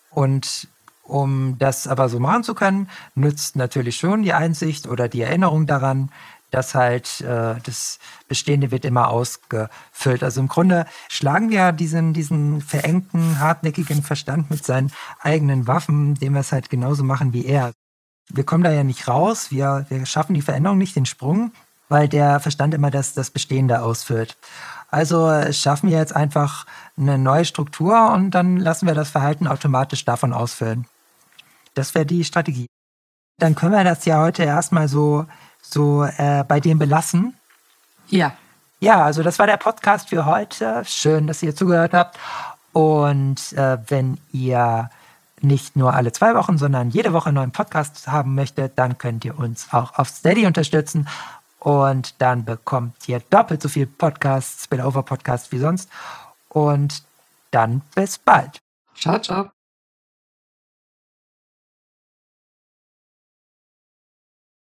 Und 0.10 0.68
um 1.04 1.58
das 1.58 1.88
aber 1.88 2.10
so 2.10 2.20
machen 2.20 2.44
zu 2.44 2.54
können, 2.54 2.90
nützt 3.16 3.56
natürlich 3.56 3.98
schon 3.98 4.24
die 4.24 4.34
Einsicht 4.34 4.88
oder 4.88 5.10
die 5.10 5.22
Erinnerung 5.22 5.68
daran, 5.68 6.12
dass 6.52 6.76
halt 6.76 7.22
äh, 7.22 7.56
das 7.64 8.00
Bestehende 8.28 8.72
wird 8.72 8.86
immer 8.86 9.08
ausgefüllt. 9.08 10.24
Also 10.24 10.42
im 10.42 10.48
Grunde 10.48 10.86
schlagen 11.10 11.50
wir 11.50 11.72
diesen, 11.72 12.14
diesen 12.14 12.62
verengten, 12.62 13.40
hartnäckigen 13.40 14.04
Verstand 14.04 14.52
mit 14.52 14.66
seinen 14.66 14.92
eigenen 15.20 15.68
Waffen, 15.68 16.16
dem 16.16 16.34
wir 16.34 16.42
es 16.42 16.52
halt 16.52 16.70
genauso 16.70 17.04
machen 17.04 17.34
wie 17.34 17.46
er 17.46 17.72
wir 18.30 18.44
kommen 18.44 18.64
da 18.64 18.72
ja 18.72 18.84
nicht 18.84 19.08
raus, 19.08 19.52
wir, 19.52 19.86
wir 19.90 20.06
schaffen 20.06 20.34
die 20.34 20.42
Veränderung 20.42 20.78
nicht, 20.78 20.96
den 20.96 21.06
Sprung, 21.06 21.52
weil 21.90 22.08
der 22.08 22.40
Verstand 22.40 22.74
immer 22.74 22.92
das, 22.92 23.14
das 23.14 23.32
Bestehende 23.32 23.82
ausfüllt. 23.82 24.38
Also 24.90 25.30
äh, 25.30 25.54
schaffen 25.54 25.90
wir 25.90 25.98
jetzt 25.98 26.16
einfach 26.16 26.66
eine 26.98 27.18
neue 27.18 27.46
Struktur 27.46 28.12
und 28.12 28.32
dann 28.32 28.58
lassen 28.58 28.88
wir 28.88 28.94
das 28.94 29.10
Verhalten 29.10 29.48
automatisch 29.48 30.06
davon 30.06 30.34
ausfüllen. 30.34 30.86
Das 31.74 31.96
wäre 31.96 32.06
die 32.06 32.24
Strategie. 32.24 32.68
Dann 33.38 33.56
können 33.56 33.72
wir 33.72 33.84
das 33.84 34.06
ja 34.06 34.22
heute 34.22 34.44
erstmal 34.44 34.88
so, 34.88 35.26
so 35.62 36.04
äh, 36.04 36.44
bei 36.48 36.60
dem 36.60 36.78
belassen. 36.78 37.36
Ja. 38.08 38.34
Ja, 38.82 39.04
also 39.06 39.24
das 39.24 39.40
war 39.40 39.48
der 39.48 39.58
Podcast 39.58 40.10
für 40.10 40.26
heute. 40.26 40.84
Schön, 40.86 41.28
dass 41.28 41.42
ihr 41.44 41.56
zugehört 41.56 41.94
habt. 41.94 42.18
Und 42.74 43.54
äh, 43.54 43.78
wenn 43.88 44.18
ihr 44.32 44.90
nicht 45.44 45.76
nur 45.76 45.94
alle 45.94 46.12
zwei 46.12 46.36
Wochen, 46.36 46.58
sondern 46.58 46.90
jede 46.90 47.14
Woche 47.14 47.28
einen 47.28 47.36
neuen 47.36 47.52
Podcast 47.52 48.08
haben 48.08 48.36
möchtet, 48.36 48.74
dann 48.78 48.98
könnt 48.98 49.26
ihr 49.26 49.38
uns 49.38 49.68
auch 49.72 49.98
auf 49.98 50.10
Steady 50.10 50.46
unterstützen 50.46 51.08
und 51.60 52.20
dann 52.20 52.44
bekommt 52.44 53.08
ihr 53.08 53.22
doppelt 53.30 53.62
so 53.62 53.70
viel 53.70 53.86
Podcasts, 53.86 54.64
Spillover 54.64 55.04
Podcasts 55.04 55.52
wie 55.52 55.60
sonst. 55.60 55.90
Und 56.50 57.04
dann 57.52 57.82
bis 57.94 58.18
bald. 58.18 58.60
Ciao, 58.96 59.20
ciao. 59.20 59.61